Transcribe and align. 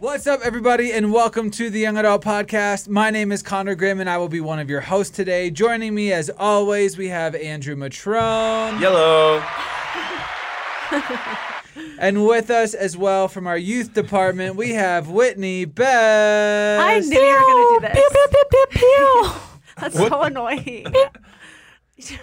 What's 0.00 0.26
up, 0.26 0.40
everybody, 0.42 0.92
and 0.92 1.12
welcome 1.12 1.50
to 1.50 1.68
the 1.68 1.78
Young 1.78 1.98
Adult 1.98 2.24
Podcast. 2.24 2.88
My 2.88 3.10
name 3.10 3.30
is 3.30 3.42
Connor 3.42 3.74
Grimm, 3.74 4.00
and 4.00 4.08
I 4.08 4.16
will 4.16 4.30
be 4.30 4.40
one 4.40 4.58
of 4.58 4.70
your 4.70 4.80
hosts 4.80 5.14
today. 5.14 5.50
Joining 5.50 5.94
me, 5.94 6.10
as 6.10 6.30
always, 6.38 6.96
we 6.96 7.08
have 7.08 7.34
Andrew 7.34 7.76
Matrone. 7.76 8.80
Yellow. 8.80 9.44
And 11.98 12.26
with 12.26 12.50
us 12.50 12.72
as 12.72 12.96
well 12.96 13.28
from 13.28 13.46
our 13.46 13.58
youth 13.58 13.92
department, 13.92 14.56
we 14.56 14.70
have 14.70 15.10
Whitney 15.10 15.66
Best. 15.66 16.82
I 16.82 16.98
knew 16.98 17.20
you 17.20 17.32
were 17.32 17.40
going 17.40 17.80
to 17.80 17.88
do 17.88 17.92
this. 17.92 17.94
Pew, 17.94 18.08
pew, 18.10 18.26
pew, 18.30 18.44
pew, 18.50 18.66
pew. 18.70 19.32
That's 19.78 19.96
so 19.96 20.22
annoying. 20.22 20.86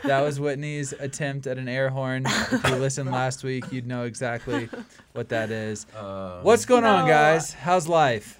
That 0.04 0.22
was 0.22 0.40
Whitney's 0.40 0.94
attempt 0.94 1.48
at 1.48 1.58
an 1.58 1.67
air 1.67 1.90
horn. 1.90 2.26
If 2.26 2.70
you 2.70 2.76
listened 2.76 3.12
last 3.12 3.44
week, 3.44 3.72
you'd 3.72 3.88
know 3.88 4.04
exactly 4.04 4.70
what 5.13 5.30
that 5.30 5.52
is. 5.52 5.85
Uh, 5.95 6.40
What's 6.41 6.66
going 6.66 6.84
on, 6.84 7.08
guys? 7.08 7.54
How's 7.54 7.88
life? 7.88 8.40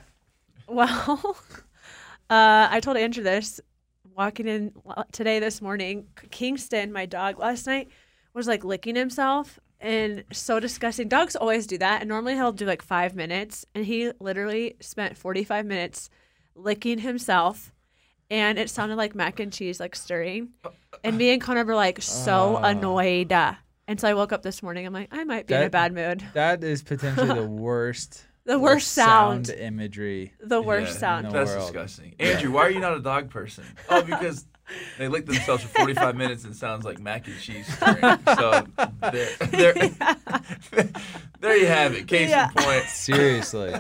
Well, 0.68 1.38
uh, 2.30 2.68
I 2.70 2.80
told 2.82 2.98
Andrew 2.98 3.24
this 3.24 3.62
walking 4.16 4.48
in 4.48 4.74
today 5.12 5.40
this 5.40 5.62
morning. 5.62 6.08
Kingston, 6.32 6.92
my 6.92 7.06
dog, 7.06 7.40
last 7.40 7.68
night 7.68 7.90
was 8.34 8.48
like 8.48 8.64
licking 8.64 8.96
himself 8.96 9.60
and 9.80 10.24
so 10.32 10.60
disgusting. 10.60 11.08
Dogs 11.08 11.36
always 11.36 11.68
do 11.68 11.78
that, 11.78 12.02
and 12.02 12.10
normally 12.10 12.34
he'll 12.34 12.52
do 12.52 12.66
like 12.66 12.82
five 12.82 13.16
minutes, 13.16 13.66
and 13.76 13.86
he 13.86 14.12
literally 14.20 14.76
spent 14.80 15.18
45 15.18 15.66
minutes 15.66 16.10
licking 16.56 17.00
himself. 17.00 17.72
And 18.30 18.60
it 18.60 18.70
sounded 18.70 18.96
like 18.96 19.16
mac 19.16 19.40
and 19.40 19.52
cheese, 19.54 19.80
like 19.80 19.96
stirring. 19.96 20.50
Uh, 20.66 20.70
and 21.04 21.18
me 21.18 21.30
and 21.32 21.42
Connor 21.42 21.64
were 21.64 21.76
like 21.76 22.02
so 22.02 22.58
Oh. 22.62 22.64
annoyed. 22.64 23.32
And 23.32 24.00
so 24.00 24.08
I 24.08 24.14
woke 24.14 24.34
up 24.34 24.44
this 24.44 24.62
morning. 24.62 24.86
I'm 24.86 24.94
like, 24.94 25.08
I 25.12 25.24
might 25.24 25.48
be 25.48 25.54
in 25.54 25.62
a 25.62 25.64
That- 25.66 25.72
bad 25.72 25.94
mood. 25.94 26.24
That 26.34 26.64
is 26.64 26.84
potentially 26.84 27.28
the 27.34 27.48
worst. 27.48 28.26
The 28.46 28.60
worst 28.60 28.90
sound. 28.94 29.50
imagery. 29.50 30.34
The 30.40 30.62
worst 30.62 30.94
yeah, 30.94 31.00
sound. 31.00 31.24
No. 31.26 31.32
That's 31.32 31.52
world. 31.52 31.62
disgusting. 31.64 32.16
Andrew, 32.20 32.52
why 32.52 32.62
are 32.64 32.70
you 32.70 32.80
not 32.80 32.96
a 32.96 33.00
dog 33.02 33.30
person? 33.30 33.66
Oh, 33.90 34.02
because 34.02 34.46
they 34.98 35.08
lick 35.08 35.26
themselves 35.26 35.64
for 35.64 35.70
45 35.70 36.16
minutes 36.24 36.44
and 36.44 36.56
sounds 36.56 36.86
like 36.86 37.00
mac 37.00 37.28
and 37.28 37.40
cheese 37.40 37.68
stirring. 37.76 38.20
So 38.36 38.66
there, 39.12 39.30
there, 39.52 39.74
there 41.40 41.58
you 41.58 41.68
have 41.68 41.94
it. 41.94 42.08
Case 42.08 42.30
Yeah. 42.30 42.48
in 42.50 42.54
point. 42.64 42.84
Seriously. 42.86 43.74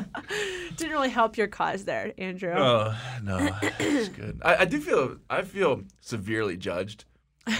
Didn't 0.75 0.91
really 0.93 1.09
help 1.09 1.37
your 1.37 1.47
cause 1.47 1.85
there, 1.85 2.13
Andrew. 2.17 2.53
Oh 2.55 2.95
no, 3.23 3.49
it's 3.79 4.09
good. 4.09 4.39
I, 4.43 4.57
I 4.57 4.65
do 4.65 4.79
feel 4.79 5.17
I 5.29 5.41
feel 5.41 5.81
severely 6.01 6.57
judged 6.57 7.05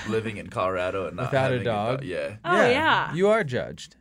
living 0.10 0.38
in 0.38 0.48
Colorado 0.48 1.08
and 1.08 1.16
not 1.16 1.28
Without 1.32 1.52
a 1.52 1.56
having 1.56 1.64
dog? 1.64 2.04
yeah. 2.04 2.36
Oh, 2.44 2.70
yeah. 2.70 3.14
You 3.14 3.30
are 3.30 3.44
judged. 3.44 3.96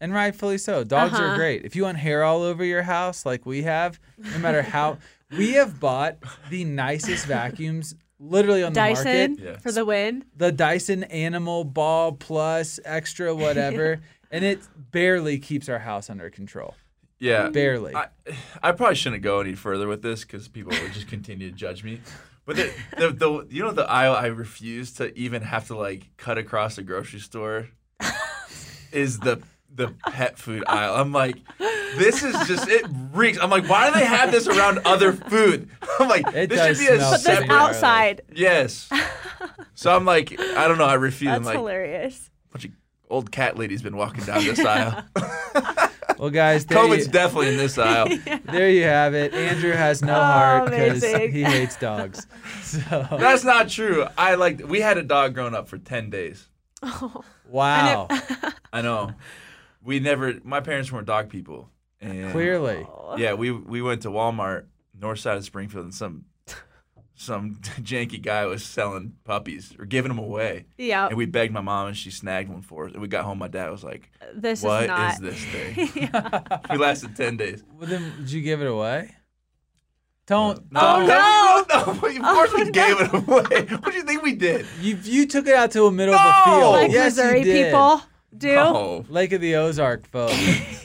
And 0.00 0.14
rightfully 0.14 0.56
so. 0.56 0.84
Dogs 0.84 1.18
are 1.18 1.26
Uh-huh. 1.28 1.36
great. 1.36 1.64
If 1.64 1.74
you 1.76 1.82
want 1.82 1.98
hair 1.98 2.22
all 2.24 2.42
over 2.42 2.64
your 2.64 2.82
house 2.82 3.26
like 3.26 3.44
we 3.44 3.62
have, 3.62 3.98
no 4.18 4.38
matter 4.38 4.62
how 4.62 4.98
we 5.36 5.52
have 5.54 5.78
bought 5.80 6.16
the 6.48 6.64
nicest 6.64 7.26
vacuums 7.26 7.94
literally 8.20 8.62
on 8.62 8.72
the 8.72 8.80
Dyson 8.80 9.32
market. 9.32 9.44
Yeah. 9.44 9.56
for 9.58 9.72
the 9.72 9.84
win. 9.84 10.24
The 10.36 10.52
Dyson 10.52 11.04
Animal 11.04 11.64
Ball 11.64 12.12
Plus 12.12 12.78
Extra 12.84 13.34
whatever. 13.34 14.00
And 14.32 14.44
it 14.44 14.60
barely 14.92 15.40
keeps 15.40 15.68
our 15.68 15.80
house 15.80 16.08
under 16.08 16.30
control. 16.30 16.76
Yeah. 17.18 17.48
Barely. 17.48 17.96
I, 17.96 18.06
I 18.62 18.70
probably 18.70 18.94
shouldn't 18.94 19.24
go 19.24 19.40
any 19.40 19.56
further 19.56 19.88
with 19.88 20.02
this 20.02 20.22
because 20.22 20.46
people 20.46 20.70
would 20.70 20.92
just 20.92 21.08
continue 21.08 21.50
to 21.50 21.56
judge 21.56 21.82
me. 21.82 22.00
But 22.46 22.54
the, 22.54 22.72
the, 22.96 23.10
the 23.10 23.46
you 23.50 23.62
know 23.62 23.72
the 23.72 23.90
aisle 23.90 24.14
I 24.14 24.26
refuse 24.26 24.92
to 24.94 25.12
even 25.18 25.42
have 25.42 25.66
to 25.66 25.76
like 25.76 26.10
cut 26.16 26.38
across 26.38 26.76
the 26.76 26.82
grocery 26.84 27.18
store 27.18 27.70
is 28.92 29.18
the 29.18 29.42
the 29.74 29.88
pet 30.08 30.38
food 30.38 30.64
aisle. 30.66 30.94
I'm 30.96 31.12
like, 31.12 31.36
this 31.96 32.22
is 32.22 32.34
just 32.48 32.68
it 32.68 32.84
reeks. 33.12 33.38
I'm 33.40 33.50
like, 33.50 33.68
why 33.68 33.88
do 33.88 33.98
they 33.98 34.04
have 34.04 34.30
this 34.30 34.46
around 34.46 34.80
other 34.84 35.12
food? 35.12 35.68
I'm 35.98 36.08
like, 36.08 36.26
It 36.34 36.50
this 36.50 36.78
should 36.78 36.86
be 36.86 36.92
a 36.92 36.96
smell 36.98 37.10
But 37.12 37.20
Separate. 37.20 37.48
this 37.48 37.50
outside. 37.56 38.22
Yes. 38.34 38.90
So 39.74 39.94
I'm 39.94 40.04
like, 40.04 40.38
I 40.38 40.68
don't 40.68 40.78
know. 40.78 40.84
I 40.84 40.94
refuse. 40.94 41.30
I'm 41.30 41.42
That's 41.42 41.46
like, 41.46 41.56
hilarious. 41.56 42.30
A 42.50 42.52
bunch 42.52 42.64
of 42.66 42.70
old 43.08 43.30
cat 43.32 43.56
ladies 43.58 43.82
been 43.82 43.96
walking 43.96 44.24
down 44.24 44.44
this 44.44 44.58
aisle. 44.60 45.02
well, 46.18 46.30
guys, 46.30 46.66
COVID's 46.66 47.06
you, 47.06 47.12
definitely 47.12 47.48
in 47.48 47.56
this 47.56 47.78
aisle. 47.78 48.08
there 48.44 48.68
you 48.70 48.84
have 48.84 49.14
it. 49.14 49.32
Andrew 49.34 49.72
has 49.72 50.02
no 50.02 50.14
Oh, 50.14 50.20
heart 50.22 50.70
because 50.70 51.02
he 51.02 51.42
hates 51.42 51.76
dogs. 51.76 52.26
So, 52.62 53.06
That's 53.18 53.42
not 53.44 53.68
true. 53.68 54.06
I 54.18 54.34
like. 54.34 54.62
We 54.66 54.80
had 54.80 54.98
a 54.98 55.02
dog 55.02 55.34
growing 55.34 55.54
up 55.54 55.68
for 55.68 55.78
ten 55.78 56.10
days. 56.10 56.46
Oh. 56.82 57.24
wow. 57.48 58.08
I 58.72 58.82
know. 58.82 59.12
We 59.82 60.00
never. 60.00 60.34
My 60.44 60.60
parents 60.60 60.90
weren't 60.92 61.06
dog 61.06 61.28
people. 61.28 61.68
And 62.00 62.32
Clearly. 62.32 62.86
Yeah, 63.18 63.34
we 63.34 63.50
we 63.50 63.82
went 63.82 64.02
to 64.02 64.08
Walmart, 64.10 64.64
north 64.98 65.18
side 65.20 65.36
of 65.36 65.44
Springfield, 65.44 65.84
and 65.84 65.94
some 65.94 66.24
some 67.14 67.56
janky 67.82 68.20
guy 68.20 68.46
was 68.46 68.64
selling 68.64 69.14
puppies 69.24 69.74
or 69.78 69.84
giving 69.84 70.08
them 70.08 70.18
away. 70.18 70.64
Yeah. 70.78 71.06
And 71.08 71.16
we 71.16 71.26
begged 71.26 71.52
my 71.52 71.60
mom, 71.60 71.88
and 71.88 71.96
she 71.96 72.10
snagged 72.10 72.48
one 72.48 72.62
for 72.62 72.86
us. 72.86 72.92
And 72.92 73.02
we 73.02 73.08
got 73.08 73.24
home. 73.24 73.38
My 73.38 73.48
dad 73.48 73.70
was 73.70 73.84
like, 73.84 74.10
This 74.34 74.62
"What 74.62 74.84
is 74.84 74.84
is 74.84 74.88
not. 74.88 75.20
this 75.20 75.44
thing?" 75.44 76.10
we 76.70 76.76
lasted 76.78 77.16
ten 77.16 77.36
days. 77.36 77.62
Well, 77.78 77.88
then, 77.88 78.12
did 78.18 78.32
you 78.32 78.40
give 78.42 78.62
it 78.62 78.66
away? 78.66 79.14
Don't. 80.26 80.70
No, 80.72 80.80
Oh, 80.80 81.66
no, 81.68 81.76
no, 81.76 81.92
Of 81.92 82.00
course 82.00 82.52
we 82.54 82.60
oh, 82.62 82.64
no. 82.64 82.70
gave 82.70 83.00
it 83.00 83.12
away. 83.12 83.76
What 83.76 83.90
do 83.90 83.96
you 83.96 84.04
think 84.04 84.22
we 84.22 84.34
did? 84.36 84.64
You 84.80 84.96
you 85.02 85.26
took 85.26 85.46
it 85.48 85.54
out 85.54 85.72
to 85.72 85.86
a 85.86 85.90
middle 85.92 86.14
of 86.14 86.20
a 86.20 86.44
field. 86.44 86.72
like 86.74 86.92
yes, 86.92 87.16
Missouri 87.16 87.38
you 87.40 87.44
did. 87.44 87.66
people 87.66 88.00
do. 88.36 88.54
Oh 88.56 89.04
Lake 89.08 89.32
of 89.32 89.40
the 89.40 89.56
Ozark, 89.56 90.06
folks. 90.06 90.34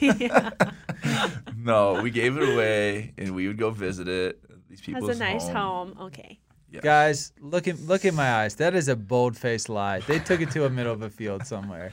no, 1.56 2.00
we 2.02 2.10
gave 2.10 2.36
it 2.36 2.54
away, 2.54 3.12
and 3.18 3.34
we 3.34 3.46
would 3.48 3.58
go 3.58 3.70
visit 3.70 4.08
it. 4.08 4.40
These 4.68 4.80
people 4.80 5.06
Has 5.08 5.16
a 5.16 5.20
nice 5.20 5.48
home. 5.48 5.96
Okay. 6.00 6.38
Guys, 6.82 7.32
look 7.40 7.68
at 7.68 7.80
look 7.80 8.04
at 8.04 8.12
my 8.12 8.42
eyes. 8.42 8.56
That 8.56 8.74
is 8.74 8.88
a 8.88 8.96
bold 8.96 9.36
faced 9.36 9.68
lie. 9.68 10.00
They 10.00 10.18
took 10.18 10.40
it 10.40 10.50
to 10.50 10.66
a 10.66 10.70
middle 10.70 10.92
of 10.92 11.00
a 11.02 11.08
field 11.08 11.46
somewhere. 11.46 11.92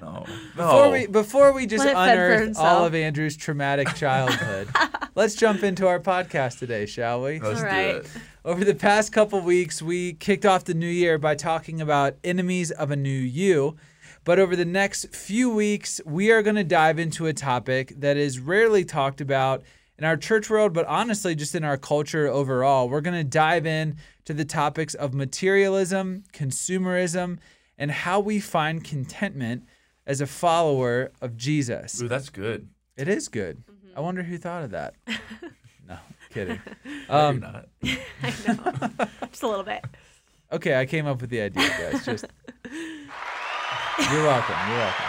No, 0.00 0.24
Before 0.56 0.86
no. 0.86 0.90
we 0.90 1.06
before 1.06 1.52
we 1.52 1.66
just 1.66 1.84
Let 1.84 1.92
it 1.92 1.94
fend 1.94 2.18
for 2.18 2.42
unearth 2.42 2.58
all 2.58 2.84
of 2.84 2.94
Andrew's 2.94 3.36
traumatic 3.36 3.94
childhood, 3.94 4.68
let's 5.14 5.34
jump 5.34 5.62
into 5.62 5.86
our 5.86 6.00
podcast 6.00 6.58
today, 6.58 6.86
shall 6.86 7.22
we? 7.22 7.38
Let's 7.40 7.62
All 7.62 7.70
do 7.70 7.76
it. 7.98 8.10
Over 8.44 8.64
the 8.64 8.74
past 8.74 9.12
couple 9.12 9.40
weeks, 9.40 9.80
we 9.80 10.14
kicked 10.14 10.44
off 10.44 10.64
the 10.64 10.74
new 10.74 10.88
year 10.88 11.18
by 11.18 11.34
talking 11.34 11.80
about 11.80 12.16
enemies 12.24 12.70
of 12.70 12.90
a 12.90 12.96
new 12.96 13.10
you. 13.10 13.76
But 14.24 14.38
over 14.38 14.54
the 14.54 14.64
next 14.64 15.14
few 15.14 15.50
weeks, 15.50 16.00
we 16.06 16.30
are 16.30 16.42
going 16.42 16.56
to 16.56 16.64
dive 16.64 16.98
into 16.98 17.26
a 17.26 17.32
topic 17.32 17.92
that 17.98 18.16
is 18.16 18.38
rarely 18.38 18.84
talked 18.84 19.20
about 19.20 19.62
in 19.98 20.04
our 20.04 20.16
church 20.16 20.48
world, 20.48 20.72
but 20.72 20.86
honestly, 20.86 21.34
just 21.34 21.54
in 21.54 21.64
our 21.64 21.76
culture 21.76 22.26
overall. 22.28 22.88
We're 22.88 23.00
going 23.00 23.16
to 23.18 23.24
dive 23.24 23.66
in 23.66 23.96
to 24.24 24.32
the 24.34 24.44
topics 24.44 24.94
of 24.94 25.12
materialism, 25.12 26.22
consumerism, 26.32 27.38
and 27.76 27.90
how 27.90 28.20
we 28.20 28.38
find 28.38 28.84
contentment 28.84 29.64
as 30.06 30.20
a 30.20 30.26
follower 30.26 31.10
of 31.20 31.36
Jesus. 31.36 32.00
Ooh, 32.00 32.08
that's 32.08 32.28
good. 32.30 32.68
It 32.96 33.08
is 33.08 33.28
good. 33.28 33.62
I 33.96 34.00
wonder 34.00 34.22
who 34.22 34.38
thought 34.38 34.62
of 34.64 34.70
that. 34.70 34.94
no, 35.88 35.96
kidding. 36.30 36.60
No, 37.08 37.28
Um, 37.28 37.40
you're 37.42 37.50
not. 37.52 37.68
I 38.22 38.34
know. 38.46 39.06
Just 39.30 39.42
a 39.42 39.48
little 39.48 39.64
bit. 39.64 39.84
Okay, 40.50 40.78
I 40.78 40.86
came 40.86 41.06
up 41.06 41.20
with 41.20 41.30
the 41.30 41.40
idea, 41.40 41.68
guys. 41.68 42.04
Just 42.04 42.24
you're 44.10 44.24
welcome. 44.24 44.56
You're 44.68 44.78
welcome. 44.78 45.04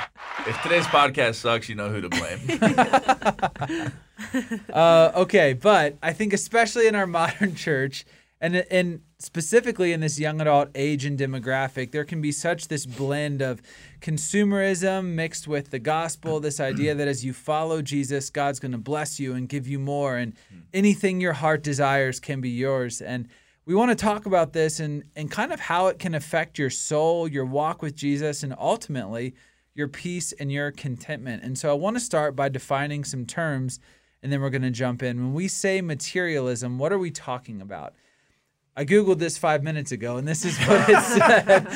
If 0.45 0.61
today's 0.61 0.85
podcast 0.87 1.35
sucks, 1.35 1.69
you 1.69 1.75
know 1.75 1.89
who 1.89 2.01
to 2.01 2.09
blame. 2.09 3.91
Uh, 4.71 5.11
okay, 5.15 5.53
but 5.53 5.97
I 6.01 6.13
think 6.13 6.33
especially 6.33 6.87
in 6.87 6.95
our 6.95 7.05
modern 7.21 7.55
church, 7.55 8.05
and 8.41 8.55
and 8.55 9.01
specifically 9.19 9.93
in 9.93 9.99
this 9.99 10.19
young 10.19 10.41
adult 10.41 10.69
age 10.75 11.05
and 11.05 11.19
demographic, 11.19 11.91
there 11.91 12.03
can 12.03 12.21
be 12.21 12.31
such 12.31 12.67
this 12.67 12.85
blend 12.85 13.41
of 13.41 13.61
consumerism 14.01 15.13
mixed 15.13 15.47
with 15.47 15.69
the 15.69 15.79
gospel. 15.79 16.39
This 16.39 16.59
idea 16.59 16.95
that 16.95 17.07
as 17.07 17.23
you 17.23 17.33
follow 17.33 17.81
Jesus, 17.81 18.29
God's 18.29 18.59
going 18.59 18.71
to 18.71 18.77
bless 18.77 19.19
you 19.19 19.33
and 19.33 19.47
give 19.47 19.67
you 19.67 19.77
more, 19.79 20.17
and 20.17 20.33
anything 20.73 21.21
your 21.21 21.33
heart 21.33 21.63
desires 21.63 22.19
can 22.19 22.41
be 22.41 22.49
yours. 22.49 23.01
And 23.01 23.27
we 23.65 23.75
want 23.75 23.91
to 23.91 23.95
talk 23.95 24.25
about 24.25 24.53
this 24.53 24.79
and 24.79 25.03
and 25.15 25.31
kind 25.31 25.53
of 25.53 25.59
how 25.59 25.87
it 25.87 25.99
can 25.99 26.15
affect 26.15 26.57
your 26.57 26.69
soul, 26.69 27.27
your 27.27 27.45
walk 27.45 27.81
with 27.81 27.95
Jesus, 27.95 28.43
and 28.43 28.53
ultimately 28.59 29.35
your 29.75 29.87
peace 29.87 30.33
and 30.33 30.51
your 30.51 30.71
contentment. 30.71 31.43
And 31.43 31.57
so 31.57 31.69
I 31.69 31.73
want 31.73 31.95
to 31.95 31.99
start 31.99 32.35
by 32.35 32.49
defining 32.49 33.03
some 33.03 33.25
terms 33.25 33.79
and 34.23 34.31
then 34.31 34.41
we're 34.41 34.49
going 34.49 34.61
to 34.61 34.71
jump 34.71 35.03
in. 35.03 35.17
When 35.17 35.33
we 35.33 35.49
say 35.49 35.81
materialism, 35.81 36.79
what 36.79 36.93
are 36.93 36.97
we 36.97 37.11
talking 37.11 37.61
about? 37.61 37.93
I 38.75 38.85
googled 38.85 39.19
this 39.19 39.37
five 39.37 39.61
minutes 39.61 39.91
ago, 39.91 40.17
and 40.17 40.27
this 40.27 40.45
is 40.45 40.57
what 40.59 40.89
it 40.89 40.99
said. 41.03 41.67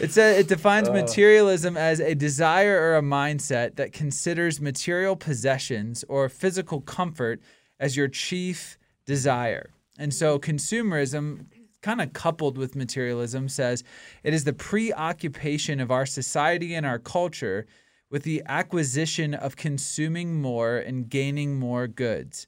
it 0.00 0.10
said 0.10 0.40
it 0.40 0.48
defines 0.48 0.88
uh. 0.88 0.92
materialism 0.92 1.76
as 1.76 2.00
a 2.00 2.14
desire 2.14 2.80
or 2.80 2.96
a 2.96 3.02
mindset 3.02 3.76
that 3.76 3.92
considers 3.92 4.60
material 4.60 5.14
possessions 5.14 6.04
or 6.08 6.28
physical 6.28 6.80
comfort 6.80 7.40
as 7.78 7.96
your 7.96 8.08
chief 8.08 8.78
desire. 9.04 9.70
And 9.98 10.14
so, 10.14 10.38
consumerism, 10.38 11.46
kind 11.82 12.00
of 12.00 12.12
coupled 12.12 12.56
with 12.56 12.76
materialism, 12.76 13.48
says 13.48 13.84
it 14.22 14.32
is 14.32 14.44
the 14.44 14.52
preoccupation 14.52 15.80
of 15.80 15.90
our 15.90 16.06
society 16.06 16.74
and 16.74 16.86
our 16.86 16.98
culture 16.98 17.66
with 18.10 18.22
the 18.22 18.42
acquisition 18.46 19.34
of 19.34 19.56
consuming 19.56 20.40
more 20.40 20.78
and 20.78 21.10
gaining 21.10 21.58
more 21.58 21.86
goods. 21.86 22.46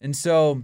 And 0.00 0.16
so, 0.16 0.62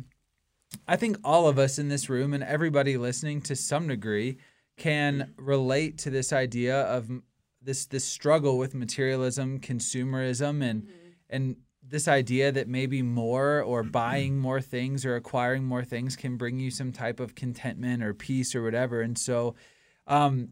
I 0.88 0.96
think 0.96 1.18
all 1.22 1.48
of 1.48 1.58
us 1.58 1.78
in 1.78 1.88
this 1.88 2.08
room 2.08 2.32
and 2.32 2.42
everybody 2.42 2.96
listening 2.96 3.42
to 3.42 3.56
some 3.56 3.88
degree 3.88 4.38
can 4.76 5.34
relate 5.36 5.98
to 5.98 6.10
this 6.10 6.32
idea 6.32 6.82
of 6.82 7.10
this 7.60 7.86
this 7.86 8.04
struggle 8.04 8.58
with 8.58 8.74
materialism, 8.74 9.60
consumerism 9.60 10.62
and 10.62 10.82
mm-hmm. 10.82 11.08
and 11.30 11.56
this 11.92 12.08
idea 12.08 12.50
that 12.50 12.68
maybe 12.68 13.02
more 13.02 13.60
or 13.60 13.82
buying 13.82 14.38
more 14.38 14.62
things 14.62 15.04
or 15.04 15.14
acquiring 15.14 15.62
more 15.62 15.84
things 15.84 16.16
can 16.16 16.38
bring 16.38 16.58
you 16.58 16.70
some 16.70 16.90
type 16.90 17.20
of 17.20 17.34
contentment 17.34 18.02
or 18.02 18.14
peace 18.14 18.54
or 18.54 18.62
whatever. 18.62 19.02
And 19.02 19.16
so 19.16 19.54
um 20.06 20.48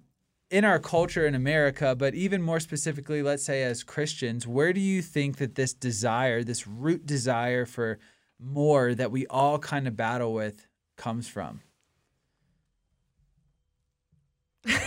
in 0.50 0.64
our 0.64 0.78
culture 0.78 1.26
in 1.26 1.34
America, 1.34 1.94
but 1.96 2.14
even 2.14 2.42
more 2.42 2.60
specifically, 2.60 3.22
let's 3.22 3.44
say 3.44 3.62
as 3.62 3.82
Christians, 3.84 4.46
where 4.46 4.72
do 4.72 4.80
you 4.80 5.00
think 5.00 5.38
that 5.38 5.54
this 5.54 5.72
desire, 5.72 6.42
this 6.42 6.66
root 6.66 7.06
desire 7.06 7.64
for 7.64 7.98
more 8.38 8.94
that 8.94 9.10
we 9.10 9.26
all 9.28 9.58
kind 9.58 9.86
of 9.86 9.96
battle 9.96 10.34
with 10.34 10.66
comes 10.96 11.26
from? 11.28 11.60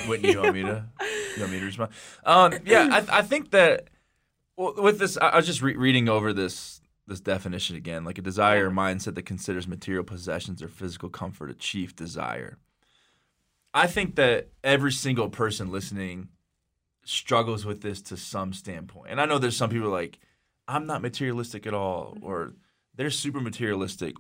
Whitney, 0.08 0.34
you 0.34 0.42
want 0.42 0.54
me 0.54 0.62
to? 0.64 0.86
You 1.36 1.42
want 1.42 1.52
me 1.52 1.60
to 1.60 1.66
respond? 1.72 1.92
Um, 2.26 2.54
yeah, 2.66 2.90
I, 2.92 3.20
I 3.20 3.22
think 3.22 3.52
that 3.52 3.88
well, 4.56 4.74
with 4.78 5.00
this, 5.00 5.18
I 5.18 5.36
was 5.36 5.46
just 5.46 5.62
re- 5.62 5.76
reading 5.76 6.10
over 6.10 6.34
this 6.34 6.82
this 7.06 7.20
definition 7.20 7.76
again, 7.76 8.06
like 8.06 8.18
a 8.18 8.22
desire 8.22 8.70
or 8.70 8.72
mindset 8.72 9.16
that 9.16 9.26
considers 9.26 9.68
material 9.68 10.06
possessions 10.06 10.64
or 10.64 10.70
physical 10.70 11.10
comfort 11.10 11.50
a 11.50 11.54
chief 11.54 11.94
desire. 11.96 12.58
I 13.74 13.88
think 13.88 14.16
that 14.16 14.50
every 14.64 14.92
single 14.92 15.30
person 15.30 15.70
listening 15.70 16.30
struggles 17.04 17.66
with 17.66 17.82
this 17.82 18.02
to 18.04 18.16
some 18.16 18.54
standpoint, 18.54 19.12
and 19.12 19.20
I 19.20 19.26
know 19.26 19.38
there's 19.38 19.58
some 19.58 19.70
people 19.70 19.90
like, 19.90 20.20
I'm 20.68 20.86
not 20.86 21.02
materialistic 21.02 21.68
at 21.68 21.74
all, 21.74 22.14
mm-hmm. 22.16 22.26
or 22.26 22.54
they're 22.96 23.10
super 23.10 23.42
materialistic. 23.42 24.16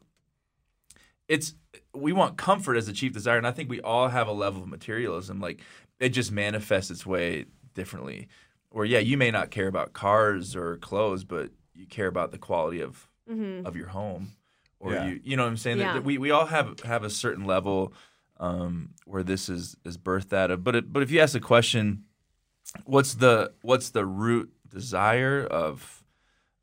It's 1.30 1.56
we 1.96 2.12
want 2.12 2.38
comfort 2.38 2.76
as 2.76 2.90
a 2.90 2.94
chief 2.94 3.14
desire, 3.14 3.38
and 3.38 3.48
I 3.48 3.52
think 3.52 3.70
we 3.70 3.80
all 3.80 4.10
have 4.10 4.28
a 4.28 4.34
level 4.34 4.64
of 4.64 4.68
materialism. 4.68 5.40
Like 5.40 5.62
it 6.00 6.10
just 6.10 6.32
manifests 6.32 6.92
its 6.92 7.06
way 7.06 7.46
differently. 7.74 8.28
Or 8.74 8.84
yeah, 8.86 9.00
you 9.00 9.16
may 9.18 9.32
not 9.32 9.52
care 9.52 9.68
about 9.68 9.94
cars 9.94 10.56
or 10.56 10.78
clothes, 10.78 11.24
but 11.24 11.52
you 11.74 11.86
care 11.86 12.08
about 12.08 12.32
the 12.32 12.38
quality 12.40 12.82
of 12.82 13.08
of 13.66 13.76
your 13.78 13.88
home, 13.88 14.34
or 14.80 14.94
Yeah. 14.94 15.08
you 15.08 15.22
you 15.24 15.38
know 15.38 15.44
what 15.44 15.50
I'm 15.50 15.58
saying. 15.58 15.78
That- 15.78 15.94
that 15.94 16.04
we 16.04 16.18
we 16.18 16.32
all 16.32 16.48
have 16.48 16.80
have 16.82 17.04
a 17.06 17.10
certain 17.10 17.46
level 17.46 17.94
um, 18.38 18.90
where 19.06 19.24
this 19.24 19.48
is 19.48 19.78
is 19.86 19.98
birthed 19.98 20.34
out 20.34 20.52
of. 20.52 20.64
But 20.64 20.76
it, 20.76 20.92
but 20.92 21.04
if 21.04 21.12
you 21.12 21.20
ask 21.22 21.32
the 21.34 21.40
question, 21.40 22.04
what's 22.86 23.14
the 23.14 23.54
what's 23.62 23.92
the 23.92 24.06
root 24.06 24.52
desire 24.68 25.46
of 25.46 26.04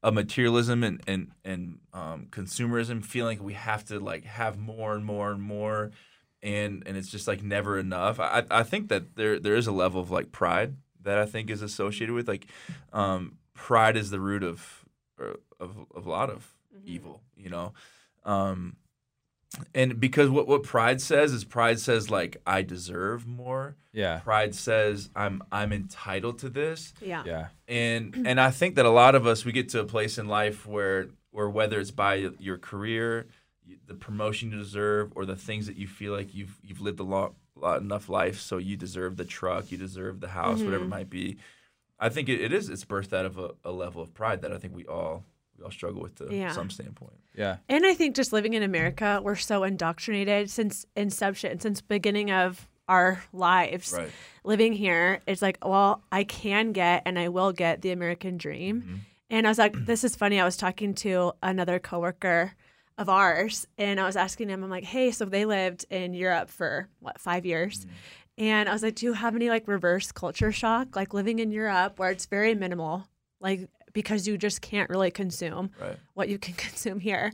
of 0.02 0.12
materialism 0.14 0.82
and 0.82 1.00
and 1.06 1.30
and 1.44 1.78
um, 1.94 2.26
consumerism, 2.30 3.04
feeling 3.04 3.38
like 3.38 3.46
we 3.46 3.54
have 3.54 3.84
to 3.86 4.00
like 4.00 4.24
have 4.24 4.58
more 4.58 4.94
and 4.94 5.04
more 5.04 5.30
and 5.30 5.40
more, 5.42 5.92
and 6.42 6.82
and 6.86 6.96
it's 6.96 7.08
just 7.10 7.28
like 7.28 7.42
never 7.42 7.78
enough. 7.78 8.18
I 8.20 8.44
I 8.50 8.64
think 8.64 8.88
that 8.88 9.14
there 9.16 9.38
there 9.38 9.54
is 9.54 9.66
a 9.68 9.72
level 9.72 10.00
of 10.00 10.10
like 10.10 10.32
pride 10.32 10.74
that 11.02 11.18
I 11.18 11.26
think 11.26 11.50
is 11.50 11.62
associated 11.62 12.14
with 12.14 12.28
like 12.28 12.46
um, 12.92 13.36
pride 13.54 13.96
is 13.96 14.10
the 14.10 14.20
root 14.20 14.42
of 14.42 14.84
of 15.58 15.76
of 15.94 16.06
a 16.06 16.10
lot 16.10 16.30
of 16.30 16.52
evil, 16.84 17.22
you 17.36 17.50
know. 17.50 17.72
Um, 18.24 18.76
and 19.74 19.98
because 19.98 20.30
what 20.30 20.46
what 20.46 20.62
pride 20.62 21.00
says 21.00 21.32
is 21.32 21.44
pride 21.44 21.80
says 21.80 22.10
like 22.10 22.36
I 22.46 22.62
deserve 22.62 23.26
more. 23.26 23.76
Yeah. 23.92 24.20
Pride 24.20 24.54
says 24.54 25.10
I'm 25.16 25.42
I'm 25.50 25.72
entitled 25.72 26.38
to 26.40 26.48
this 26.48 26.92
Yeah. 27.00 27.24
Yeah. 27.26 27.46
and 27.66 28.14
and 28.26 28.40
I 28.40 28.50
think 28.50 28.76
that 28.76 28.86
a 28.86 28.90
lot 28.90 29.14
of 29.14 29.26
us 29.26 29.44
we 29.44 29.52
get 29.52 29.68
to 29.70 29.80
a 29.80 29.84
place 29.84 30.18
in 30.18 30.28
life 30.28 30.66
where 30.66 31.08
where 31.32 31.48
whether 31.48 31.80
it's 31.80 31.90
by 31.90 32.30
your 32.38 32.58
career, 32.58 33.26
the 33.86 33.94
promotion 33.94 34.50
you 34.50 34.58
deserve, 34.58 35.12
or 35.16 35.24
the 35.24 35.36
things 35.36 35.66
that 35.66 35.76
you 35.76 35.86
feel 35.86 36.12
like 36.12 36.34
you've 36.34 36.56
you've 36.62 36.80
lived 36.80 37.00
a 37.00 37.04
lot, 37.04 37.20
lot 37.24 37.34
enough 37.62 38.08
life, 38.08 38.40
so 38.40 38.58
you 38.58 38.76
deserve 38.76 39.16
the 39.16 39.24
truck, 39.24 39.70
you 39.70 39.78
deserve 39.78 40.20
the 40.20 40.28
house, 40.28 40.58
whatever 40.58 40.76
it 40.76 40.80
mm-hmm. 40.80 40.90
might 40.90 41.10
be. 41.10 41.38
I 41.98 42.08
think 42.08 42.28
it, 42.28 42.40
it 42.40 42.52
is 42.52 42.68
it's 42.68 42.84
birthed 42.84 43.12
out 43.12 43.26
of 43.26 43.38
a, 43.38 43.50
a 43.64 43.72
level 43.72 44.02
of 44.02 44.14
pride 44.14 44.42
that 44.42 44.52
I 44.52 44.58
think 44.58 44.74
we 44.74 44.86
all 44.86 45.24
we 45.58 45.64
all 45.64 45.70
struggle 45.70 46.00
with 46.00 46.14
to 46.16 46.34
Yeah. 46.34 46.52
some 46.52 46.70
standpoint. 46.70 47.18
Yeah. 47.36 47.58
And 47.68 47.84
I 47.84 47.94
think 47.94 48.16
just 48.16 48.32
living 48.32 48.54
in 48.54 48.62
America, 48.62 49.20
we're 49.22 49.36
so 49.36 49.64
indoctrinated 49.64 50.50
since 50.50 50.86
inception, 50.96 51.60
since 51.60 51.80
beginning 51.80 52.30
of 52.30 52.68
our 52.88 53.22
lives. 53.32 53.92
Right. 53.96 54.10
Living 54.42 54.72
here, 54.72 55.20
it's 55.26 55.42
like, 55.42 55.58
well, 55.64 56.02
I 56.10 56.24
can 56.24 56.72
get 56.72 57.02
and 57.06 57.18
I 57.18 57.28
will 57.28 57.52
get 57.52 57.82
the 57.82 57.92
American 57.92 58.36
dream. 58.36 58.82
Mm-hmm. 58.82 58.94
And 59.30 59.46
I 59.46 59.50
was 59.50 59.58
like, 59.58 59.74
this 59.86 60.02
is 60.02 60.16
funny. 60.16 60.40
I 60.40 60.44
was 60.44 60.56
talking 60.56 60.94
to 60.94 61.32
another 61.42 61.78
coworker 61.78 62.52
of 63.00 63.08
ours, 63.08 63.66
and 63.78 63.98
I 63.98 64.04
was 64.04 64.14
asking 64.14 64.48
him, 64.50 64.62
I'm 64.62 64.70
like, 64.70 64.84
hey, 64.84 65.10
so 65.10 65.24
they 65.24 65.44
lived 65.46 65.86
in 65.90 66.14
Europe 66.14 66.50
for 66.50 66.88
what 67.00 67.18
five 67.20 67.44
years. 67.44 67.86
And 68.38 68.68
I 68.68 68.72
was 68.72 68.82
like, 68.82 68.94
do 68.94 69.06
you 69.06 69.14
have 69.14 69.34
any 69.34 69.48
like 69.48 69.66
reverse 69.66 70.12
culture 70.12 70.52
shock, 70.52 70.94
like 70.94 71.12
living 71.12 71.40
in 71.40 71.50
Europe 71.50 71.98
where 71.98 72.10
it's 72.10 72.26
very 72.26 72.54
minimal, 72.54 73.08
like 73.40 73.68
because 73.92 74.28
you 74.28 74.38
just 74.38 74.60
can't 74.60 74.88
really 74.88 75.10
consume 75.10 75.70
Right. 75.80 75.96
what 76.14 76.28
you 76.28 76.38
can 76.38 76.54
consume 76.66 77.00
here. 77.00 77.32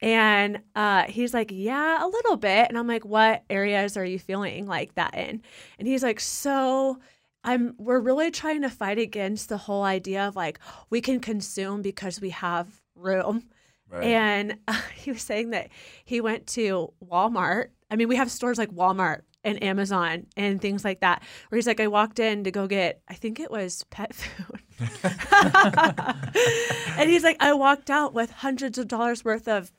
And 0.00 0.60
uh, 0.74 1.02
he's 1.04 1.34
like, 1.34 1.50
Yeah, 1.52 2.02
a 2.04 2.08
little 2.08 2.36
bit. 2.36 2.68
And 2.68 2.78
I'm 2.78 2.86
like, 2.86 3.04
What 3.04 3.42
areas 3.50 3.96
are 3.96 4.04
you 4.04 4.18
feeling 4.18 4.66
like 4.66 4.94
that 4.94 5.14
in? 5.14 5.42
And 5.78 5.86
he's 5.88 6.02
like, 6.02 6.20
So 6.20 6.98
I'm 7.44 7.74
we're 7.78 8.00
really 8.00 8.30
trying 8.30 8.62
to 8.62 8.70
fight 8.70 8.98
against 8.98 9.48
the 9.48 9.58
whole 9.58 9.82
idea 9.82 10.26
of 10.28 10.34
like 10.36 10.58
we 10.90 11.00
can 11.00 11.20
consume 11.20 11.82
because 11.82 12.20
we 12.20 12.30
have 12.30 12.66
room. 12.94 13.44
Right. 13.90 14.04
And 14.04 14.58
uh, 14.68 14.80
he 14.94 15.10
was 15.12 15.22
saying 15.22 15.50
that 15.50 15.68
he 16.04 16.20
went 16.20 16.46
to 16.48 16.92
Walmart. 17.04 17.68
I 17.90 17.96
mean, 17.96 18.08
we 18.08 18.16
have 18.16 18.30
stores 18.30 18.58
like 18.58 18.70
Walmart 18.70 19.22
and 19.44 19.62
Amazon 19.62 20.26
and 20.36 20.60
things 20.60 20.84
like 20.84 21.00
that. 21.00 21.22
Where 21.48 21.56
he's 21.56 21.66
like, 21.66 21.80
I 21.80 21.86
walked 21.86 22.18
in 22.18 22.44
to 22.44 22.50
go 22.50 22.66
get, 22.66 23.00
I 23.08 23.14
think 23.14 23.40
it 23.40 23.50
was 23.50 23.84
pet 23.84 24.14
food. 24.14 24.60
and 26.98 27.10
he's 27.10 27.24
like, 27.24 27.36
I 27.40 27.52
walked 27.52 27.90
out 27.90 28.14
with 28.14 28.30
hundreds 28.30 28.78
of 28.78 28.88
dollars 28.88 29.24
worth 29.24 29.48
of 29.48 29.72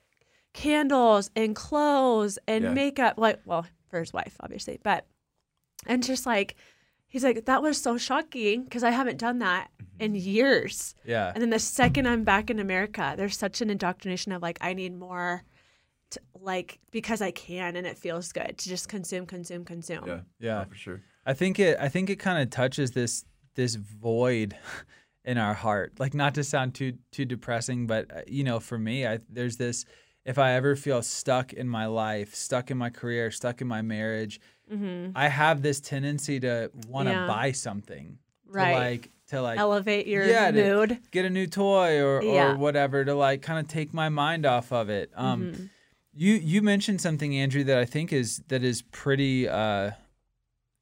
candles 0.53 1.29
and 1.35 1.55
clothes 1.55 2.37
and 2.47 2.63
Yeah. 2.63 2.73
makeup. 2.73 3.15
Like, 3.17 3.39
well, 3.45 3.65
for 3.89 3.99
his 3.99 4.13
wife, 4.13 4.35
obviously, 4.39 4.79
but 4.83 5.05
and 5.85 6.03
just 6.03 6.25
like 6.25 6.55
he's 7.09 7.23
like, 7.23 7.45
that 7.45 7.61
was 7.61 7.81
so 7.81 7.97
shocking 7.97 8.63
because 8.63 8.83
I 8.83 8.91
haven't 8.91 9.17
done 9.17 9.39
that 9.39 9.69
in 9.99 10.15
years. 10.15 10.95
Yeah. 11.03 11.31
And 11.33 11.41
then 11.41 11.49
the 11.49 11.59
second 11.59 12.07
I'm 12.07 12.23
back 12.23 12.49
in 12.49 12.59
America, 12.59 13.15
there's 13.17 13.37
such 13.37 13.61
an 13.61 13.69
indoctrination 13.69 14.31
of 14.31 14.41
like, 14.41 14.57
I 14.61 14.73
need 14.73 14.97
more, 14.97 15.43
to, 16.11 16.21
like, 16.39 16.79
because 16.91 17.21
I 17.21 17.31
can 17.31 17.75
and 17.75 17.85
it 17.85 17.97
feels 17.97 18.31
good 18.31 18.57
to 18.57 18.69
just 18.69 18.87
consume, 18.87 19.25
consume, 19.25 19.65
consume. 19.65 20.05
yeah. 20.07 20.19
Yeah. 20.39 20.59
No, 20.59 20.65
for 20.69 20.75
sure. 20.75 21.01
I 21.25 21.33
think 21.33 21.59
it 21.59 21.77
I 21.79 21.89
think 21.89 22.09
it 22.09 22.15
kind 22.15 22.41
of 22.41 22.49
touches 22.49 22.91
this 22.91 23.25
this 23.55 23.75
void 23.75 24.55
in 25.25 25.37
our 25.37 25.53
heart. 25.53 25.99
Like 25.99 26.13
not 26.13 26.33
to 26.35 26.43
sound 26.43 26.73
too 26.75 26.93
too 27.11 27.25
depressing, 27.25 27.85
but 27.85 28.09
uh, 28.15 28.21
you 28.25 28.43
know, 28.43 28.59
for 28.59 28.79
me, 28.79 29.05
I 29.05 29.19
there's 29.29 29.57
this 29.57 29.85
if 30.25 30.37
I 30.37 30.53
ever 30.53 30.75
feel 30.75 31.01
stuck 31.01 31.53
in 31.53 31.67
my 31.67 31.85
life, 31.85 32.33
stuck 32.35 32.71
in 32.71 32.77
my 32.77 32.89
career, 32.89 33.31
stuck 33.31 33.61
in 33.61 33.67
my 33.67 33.81
marriage, 33.81 34.39
I 35.15 35.27
have 35.27 35.61
this 35.61 35.79
tendency 35.79 36.39
to 36.41 36.71
want 36.88 37.07
to 37.07 37.13
Mm-hmm. 37.13 37.21
Yeah. 37.21 37.27
buy 37.35 37.51
something. 37.51 38.17
Right. 38.47 38.71
To 38.73 38.79
like 38.79 39.11
to 39.27 39.41
like 39.41 39.59
Elevate 39.59 40.07
your 40.07 40.25
Yeah, 40.25 40.51
to- 40.51 40.63
mood. 40.63 40.99
get 41.11 41.25
a 41.25 41.29
new 41.29 41.45
toy 41.47 42.01
or, 42.01 42.23
Yeah. 42.23 42.51
or 42.51 42.57
whatever 42.57 43.05
to 43.05 43.13
like 43.13 43.41
kind 43.41 43.59
of 43.59 43.67
take 43.67 43.93
my 43.93 44.09
mind 44.09 44.45
off 44.45 44.71
of 44.71 44.89
it. 44.89 45.11
Um, 45.15 45.41
Mm-hmm. 45.53 45.63
You 46.13 46.33
you 46.33 46.61
mentioned 46.63 46.99
something, 46.99 47.35
Andrew, 47.38 47.63
that 47.65 47.77
I 47.77 47.85
think 47.85 48.11
is 48.11 48.41
that 48.47 48.63
is 48.63 48.81
pretty 48.81 49.47
uh, 49.47 49.91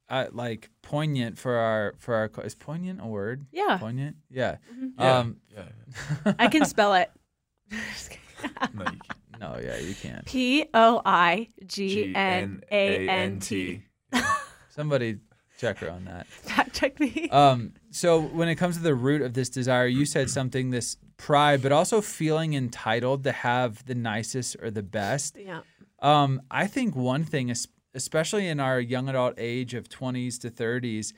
uh, 0.10 0.26
like 0.32 0.70
poignant 0.82 1.38
for 1.38 1.56
our 1.56 1.94
for 2.00 2.16
our 2.16 2.32
is 2.46 2.56
poignant 2.56 3.02
a 3.02 3.06
word? 3.06 3.46
Yeah. 3.52 3.78
Poignant, 3.78 4.16
yeah. 4.32 4.56
Yeah. 4.98 5.18
Um, 5.20 5.38
yeah. 5.54 6.34
I 6.40 6.48
can 6.48 6.66
spell 6.66 6.94
it. 6.96 7.12
No, 8.74 8.84
you 8.86 9.00
can't. 9.00 9.04
No, 9.40 9.60
yeah, 9.62 9.78
you 9.78 9.96
can't. 9.96 10.26
P 10.26 10.66
O 10.74 11.02
I 11.06 11.50
G 11.66 12.14
N 12.16 12.64
A 12.72 13.10
N 13.10 13.40
T. 13.40 13.84
Somebody 14.70 15.18
check 15.58 15.80
her 15.80 15.90
on 15.90 16.06
that. 16.06 16.28
Fact 16.28 16.74
check 16.74 17.00
me. 17.00 17.30
Um, 17.30 17.74
so 17.90 18.22
when 18.22 18.48
it 18.48 18.56
comes 18.56 18.78
to 18.78 18.84
the 18.84 18.96
root 18.96 19.22
of 19.22 19.34
this 19.34 19.50
desire, 19.50 19.88
you 19.88 20.06
said 20.06 20.30
something 20.30 20.70
this 20.70 20.98
pride, 21.18 21.62
but 21.62 21.72
also 21.72 22.02
feeling 22.02 22.54
entitled 22.54 23.24
to 23.24 23.32
have 23.32 23.86
the 23.86 23.96
nicest 23.96 24.56
or 24.62 24.70
the 24.70 24.84
best. 24.84 25.38
yeah. 25.38 25.62
Um, 26.00 26.44
I 26.52 26.68
think 26.68 26.96
one 26.96 27.24
thing, 27.24 27.52
especially 27.96 28.48
in 28.48 28.60
our 28.60 28.80
young 28.80 29.10
adult 29.10 29.34
age 29.40 29.74
of 29.74 29.90
20s 29.90 30.40
to 30.42 30.52
30s, 30.52 31.12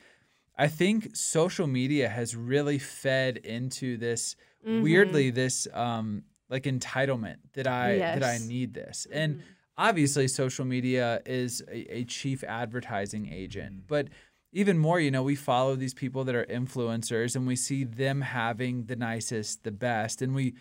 I 0.56 0.68
think 0.68 1.14
social 1.14 1.66
media 1.66 2.08
has 2.08 2.34
really 2.34 2.78
fed 2.78 3.36
into 3.38 3.98
this 3.98 4.36
weirdly 4.64 5.30
this 5.30 5.66
um, 5.72 6.22
like 6.50 6.64
entitlement 6.64 7.36
that 7.54 7.66
I 7.66 7.98
that 7.98 8.24
I 8.24 8.38
need 8.46 8.74
this. 8.74 9.06
And 9.10 9.36
mm-hmm. 9.36 9.44
obviously 9.78 10.28
social 10.28 10.64
media 10.64 11.22
is 11.24 11.62
a, 11.70 11.98
a 11.98 12.04
chief 12.04 12.44
advertising 12.44 13.32
agent, 13.32 13.84
but 13.86 14.08
even 14.52 14.78
more, 14.78 14.98
you 14.98 15.12
know, 15.12 15.22
we 15.22 15.36
follow 15.36 15.76
these 15.76 15.94
people 15.94 16.24
that 16.24 16.34
are 16.34 16.44
influencers 16.46 17.36
and 17.36 17.46
we 17.46 17.54
see 17.54 17.84
them 17.84 18.20
having 18.20 18.86
the 18.86 18.96
nicest, 18.96 19.62
the 19.62 19.70
best, 19.70 20.22
and 20.22 20.34
we 20.34 20.54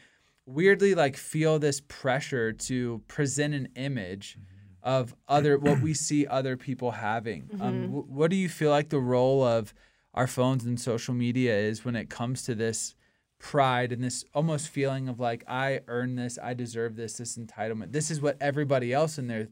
weirdly 0.46 0.96
like 0.96 1.18
feel 1.18 1.60
this 1.60 1.82
pressure 1.88 2.52
to 2.52 3.02
present 3.08 3.54
an 3.54 3.68
image 3.76 4.38
mm-hmm. 4.38 4.90
of 4.90 5.16
other 5.28 5.58
what 5.58 5.82
we 5.82 5.94
see 5.94 6.28
other 6.28 6.56
people 6.56 6.92
having. 6.92 7.50
Um, 7.60 7.74
mm-hmm. 7.74 7.94
wh- 7.94 8.10
what 8.10 8.30
do 8.30 8.38
you 8.38 8.48
feel 8.50 8.70
like 8.70 8.90
the 8.90 9.00
role 9.00 9.44
of 9.44 9.74
our 10.14 10.28
phones 10.28 10.66
and 10.66 10.80
social 10.80 11.14
media 11.14 11.56
is 11.58 11.84
when 11.86 11.96
it 11.96 12.10
comes 12.10 12.44
to 12.44 12.56
this 12.56 12.96
pride 13.40 13.92
and 13.92 14.04
this 14.04 14.26
almost 14.34 14.68
feeling 14.70 15.08
of 15.10 15.20
like 15.20 15.44
I 15.48 15.80
earn 15.88 16.16
this, 16.16 16.38
I 16.42 16.54
deserve 16.54 16.96
this, 16.96 17.14
this 17.14 17.38
entitlement. 17.38 17.92
This 17.94 18.12
is 18.12 18.22
what 18.22 18.38
everybody 18.42 18.94
else 18.94 19.18
in 19.18 19.28
their 19.28 19.48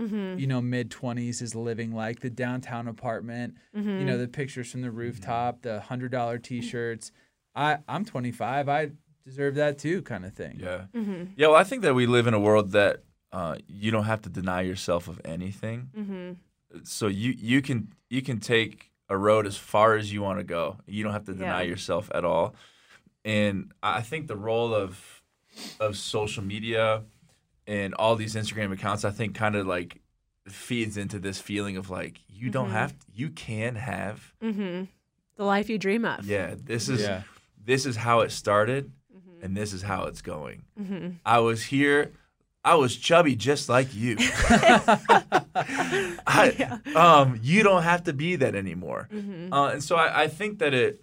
you 0.00 0.46
know 0.46 0.60
mid 0.60 0.90
20s 0.90 1.42
is 1.42 1.56
living 1.56 1.92
like 1.92 2.20
the 2.20 2.30
downtown 2.30 2.86
apartment 2.86 3.54
you 3.74 3.82
know 4.04 4.16
the 4.16 4.28
pictures 4.28 4.70
from 4.70 4.80
the 4.82 4.92
rooftop 4.92 5.62
the 5.62 5.80
hundred 5.80 6.12
dollar 6.12 6.38
t-shirts 6.38 7.10
i 7.56 7.78
i'm 7.88 8.04
25 8.04 8.68
i 8.68 8.90
deserve 9.26 9.56
that 9.56 9.76
too 9.76 10.00
kind 10.02 10.24
of 10.24 10.32
thing 10.34 10.60
Yeah. 10.62 10.84
Mm-hmm. 10.94 11.32
Yeah. 11.36 11.48
Well, 11.48 11.56
I 11.56 11.64
think 11.64 11.82
that 11.82 11.94
we 11.96 12.06
live 12.06 12.28
in 12.28 12.34
a 12.34 12.38
world 12.38 12.70
that 12.72 13.02
uh, 13.32 13.56
you 13.66 13.90
don't 13.90 14.04
have 14.04 14.22
to 14.22 14.28
deny 14.28 14.60
yourself 14.60 15.08
of 15.08 15.20
anything. 15.24 15.90
Mm-hmm. 15.98 16.80
So 16.84 17.08
you 17.08 17.34
you 17.36 17.60
can 17.60 17.92
you 18.08 18.22
can 18.22 18.38
take 18.38 18.92
a 19.08 19.16
road 19.18 19.46
as 19.48 19.56
far 19.56 19.96
as 19.96 20.12
you 20.12 20.22
want 20.22 20.38
to 20.38 20.44
go. 20.44 20.76
You 20.86 21.02
don't 21.02 21.12
have 21.12 21.24
to 21.26 21.34
deny 21.34 21.62
Yeah. 21.62 21.70
yourself 21.70 22.08
at 22.14 22.24
all. 22.24 22.54
And 23.28 23.72
I 23.82 24.00
think 24.00 24.26
the 24.26 24.36
role 24.36 24.74
of 24.74 25.22
of 25.80 25.96
social 25.96 26.42
media 26.42 27.02
and 27.66 27.92
all 27.94 28.16
these 28.16 28.34
Instagram 28.34 28.72
accounts, 28.72 29.04
I 29.04 29.10
think, 29.10 29.34
kind 29.34 29.54
of 29.54 29.66
like 29.66 30.00
feeds 30.48 30.96
into 30.96 31.18
this 31.18 31.38
feeling 31.38 31.76
of 31.76 31.90
like 31.90 32.20
you 32.28 32.48
don't 32.48 32.70
have 32.70 32.94
you 33.14 33.28
can 33.30 33.74
have 33.76 34.32
Mm-hmm. 34.42 34.84
The 35.36 35.44
life 35.44 35.68
you 35.68 35.78
dream 35.78 36.04
of. 36.06 36.24
yeah 36.26 36.54
this 36.56 36.88
is 36.88 37.02
yeah 37.02 37.22
this 37.64 37.84
is 37.84 37.96
how 37.96 38.20
it 38.20 38.30
started 38.32 38.90
and 39.42 39.54
this 39.56 39.72
is 39.72 39.82
how 39.82 40.04
it's 40.04 40.22
going. 40.22 40.64
I 41.24 41.38
was 41.40 41.62
here. 41.62 42.12
I 42.64 42.74
was 42.74 42.96
chubby 42.96 43.36
just 43.36 43.68
like 43.68 43.94
you. 43.94 44.16
I, 45.54 46.78
um, 46.94 47.38
you 47.42 47.62
don't 47.62 47.82
have 47.82 48.04
to 48.04 48.12
be 48.12 48.36
that 48.36 48.54
anymore. 48.54 49.08
Uh, 49.52 49.66
and 49.74 49.84
so 49.84 49.96
I, 49.96 50.24
I 50.24 50.28
think 50.28 50.58
that 50.58 50.74
it 50.74 51.02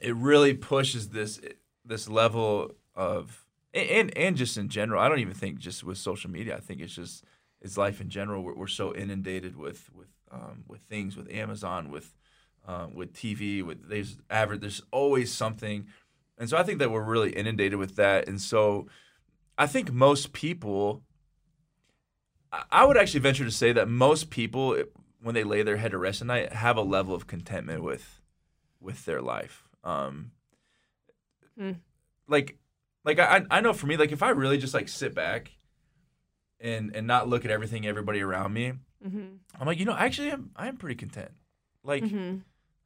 it 0.00 0.14
really 0.14 0.54
pushes 0.54 1.10
this 1.10 1.40
this 1.84 2.08
level 2.08 2.72
of 2.94 3.46
and 3.74 4.16
and 4.16 4.36
just 4.36 4.56
in 4.56 4.68
general. 4.68 5.00
I 5.00 5.08
don't 5.08 5.20
even 5.20 5.34
think 5.34 5.58
just 5.58 5.84
with 5.84 5.98
social 5.98 6.30
media. 6.30 6.56
I 6.56 6.60
think 6.60 6.80
it's 6.80 6.94
just 6.94 7.24
it's 7.60 7.76
life 7.76 8.00
in 8.00 8.08
general. 8.08 8.42
We're, 8.42 8.54
we're 8.54 8.66
so 8.66 8.94
inundated 8.94 9.56
with 9.56 9.90
with 9.94 10.08
um, 10.30 10.64
with 10.66 10.82
things 10.82 11.16
with 11.16 11.30
Amazon 11.32 11.90
with 11.90 12.14
um, 12.66 12.94
with 12.94 13.12
TV 13.12 13.62
with 13.62 13.88
there's 13.88 14.18
average. 14.30 14.60
There's 14.60 14.82
always 14.90 15.32
something, 15.32 15.86
and 16.36 16.48
so 16.48 16.56
I 16.56 16.62
think 16.62 16.78
that 16.78 16.90
we're 16.90 17.02
really 17.02 17.30
inundated 17.32 17.78
with 17.78 17.96
that. 17.96 18.28
And 18.28 18.40
so 18.40 18.86
I 19.56 19.66
think 19.66 19.92
most 19.92 20.32
people. 20.32 21.02
I- 22.72 22.86
would 22.86 22.96
actually 22.96 23.20
venture 23.20 23.44
to 23.44 23.50
say 23.50 23.72
that 23.72 23.90
most 23.90 24.30
people, 24.30 24.82
when 25.20 25.34
they 25.34 25.44
lay 25.44 25.62
their 25.62 25.76
head 25.76 25.90
to 25.90 25.98
rest 25.98 26.22
at 26.22 26.28
night, 26.28 26.50
have 26.50 26.78
a 26.78 26.82
level 26.82 27.14
of 27.14 27.26
contentment 27.26 27.82
with 27.82 28.22
with 28.80 29.04
their 29.04 29.20
life. 29.20 29.67
Um, 29.88 30.30
Hmm. 31.58 31.72
Like, 32.28 32.56
like 33.04 33.18
I 33.18 33.44
I 33.50 33.60
know 33.60 33.72
for 33.72 33.86
me, 33.86 33.96
like 33.96 34.12
if 34.12 34.22
I 34.22 34.30
really 34.30 34.58
just 34.58 34.74
like 34.74 34.88
sit 34.88 35.14
back 35.14 35.50
and 36.60 36.94
and 36.94 37.06
not 37.06 37.28
look 37.28 37.44
at 37.44 37.50
everything, 37.50 37.86
everybody 37.86 38.20
around 38.20 38.52
me, 38.52 38.74
Mm-hmm. 39.06 39.26
I'm 39.60 39.66
like, 39.66 39.78
you 39.78 39.84
know, 39.84 39.94
actually, 39.96 40.30
I'm 40.32 40.50
I'm 40.56 40.76
pretty 40.76 40.96
content. 40.96 41.30
Like, 41.84 42.02
Mm-hmm. 42.04 42.38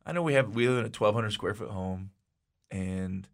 I 0.05 0.13
know 0.13 0.23
we 0.23 0.35
have 0.35 0.55
we 0.55 0.69
live 0.69 0.79
in 0.79 0.85
a 0.85 0.89
1,200 0.89 1.31
square 1.33 1.55
foot 1.55 1.71
home, 1.71 2.11
and 2.71 3.27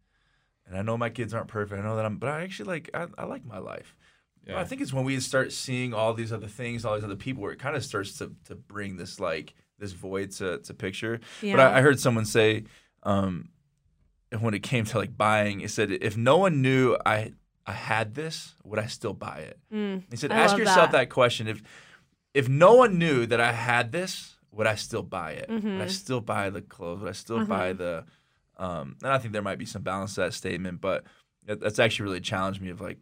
and 0.66 0.76
I 0.76 0.82
know 0.82 0.96
my 0.98 1.10
kids 1.10 1.32
aren't 1.34 1.48
perfect. 1.48 1.80
I 1.80 1.84
know 1.84 1.96
that 1.96 2.04
I'm, 2.04 2.16
but 2.18 2.28
I 2.28 2.42
actually 2.42 2.68
like 2.68 2.90
I, 2.94 3.06
I 3.16 3.24
like 3.24 3.44
my 3.44 3.58
life. 3.58 3.96
Yeah. 4.46 4.58
I 4.60 4.64
think 4.64 4.80
it's 4.80 4.92
when 4.92 5.04
we 5.04 5.18
start 5.20 5.52
seeing 5.52 5.92
all 5.92 6.14
these 6.14 6.32
other 6.32 6.46
things, 6.46 6.84
all 6.84 6.94
these 6.94 7.04
other 7.04 7.16
people, 7.16 7.42
where 7.42 7.52
it 7.52 7.58
kind 7.58 7.76
of 7.76 7.84
starts 7.84 8.16
to 8.18 8.32
to 8.46 8.54
bring 8.54 8.96
this 8.96 9.18
like 9.20 9.54
this 9.78 9.92
void 9.92 10.30
to 10.32 10.58
to 10.58 10.74
picture. 10.74 11.20
Yeah. 11.42 11.56
But 11.56 11.60
I, 11.60 11.78
I 11.78 11.80
heard 11.82 11.98
someone 12.00 12.24
say, 12.24 12.64
um, 13.02 13.48
when 14.40 14.54
it 14.54 14.62
came 14.62 14.84
to 14.84 14.98
like 14.98 15.16
buying, 15.16 15.60
it 15.60 15.70
said 15.70 15.90
if 15.90 16.16
no 16.16 16.36
one 16.38 16.60
knew 16.62 16.96
I 17.06 17.32
I 17.66 17.72
had 17.72 18.14
this, 18.14 18.54
would 18.64 18.78
I 18.78 18.86
still 18.86 19.12
buy 19.14 19.38
it? 19.40 19.58
Mm. 19.72 20.04
He 20.10 20.16
said, 20.16 20.32
I 20.32 20.38
ask 20.38 20.56
yourself 20.56 20.92
that. 20.92 20.92
that. 20.92 21.10
question. 21.10 21.48
If 21.48 21.62
if 22.34 22.48
no 22.48 22.74
one 22.74 22.98
knew 22.98 23.26
that 23.26 23.40
I 23.40 23.52
had 23.52 23.92
this, 23.92 24.36
would 24.52 24.66
I 24.66 24.74
still 24.76 25.02
buy 25.02 25.32
it? 25.32 25.48
Would 25.50 25.64
I 25.80 25.86
still 25.88 26.20
buy 26.20 26.50
the 26.50 26.62
clothes? 26.62 27.00
Would 27.00 27.08
I 27.08 27.12
still 27.12 27.44
buy 27.46 27.72
Mhm. 27.72 27.78
the? 27.78 28.04
Um, 28.56 28.96
and 29.02 29.12
I 29.12 29.18
think 29.18 29.32
there 29.32 29.42
might 29.42 29.58
be 29.58 29.66
some 29.66 29.82
balance 29.82 30.14
to 30.16 30.22
that 30.22 30.34
statement, 30.34 30.80
but 30.80 31.04
that, 31.46 31.60
that's 31.60 31.78
actually 31.78 32.04
really 32.04 32.20
challenged 32.20 32.60
me. 32.60 32.70
Of 32.70 32.80
like, 32.80 32.98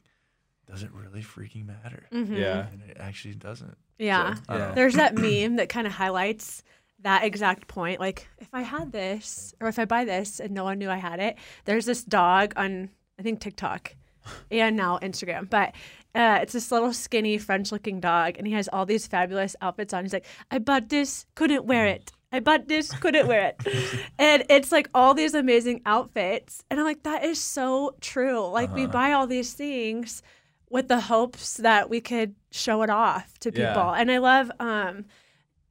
does 0.66 0.82
it 0.82 0.90
really 0.92 1.22
freaking 1.22 1.66
matter? 1.66 2.06
Mhm. 2.12 2.36
yeah 2.36 2.66
And 2.72 2.82
it 2.90 2.96
actually 3.00 3.34
doesn't. 3.34 3.76
Yeah. 3.98 4.34
So, 4.34 4.42
Yeah. 4.50 4.72
There's 4.74 4.94
that 4.94 5.14
meme 5.14 5.56
that 5.56 5.68
kind 5.68 5.86
of 5.86 5.92
highlights 5.94 6.62
that 7.02 7.24
exact 7.24 7.68
point. 7.68 8.00
Like, 8.00 8.28
if 8.38 8.48
I 8.52 8.62
had 8.62 8.92
this, 8.92 9.54
or 9.60 9.68
if 9.68 9.78
I 9.78 9.84
buy 9.84 10.04
this 10.04 10.40
and 10.40 10.52
no 10.52 10.64
one 10.64 10.78
knew 10.78 10.90
I 10.90 10.96
had 10.96 11.20
it, 11.20 11.36
there's 11.64 11.84
this 11.86 12.02
dog 12.02 12.52
on, 12.56 12.90
I 13.18 13.22
think, 13.22 13.40
TikTok 13.40 13.94
and 14.50 14.76
now 14.76 14.98
Instagram, 15.02 15.48
but 15.48 15.74
uh, 16.14 16.38
it's 16.40 16.54
this 16.54 16.72
little 16.72 16.92
skinny 16.94 17.36
French 17.38 17.70
looking 17.70 18.00
dog, 18.00 18.36
and 18.38 18.46
he 18.46 18.54
has 18.54 18.68
all 18.72 18.86
these 18.86 19.06
fabulous 19.06 19.54
outfits 19.60 19.92
on. 19.92 20.04
He's 20.04 20.14
like, 20.14 20.24
I 20.50 20.58
bought 20.58 20.88
this, 20.88 21.26
couldn't 21.34 21.66
wear 21.66 21.86
it. 21.86 22.10
I 22.32 22.40
bought 22.40 22.66
this, 22.68 22.90
couldn't 22.90 23.28
wear 23.28 23.48
it. 23.54 24.00
and 24.18 24.42
it's 24.48 24.72
like 24.72 24.88
all 24.94 25.12
these 25.14 25.34
amazing 25.34 25.82
outfits. 25.86 26.64
And 26.70 26.80
I'm 26.80 26.86
like, 26.86 27.02
that 27.04 27.22
is 27.24 27.40
so 27.40 27.94
true. 28.00 28.48
Like, 28.48 28.74
we 28.74 28.84
Uh-huh. 28.84 28.92
buy 28.92 29.12
all 29.12 29.26
these 29.26 29.52
things 29.52 30.22
with 30.70 30.88
the 30.88 31.00
hopes 31.00 31.58
that 31.58 31.88
we 31.88 32.00
could 32.00 32.34
show 32.50 32.82
it 32.82 32.90
off 32.90 33.38
to 33.40 33.52
people. 33.52 33.64
Yeah. 33.64 33.92
And 33.92 34.10
I 34.10 34.18
love 34.18 34.50
um, 34.58 35.04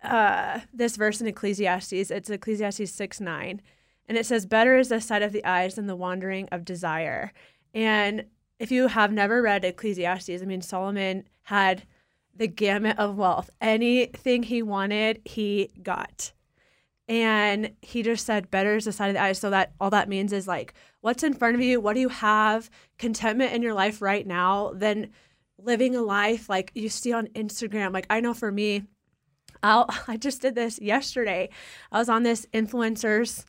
uh, 0.05 0.61
this 0.73 0.95
verse 0.95 1.21
in 1.21 1.27
Ecclesiastes. 1.27 2.11
It's 2.11 2.29
Ecclesiastes 2.29 2.91
6 2.91 3.21
9. 3.21 3.61
And 4.07 4.17
it 4.17 4.25
says, 4.25 4.45
Better 4.45 4.77
is 4.77 4.89
the 4.89 5.01
sight 5.01 5.21
of 5.21 5.31
the 5.31 5.45
eyes 5.45 5.75
than 5.75 5.87
the 5.87 5.95
wandering 5.95 6.47
of 6.51 6.65
desire. 6.65 7.31
And 7.73 8.25
if 8.59 8.71
you 8.71 8.87
have 8.87 9.11
never 9.11 9.41
read 9.41 9.65
Ecclesiastes, 9.65 10.41
I 10.41 10.45
mean, 10.45 10.61
Solomon 10.61 11.27
had 11.43 11.83
the 12.35 12.47
gamut 12.47 12.97
of 12.99 13.17
wealth. 13.17 13.49
Anything 13.61 14.43
he 14.43 14.61
wanted, 14.61 15.21
he 15.25 15.71
got. 15.81 16.31
And 17.07 17.71
he 17.81 18.01
just 18.01 18.25
said, 18.25 18.49
better 18.49 18.75
is 18.75 18.85
the 18.85 18.91
sight 18.91 19.09
of 19.09 19.13
the 19.13 19.21
eyes. 19.21 19.39
So 19.39 19.49
that 19.51 19.73
all 19.79 19.91
that 19.91 20.09
means 20.09 20.33
is 20.33 20.47
like, 20.47 20.73
what's 21.01 21.23
in 21.23 21.33
front 21.33 21.55
of 21.55 21.61
you? 21.61 21.79
What 21.79 21.93
do 21.93 21.99
you 21.99 22.09
have? 22.09 22.69
Contentment 22.97 23.53
in 23.53 23.61
your 23.61 23.73
life 23.73 24.01
right 24.01 24.25
now, 24.25 24.71
then 24.73 25.11
living 25.57 25.95
a 25.95 26.01
life 26.01 26.49
like 26.49 26.71
you 26.73 26.89
see 26.89 27.13
on 27.13 27.27
Instagram. 27.27 27.93
Like 27.93 28.07
I 28.09 28.19
know 28.19 28.33
for 28.33 28.51
me, 28.51 28.83
I'll, 29.63 29.89
I 30.07 30.17
just 30.17 30.41
did 30.41 30.55
this 30.55 30.79
yesterday. 30.81 31.49
I 31.91 31.99
was 31.99 32.09
on 32.09 32.23
this 32.23 32.45
influencer's 32.53 33.45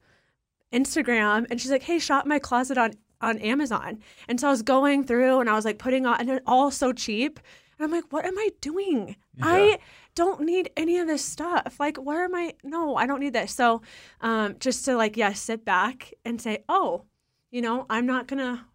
Instagram 0.72 1.46
and 1.50 1.60
she's 1.60 1.70
like, 1.70 1.82
hey, 1.82 1.98
shop 1.98 2.26
my 2.26 2.38
closet 2.38 2.78
on, 2.78 2.94
on 3.20 3.38
Amazon. 3.38 3.98
And 4.28 4.40
so 4.40 4.48
I 4.48 4.50
was 4.50 4.62
going 4.62 5.04
through 5.04 5.40
and 5.40 5.48
I 5.48 5.54
was 5.54 5.64
like 5.64 5.78
putting 5.78 6.06
on, 6.06 6.20
and 6.20 6.30
it's 6.30 6.44
all 6.46 6.70
so 6.70 6.92
cheap. 6.92 7.40
And 7.78 7.84
I'm 7.84 7.92
like, 7.92 8.10
what 8.10 8.24
am 8.24 8.38
I 8.38 8.50
doing? 8.60 9.16
I 9.42 9.78
don't 10.14 10.40
need 10.40 10.70
any 10.76 10.98
of 10.98 11.06
this 11.06 11.22
stuff. 11.22 11.76
Like, 11.78 11.98
where 11.98 12.24
am 12.24 12.34
I? 12.34 12.54
No, 12.64 12.96
I 12.96 13.06
don't 13.06 13.20
need 13.20 13.34
this. 13.34 13.52
So, 13.52 13.82
um, 14.22 14.56
just 14.58 14.84
to 14.86 14.96
like, 14.96 15.16
yeah, 15.16 15.34
sit 15.34 15.64
back 15.64 16.14
and 16.24 16.40
say, 16.40 16.64
oh, 16.70 17.04
you 17.50 17.60
know, 17.60 17.84
I'm 17.90 18.06
not 18.06 18.26
gonna 18.26 18.66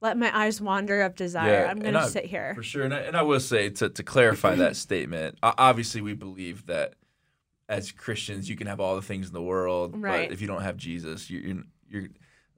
let 0.00 0.16
my 0.16 0.34
eyes 0.36 0.60
wander 0.60 1.02
of 1.02 1.14
desire. 1.14 1.66
I'm 1.66 1.78
gonna 1.78 2.08
sit 2.08 2.24
here. 2.24 2.52
For 2.54 2.62
sure. 2.62 2.84
And 2.84 2.94
I, 2.94 2.98
and 3.00 3.16
I 3.16 3.22
will 3.22 3.40
say, 3.40 3.70
to, 3.70 3.88
to 3.88 4.02
clarify 4.02 4.54
that 4.56 4.76
statement, 4.86 5.38
obviously 5.42 6.00
we 6.00 6.14
believe 6.14 6.66
that 6.66 6.94
as 7.68 7.92
Christians, 7.92 8.48
you 8.48 8.56
can 8.56 8.66
have 8.66 8.80
all 8.80 8.96
the 8.96 9.02
things 9.02 9.28
in 9.28 9.32
the 9.32 9.42
world, 9.42 9.94
Right. 9.96 10.28
but 10.28 10.32
if 10.32 10.40
you 10.40 10.46
don't 10.46 10.62
have 10.62 10.76
Jesus, 10.76 11.30
you're, 11.30 11.42
you're, 11.42 11.62
you're. 11.88 12.08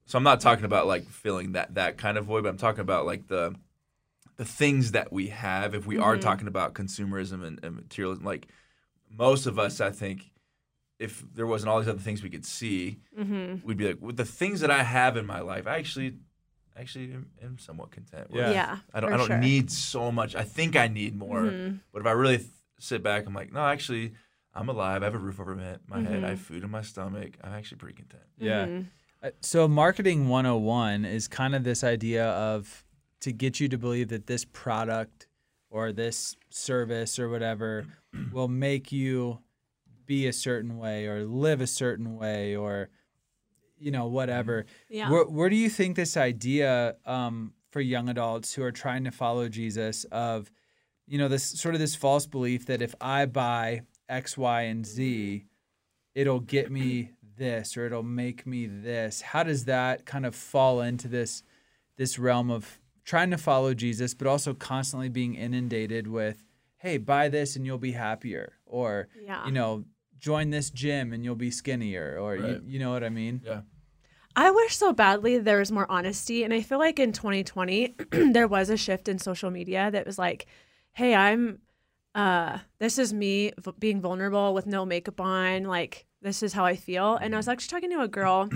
So 0.07 0.17
I'm 0.19 0.25
not 0.25 0.41
talking 0.41 0.65
about 0.65 0.87
like 0.87 1.05
filling 1.09 1.53
that, 1.53 1.75
that 1.75 1.99
kind 1.99 2.17
of 2.17 2.25
void, 2.27 2.43
but 2.45 2.49
I'm 2.51 2.57
talking 2.59 2.81
about 2.81 3.07
like 3.07 3.29
the 3.29 3.55
the 4.37 4.45
things 4.47 4.93
that 4.93 5.13
we 5.13 5.27
have. 5.29 5.75
If 5.75 5.87
we 5.87 5.99
are 5.99 6.17
Mhm. 6.17 6.21
talking 6.23 6.49
about 6.49 6.73
consumerism 6.73 7.45
and, 7.45 7.63
and 7.63 7.77
materialism, 7.77 8.25
like 8.25 8.47
most 9.11 9.47
of 9.47 9.59
us, 9.59 9.81
I 9.81 9.91
think, 9.91 10.31
if 10.99 11.23
there 11.35 11.47
wasn't 11.47 11.69
all 11.71 11.79
these 11.81 11.89
other 11.89 11.99
things 11.99 12.23
we 12.23 12.31
could 12.31 12.47
see, 12.47 12.99
Mm-hmm. 13.19 13.67
we'd 13.67 13.77
be 13.77 13.89
like, 13.89 14.01
with 14.01 14.17
the 14.17 14.25
things 14.25 14.61
that 14.61 14.71
I 14.71 14.83
have 14.85 15.17
in 15.19 15.27
my 15.27 15.41
life, 15.41 15.67
I 15.67 15.77
actually, 15.77 16.15
actually 16.77 17.13
am, 17.13 17.27
am 17.43 17.59
somewhat 17.59 17.91
content. 17.91 18.31
with. 18.31 18.41
Yeah. 18.41 18.51
Yeah. 18.51 18.79
I 18.95 19.01
don't, 19.01 19.11
for 19.11 19.15
I 19.15 19.17
don't 19.19 19.27
sure. 19.29 19.39
need 19.39 19.71
so 19.71 20.11
much. 20.13 20.35
I 20.35 20.43
think 20.45 20.77
I 20.77 20.89
need 20.89 21.17
more, 21.17 21.43
Mhm. 21.43 21.81
but 21.93 22.01
if 22.01 22.07
I 22.07 22.13
really 22.13 22.39
th- 22.39 22.49
sit 22.79 23.03
back, 23.03 23.27
I'm 23.27 23.35
like, 23.35 23.53
no, 23.53 23.61
actually, 23.61 24.13
I'm 24.55 24.69
alive. 24.69 25.03
I 25.03 25.07
have 25.07 25.15
a 25.15 25.19
roof 25.19 25.39
over 25.41 25.55
my, 25.55 25.77
my 25.87 26.03
head. 26.03 26.25
I 26.25 26.31
have 26.31 26.41
food 26.41 26.63
in 26.65 26.71
my 26.71 26.83
stomach. 26.83 27.37
I'm 27.43 27.53
actually 27.53 27.79
pretty 27.79 27.97
content. 27.97 28.23
Yeah. 28.39 28.67
Mhm. 28.67 28.87
Uh, 29.23 29.31
So, 29.41 29.69
marketing 29.69 30.29
101 30.29 31.05
is 31.05 31.29
kind 31.29 31.55
of 31.55 31.63
this 31.65 31.85
idea 31.85 32.27
of 32.31 32.85
to 33.21 33.33
get 33.33 33.61
you 33.61 33.69
to 33.69 33.79
believe 33.79 34.09
that 34.09 34.27
this 34.27 34.45
product 34.45 35.27
or 35.71 35.93
this 35.93 36.37
service 36.51 37.19
or 37.19 37.29
whatever 37.29 37.87
will 38.33 38.49
make 38.49 38.91
you 38.93 39.39
be 40.05 40.27
a 40.27 40.33
certain 40.33 40.77
way 40.77 41.07
or 41.07 41.25
live 41.25 41.61
a 41.61 41.67
certain 41.67 42.17
way 42.17 42.57
or, 42.57 42.91
you 43.83 43.91
know, 43.91 44.07
whatever. 44.07 44.67
Yeah. 44.89 45.11
Where, 45.11 45.25
where 45.25 45.49
do 45.51 45.57
you 45.57 45.69
think 45.69 45.97
this 45.97 46.17
idea 46.17 46.97
um, 47.05 47.53
for 47.71 47.81
young 47.81 48.09
adults 48.09 48.55
who 48.55 48.63
are 48.63 48.73
trying 48.73 49.05
to 49.05 49.11
follow 49.11 49.49
Jesus 49.49 50.05
of, 50.13 50.51
you 51.07 51.19
know, 51.19 51.29
this 51.29 51.45
sort 51.45 51.75
of 51.75 51.81
this 51.81 51.95
false 51.95 52.27
belief 52.27 52.67
that 52.67 52.81
if 52.81 52.95
I 53.01 53.27
buy 53.27 53.83
X, 54.09 54.39
Y, 54.39 54.63
and 54.63 54.87
Z, 54.87 55.45
it'll 56.15 56.41
get 56.41 56.71
me 56.71 57.11
this 57.37 57.77
or 57.77 57.87
it'll 57.87 58.03
make 58.03 58.47
me 58.47 58.67
this. 58.67 59.21
How 59.23 59.43
does 59.43 59.65
that 59.65 60.07
kind 60.07 60.25
of 60.27 60.35
fall 60.35 60.81
into 60.81 61.09
this 61.09 61.43
this 61.97 62.19
realm 62.19 62.51
of 62.51 62.79
trying 63.05 63.31
to 63.31 63.39
follow 63.39 63.75
Jesus, 63.75 64.15
but 64.15 64.27
also 64.27 64.55
constantly 64.55 65.09
being 65.09 65.35
inundated 65.35 66.07
with, 66.07 66.45
hey, 66.79 66.99
buy 66.99 67.29
this 67.29 67.57
and 67.57 67.67
you'll 67.67 67.79
be 67.79 67.93
happier, 67.93 68.55
or 68.65 69.09
Yeah. 69.21 69.45
you 69.45 69.53
know, 69.53 69.85
join 70.19 70.51
this 70.51 70.71
gym 70.71 71.13
and 71.13 71.25
you'll 71.25 71.35
be 71.35 71.51
skinnier, 71.51 72.17
or 72.19 72.37
you, 72.37 72.63
you 72.65 72.79
know 72.79 72.93
what 72.93 73.03
I 73.03 73.09
mean? 73.09 73.43
Yeah. 73.45 73.63
I 74.35 74.51
wish 74.51 74.77
so 74.77 74.93
badly 74.93 75.39
there 75.39 75.59
was 75.59 75.73
more 75.73 75.91
honesty. 75.91 76.45
And 76.45 76.55
I 76.55 76.63
feel 76.63 76.79
like 76.79 76.99
in 76.99 77.13
2020, 77.13 77.95
there 78.33 78.49
was 78.49 78.71
a 78.71 78.77
shift 78.77 79.09
in 79.09 79.19
social 79.19 79.51
media 79.51 79.91
that 79.91 80.07
was 80.07 80.19
like, 80.19 80.47
hey, 80.93 81.15
I'm, 81.15 81.59
uh, 82.15 82.59
this 82.79 82.99
is 82.99 83.13
me 83.13 83.53
v- 83.59 83.73
being 83.79 84.01
vulnerable 84.01 84.55
with 84.55 84.67
no 84.67 84.85
makeup 84.87 85.21
on. 85.21 85.65
Like, 85.65 86.07
this 86.23 86.43
is 86.43 86.53
how 86.53 86.65
I 86.65 86.77
feel. 86.77 87.17
And 87.17 87.35
I 87.35 87.37
was 87.37 87.49
actually 87.49 87.69
talking 87.69 87.91
to 87.91 88.03
a 88.03 88.09
girl, 88.09 88.49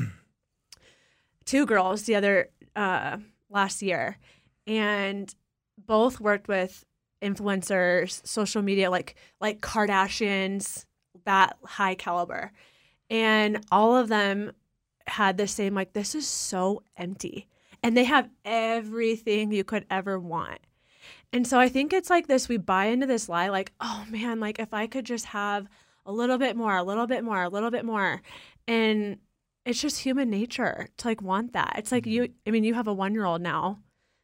two 1.44 1.66
girls 1.66 2.04
the 2.04 2.14
other, 2.14 2.48
uh, 2.74 3.18
last 3.50 3.82
year, 3.82 4.18
and 4.66 5.34
both 5.78 6.20
worked 6.20 6.48
with 6.48 6.84
influencers, 7.22 8.26
social 8.26 8.62
media, 8.62 8.90
like, 8.90 9.14
like 9.40 9.60
Kardashians, 9.60 10.84
that 11.24 11.56
high 11.64 11.94
caliber. 11.94 12.52
And 13.08 13.64
all 13.70 13.96
of 13.96 14.08
them 14.08 14.52
had 15.06 15.36
the 15.36 15.46
same 15.46 15.74
like 15.74 15.92
this 15.92 16.14
is 16.14 16.26
so 16.26 16.82
empty 16.96 17.48
and 17.82 17.96
they 17.96 18.04
have 18.04 18.28
everything 18.44 19.52
you 19.52 19.64
could 19.64 19.86
ever 19.90 20.18
want. 20.18 20.58
And 21.32 21.46
so 21.46 21.58
i 21.58 21.68
think 21.68 21.92
it's 21.92 22.10
like 22.10 22.26
this 22.26 22.48
we 22.48 22.56
buy 22.56 22.86
into 22.86 23.06
this 23.06 23.28
lie 23.28 23.48
like 23.48 23.72
oh 23.80 24.04
man 24.08 24.40
like 24.40 24.58
if 24.58 24.72
i 24.72 24.86
could 24.86 25.04
just 25.04 25.26
have 25.26 25.68
a 26.06 26.12
little 26.12 26.38
bit 26.38 26.56
more 26.56 26.76
a 26.76 26.82
little 26.82 27.06
bit 27.06 27.24
more 27.24 27.42
a 27.42 27.48
little 27.48 27.70
bit 27.70 27.84
more 27.84 28.22
and 28.66 29.18
it's 29.66 29.82
just 29.82 30.00
human 30.00 30.30
nature 30.30 30.88
to 30.96 31.08
like 31.08 31.20
want 31.20 31.52
that. 31.52 31.74
It's 31.76 31.92
like 31.92 32.06
you 32.06 32.22
mm-hmm. 32.22 32.32
i 32.46 32.50
mean 32.50 32.64
you 32.64 32.74
have 32.74 32.86
a 32.86 32.94
one 32.94 33.12
year 33.12 33.24
old 33.24 33.42
now. 33.42 33.80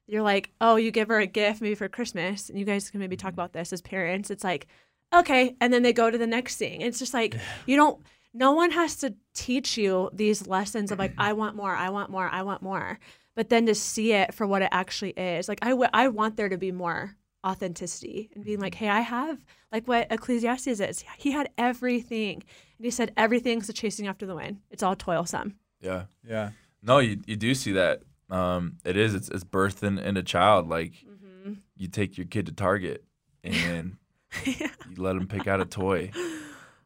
You're 0.07 0.23
like 0.23 0.51
oh 0.61 0.77
you 0.77 0.91
give 0.91 1.09
her 1.09 1.19
a 1.19 1.27
gift 1.27 1.61
maybe 1.61 1.75
for 1.75 1.89
christmas 1.89 2.49
and 2.49 2.59
you 2.59 2.65
guys 2.65 2.91
can 2.91 3.01
maybe 3.01 3.17
talk 3.17 3.33
mm-hmm. 3.33 3.41
about 3.41 3.53
this 3.53 3.73
as 3.73 3.83
parents. 3.83 4.31
It's 4.31 4.45
like 4.45 4.69
okay 5.13 5.57
and 5.61 5.73
then 5.73 5.83
they 5.83 5.93
go 5.93 6.11
to 6.11 6.17
the 6.17 6.27
next 6.27 6.57
thing. 6.57 6.81
It's 6.81 6.99
just 6.99 7.13
like 7.13 7.37
you 7.67 7.77
don't 7.77 8.01
no 8.35 8.53
one 8.53 8.71
has 8.71 8.97
to 8.97 9.15
teach 9.35 9.77
you 9.77 10.11
these 10.13 10.47
lessons 10.47 10.91
of 10.91 10.99
like 10.99 11.13
i 11.19 11.33
want 11.33 11.55
more 11.57 11.75
i 11.75 11.89
want 11.91 12.11
more 12.11 12.29
i 12.31 12.43
want 12.43 12.63
more 12.63 12.99
but 13.35 13.49
then 13.49 13.67
to 13.67 13.75
see 13.75 14.13
it 14.13 14.33
for 14.35 14.47
what 14.47 14.63
it 14.63 14.69
actually 14.73 15.11
is 15.11 15.49
like 15.49 15.59
I, 15.63 15.71
w- 15.71 15.89
I 15.93 16.09
want 16.09 16.37
there 16.37 16.49
to 16.49 16.59
be 16.59 16.73
more 16.73 17.17
authenticity 17.47 18.31
and 18.35 18.45
being 18.45 18.61
like 18.61 18.75
hey 18.75 18.89
i 18.89 19.01
have 19.01 19.45
like 19.73 19.87
what 19.89 20.07
ecclesiastes 20.11 20.67
is 20.81 21.05
he 21.19 21.33
had 21.33 21.51
everything 21.59 22.35
and 22.79 22.85
he 22.85 22.91
said 22.91 23.13
everything's 23.17 23.69
a 23.69 23.73
chasing 23.73 24.07
after 24.07 24.27
the 24.27 24.35
wind 24.35 24.59
it's 24.71 24.83
all 24.83 24.97
toilsome 24.97 25.57
Yeah. 25.81 26.05
Yeah. 26.27 26.51
No, 26.85 26.99
you, 26.99 27.21
you 27.27 27.37
do 27.37 27.55
see 27.55 27.73
that. 27.73 28.03
Um, 28.31 28.79
it 28.85 28.97
is. 28.97 29.15
It's, 29.15 29.29
it's 29.29 29.45
birth 29.45 29.85
in, 29.85 29.99
in 29.99 30.17
a 30.17 30.23
child. 30.23 30.69
Like 30.69 30.93
Mm-hmm. 31.09 31.53
you 31.77 31.89
take 31.89 32.17
your 32.17 32.27
kid 32.27 32.47
to 32.47 32.53
Target 32.53 33.05
and 33.45 33.97
you 34.45 34.55
let 34.97 35.17
him 35.17 35.27
pick 35.29 35.47
out 35.49 35.61
a 35.61 35.65
toy, 35.65 36.11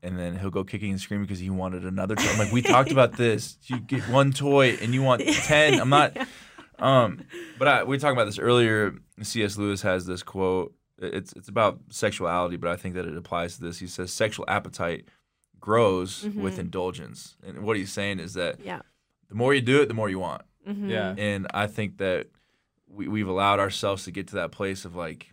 and 0.07 0.19
then 0.19 0.37
he'll 0.39 0.51
go 0.51 0.65
kicking 0.65 0.91
and 0.93 1.01
screaming 1.01 1.27
because 1.27 1.41
he 1.41 1.51
wanted 1.51 1.85
another 1.85 2.15
toy. 2.15 2.29
I'm 2.31 2.39
like, 2.39 2.53
we 2.53 2.63
talked 2.63 2.91
about 2.93 3.13
this. 3.17 3.59
You 3.65 3.79
get 3.81 4.09
one 4.09 4.33
toy 4.33 4.79
and 4.81 4.95
you 4.95 5.03
want 5.03 5.23
ten. 5.27 5.81
I'm 5.81 5.89
not. 5.91 6.17
Um, 6.79 7.25
but 7.59 7.69
I, 7.69 7.83
we 7.85 7.97
were 7.97 7.99
talking 7.99 8.19
about 8.19 8.27
this 8.27 8.39
earlier. 8.39 8.97
C.S. 9.23 9.57
Lewis 9.57 9.81
has 9.81 10.05
this 10.05 10.23
quote. 10.23 10.75
It's 10.99 11.33
it's 11.33 11.49
about 11.49 11.81
sexuality, 11.89 12.57
but 12.59 12.69
I 12.71 12.77
think 12.77 12.97
that 12.97 13.07
it 13.07 13.17
applies 13.17 13.57
to 13.57 13.63
this. 13.63 13.79
He 13.79 13.87
says 13.87 14.13
sexual 14.13 14.45
appetite 14.47 15.09
grows 15.59 16.29
with 16.35 16.59
indulgence, 16.59 17.35
and 17.47 17.61
what 17.61 17.79
he's 17.79 17.91
saying 17.93 18.21
is 18.21 18.35
that 18.35 18.61
yeah 18.63 18.81
the 19.31 19.35
more 19.35 19.55
you 19.55 19.63
do 19.63 19.81
it, 19.81 19.89
the 19.89 19.95
more 19.95 20.11
you 20.11 20.19
want. 20.19 20.43
Mhm. 20.69 20.91
Yeah. 20.91 21.15
And 21.17 21.47
I 21.55 21.67
think 21.67 21.97
that 21.97 22.27
we, 22.89 23.09
we've 23.09 23.27
allowed 23.29 23.59
ourselves 23.59 24.05
to 24.05 24.11
get 24.11 24.29
to 24.29 24.35
that 24.37 24.53
place 24.53 24.85
of 24.85 24.95
like, 24.95 25.33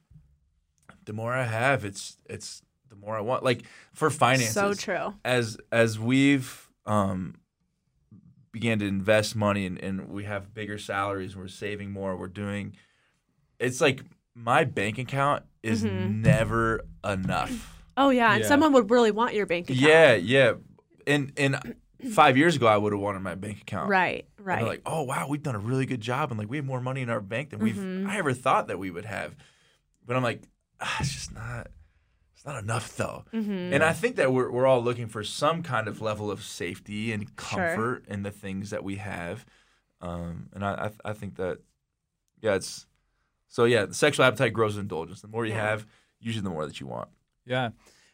the 1.05 1.11
more 1.13 1.33
I 1.33 1.43
have, 1.43 1.83
it's 1.83 2.15
it's 2.25 2.61
the 2.93 3.05
more 3.05 3.17
I 3.17 3.21
want. 3.21 3.43
Like 3.43 3.63
for 3.93 4.09
finances, 4.09 4.53
so 4.53 4.73
true 4.73 5.13
as 5.25 5.57
as 5.71 5.99
we've 5.99 6.69
um 6.85 7.35
began 8.51 8.77
to 8.79 8.85
invest 8.85 9.35
money 9.35 9.65
and, 9.65 9.79
and 9.79 10.09
we 10.09 10.25
have 10.25 10.53
bigger 10.53 10.77
salaries, 10.77 11.35
we're 11.35 11.47
saving 11.47 11.91
more, 11.91 12.15
we're 12.15 12.27
doing. 12.27 12.75
It's 13.59 13.81
like 13.81 14.01
my 14.35 14.63
bank 14.63 14.97
account 14.99 15.43
is 15.63 15.83
Mhm. 15.83 16.21
never 16.21 16.81
enough. 17.03 17.69
oh 17.95 18.09
yeah 18.09 18.33
and 18.35 18.45
someone 18.45 18.73
would 18.73 18.89
really 18.89 19.11
want 19.11 19.33
your 19.35 19.45
bank 19.45 19.69
account 19.69 19.79
Yeah, 19.81 20.13
yeah. 20.15 20.53
And 21.05 21.31
and 21.37 21.75
five 22.11 22.37
years 22.37 22.55
ago, 22.55 22.67
I 22.67 22.75
would 22.77 22.91
have 22.93 23.01
wanted 23.01 23.21
my 23.21 23.35
bank 23.35 23.61
account. 23.61 23.89
right 23.89 24.27
And 24.37 24.45
right 24.47 24.57
they're 24.59 24.67
like, 24.67 24.81
oh 24.85 25.03
wow, 25.03 25.27
we've 25.27 25.43
done 25.43 25.55
a 25.55 25.59
really 25.59 25.85
good 25.85 26.01
job, 26.01 26.31
and 26.31 26.39
like 26.39 26.49
we 26.49 26.57
have 26.57 26.65
more 26.65 26.81
money 26.81 27.01
in 27.01 27.09
our 27.09 27.21
bank 27.21 27.49
than 27.51 27.59
we've 27.59 27.75
Mhm. 27.75 28.07
I 28.07 28.17
ever 28.19 28.33
thought 28.33 28.67
that 28.67 28.77
we 28.79 28.91
would 28.91 29.05
have. 29.05 29.35
But 30.05 30.15
I'm 30.15 30.23
like, 30.23 30.41
ah, 30.81 30.97
it's 30.99 31.13
just 31.13 31.33
not, 31.33 31.67
it's 32.43 32.45
not 32.45 32.61
enough 32.61 32.97
though. 32.97 33.23
Mhm. 33.33 33.71
And 33.73 33.83
I 33.83 33.93
think 33.93 34.17
that 34.17 34.33
we're 34.33 34.51
we're 34.51 34.65
all 34.67 34.83
looking 34.83 35.07
for 35.07 35.23
some 35.23 35.63
kind 35.63 35.87
of 35.87 36.01
level 36.01 36.29
of 36.29 36.43
safety 36.43 37.13
and 37.13 37.23
Sure. 37.23 37.33
comfort 37.37 38.05
in 38.09 38.23
the 38.23 38.31
things 38.31 38.69
that 38.71 38.83
we 38.83 38.97
have. 38.97 39.45
Um, 40.01 40.49
and 40.53 40.65
I, 40.65 40.91
I 41.05 41.11
I 41.11 41.13
think 41.13 41.37
that 41.37 41.59
yeah, 42.41 42.55
it's 42.55 42.85
so 43.47 43.63
yeah, 43.63 43.85
the 43.85 43.93
sexual 43.93 44.25
appetite 44.25 44.51
grows 44.51 44.75
with 44.75 44.81
indulgence. 44.83 45.21
The 45.21 45.29
more 45.29 45.45
you 45.45 45.53
Yeah. 45.53 45.61
have, 45.69 45.85
usually 46.19 46.43
the 46.43 46.49
more 46.49 46.65
that 46.65 46.81
you 46.81 46.87
want. 46.87 47.07
Yeah. 47.45 47.69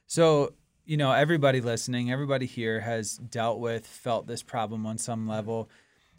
So, 0.05 0.53
you 0.85 0.97
know, 0.97 1.11
everybody 1.11 1.59
listening, 1.61 2.11
everybody 2.11 2.45
here 2.45 2.81
has 2.81 3.17
dealt 3.17 3.59
with, 3.59 3.87
felt 3.87 4.27
this 4.27 4.43
problem 4.43 4.85
on 4.85 4.97
some 4.99 5.27
level. 5.27 5.69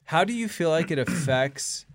How 0.04 0.24
do 0.24 0.32
you 0.32 0.48
feel 0.48 0.70
like 0.70 0.90
it 0.90 0.98
affects 1.08 1.86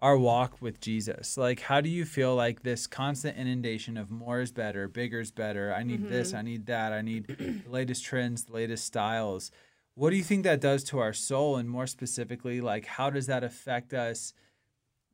our 0.00 0.16
walk 0.16 0.60
with 0.60 0.80
Jesus? 0.80 1.36
Like, 1.36 1.60
how 1.60 1.80
do 1.80 1.88
you 1.88 2.04
feel 2.04 2.34
like 2.34 2.62
this 2.62 2.86
constant 2.86 3.36
inundation 3.36 3.96
of 3.96 4.10
more 4.10 4.40
is 4.40 4.52
better, 4.52 4.88
bigger 4.88 5.20
is 5.20 5.30
better? 5.30 5.74
I 5.74 5.82
need 5.82 6.08
this, 6.08 6.34
I 6.34 6.42
need 6.42 6.66
that, 6.66 6.92
I 6.92 7.02
need 7.02 7.26
the 7.26 7.70
latest 7.70 8.04
trends, 8.04 8.44
the 8.44 8.52
latest 8.52 8.84
styles. 8.84 9.50
What 9.94 10.10
do 10.10 10.16
you 10.16 10.22
think 10.22 10.44
that 10.44 10.60
does 10.60 10.84
to 10.84 11.00
our 11.00 11.12
soul? 11.12 11.56
And 11.56 11.68
more 11.68 11.88
specifically, 11.88 12.60
like, 12.60 12.86
how 12.86 13.10
does 13.10 13.26
that 13.26 13.42
affect 13.42 13.92
us 13.92 14.32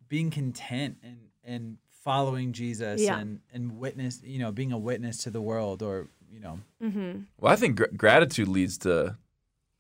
being 0.09 0.31
content 0.31 0.99
and, 1.03 1.19
and 1.43 1.79
following 2.03 2.53
Jesus 2.53 3.01
Yeah. 3.01 3.19
and, 3.19 3.41
and 3.53 3.79
witness, 3.79 4.21
you 4.23 4.39
know, 4.39 4.53
being 4.53 4.73
a 4.73 4.79
witness 4.79 5.23
to 5.25 5.31
the 5.31 5.41
world 5.41 5.83
or, 5.83 6.09
you 6.31 6.41
know, 6.41 6.61
mm-hmm. 6.83 7.21
Well, 7.41 7.51
I 7.53 7.57
think 7.57 7.77
gr- 7.77 7.85
gratitude 7.97 8.49
leads 8.49 8.77
to 8.79 9.17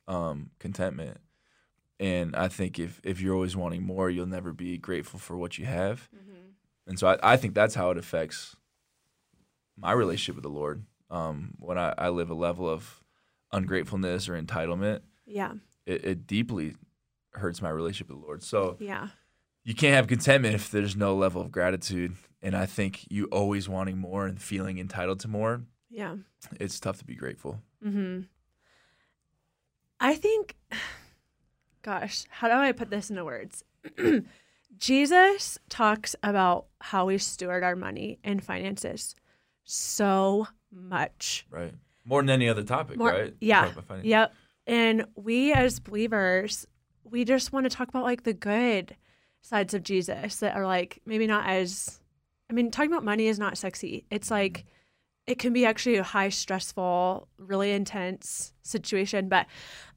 um, 0.08 0.50
contentment, 0.58 1.18
and 2.00 2.34
I 2.34 2.48
think 2.48 2.78
if 2.78 3.00
if 3.04 3.20
you're 3.20 3.34
always 3.34 3.56
wanting 3.56 3.82
more, 3.82 4.10
you'll 4.10 4.26
never 4.26 4.52
be 4.52 4.78
grateful 4.78 5.18
for 5.18 5.36
what 5.36 5.58
you 5.58 5.64
have. 5.66 6.08
Mm-hmm. 6.14 6.30
And 6.86 6.98
so 6.98 7.08
I, 7.08 7.34
I 7.34 7.36
think 7.36 7.54
that's 7.54 7.74
how 7.74 7.90
it 7.90 7.98
affects 7.98 8.56
my 9.76 9.92
relationship 9.92 10.36
with 10.36 10.42
the 10.42 10.50
Lord. 10.50 10.84
Um, 11.10 11.54
when 11.58 11.78
I, 11.78 11.94
I 11.96 12.08
live 12.08 12.30
a 12.30 12.34
level 12.34 12.68
of 12.68 13.02
ungratefulness 13.52 14.28
or 14.28 14.40
entitlement, 14.40 15.00
yeah 15.26 15.52
it, 15.86 16.04
it 16.04 16.26
deeply 16.26 16.74
hurts 17.32 17.60
my 17.62 17.70
relationship 17.70 18.08
with 18.08 18.20
the 18.20 18.26
Lord. 18.26 18.42
So 18.42 18.76
yeah 18.80 19.08
you 19.62 19.74
can't 19.74 19.94
have 19.94 20.06
contentment 20.06 20.54
if 20.54 20.70
there's 20.70 20.94
no 20.94 21.14
level 21.16 21.40
of 21.40 21.50
gratitude. 21.50 22.16
And 22.42 22.54
I 22.54 22.66
think 22.66 23.10
you 23.10 23.24
always 23.26 23.68
wanting 23.68 23.96
more 23.96 24.26
and 24.26 24.40
feeling 24.40 24.78
entitled 24.78 25.20
to 25.20 25.28
more, 25.28 25.62
yeah 25.88 26.16
it's 26.60 26.78
tough 26.80 26.98
to 26.98 27.04
be 27.04 27.14
grateful. 27.14 27.60
Mm-hmm. 27.84 28.22
I 30.00 30.14
think, 30.16 30.56
gosh, 31.84 32.24
how 32.30 32.48
do 32.48 32.54
I 32.54 32.72
put 32.72 32.90
this 32.90 33.10
into 33.10 33.24
words? 33.24 33.62
Jesus 34.78 35.58
talks 35.68 36.16
about 36.22 36.66
how 36.80 37.06
we 37.06 37.18
steward 37.18 37.62
our 37.62 37.76
money 37.76 38.18
and 38.24 38.42
finances 38.42 39.14
so 39.64 40.48
much. 40.72 41.46
Right. 41.50 41.74
More 42.04 42.22
than 42.22 42.30
any 42.30 42.48
other 42.48 42.64
topic, 42.64 42.98
More- 42.98 43.10
right? 43.10 43.34
Yeah. 43.40 43.62
Talk 43.62 43.72
about 43.72 43.84
finance. 43.86 44.06
Yep. 44.06 44.34
And 44.66 45.06
we 45.14 45.52
as 45.52 45.78
believers, 45.78 46.66
we 47.04 47.24
just 47.24 47.52
want 47.52 47.64
to 47.64 47.70
talk 47.70 47.88
about 47.88 48.02
like 48.02 48.24
the 48.24 48.32
good 48.32 48.96
sides 49.42 49.74
of 49.74 49.82
Jesus 49.82 50.36
that 50.36 50.56
are 50.56 50.66
like 50.66 51.00
maybe 51.04 51.26
not 51.26 51.46
as 51.46 52.00
I 52.50 52.54
mean, 52.54 52.70
talking 52.70 52.90
about 52.90 53.04
money 53.04 53.26
is 53.26 53.38
not 53.38 53.58
sexy. 53.58 54.04
It's 54.10 54.30
like 54.30 54.64
it 55.26 55.38
can 55.38 55.52
be 55.52 55.64
actually 55.64 55.96
a 55.96 56.02
high 56.02 56.28
stressful, 56.30 57.28
really 57.38 57.72
intense 57.72 58.52
situation. 58.62 59.28
But 59.28 59.46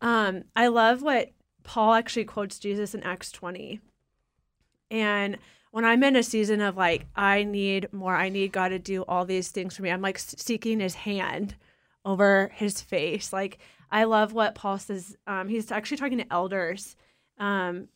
um 0.02 0.44
I 0.56 0.68
love 0.68 1.02
what 1.02 1.32
Paul 1.68 1.94
actually 1.94 2.24
quotes 2.24 2.58
Jesus 2.58 2.96
in 2.96 3.04
Acts 3.04 3.30
20. 3.32 3.82
And 4.90 5.38
when 5.72 5.84
I'm 5.84 6.02
in 6.02 6.16
a 6.16 6.24
season 6.24 6.62
of 6.62 6.78
like, 6.78 7.06
I 7.14 7.44
need 7.44 7.92
more, 7.92 8.16
I 8.16 8.30
need 8.30 8.54
God 8.54 8.70
to 8.70 8.80
do 8.80 9.04
all 9.04 9.26
these 9.26 9.50
things 9.50 9.76
for 9.76 9.84
me, 9.84 9.92
I'm 9.92 10.02
like 10.02 10.18
seeking 10.18 10.80
his 10.80 10.96
hand 10.96 11.56
over 12.06 12.50
his 12.56 12.82
face. 12.82 13.34
Like, 13.34 13.60
I 13.92 14.06
love 14.06 14.32
what 14.32 14.56
Paul 14.56 14.80
says. 14.80 15.18
Um, 15.28 15.50
he's 15.50 15.70
actually 15.70 15.98
talking 15.98 16.20
to 16.20 16.34
elders 16.34 16.96
um, 17.38 17.90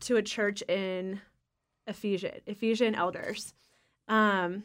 to 0.00 0.16
a 0.16 0.22
church 0.22 0.60
in 0.62 1.22
Ephesian, 1.86 2.32
Ephesian 2.46 2.94
elders. 2.94 3.54
Um, 4.06 4.64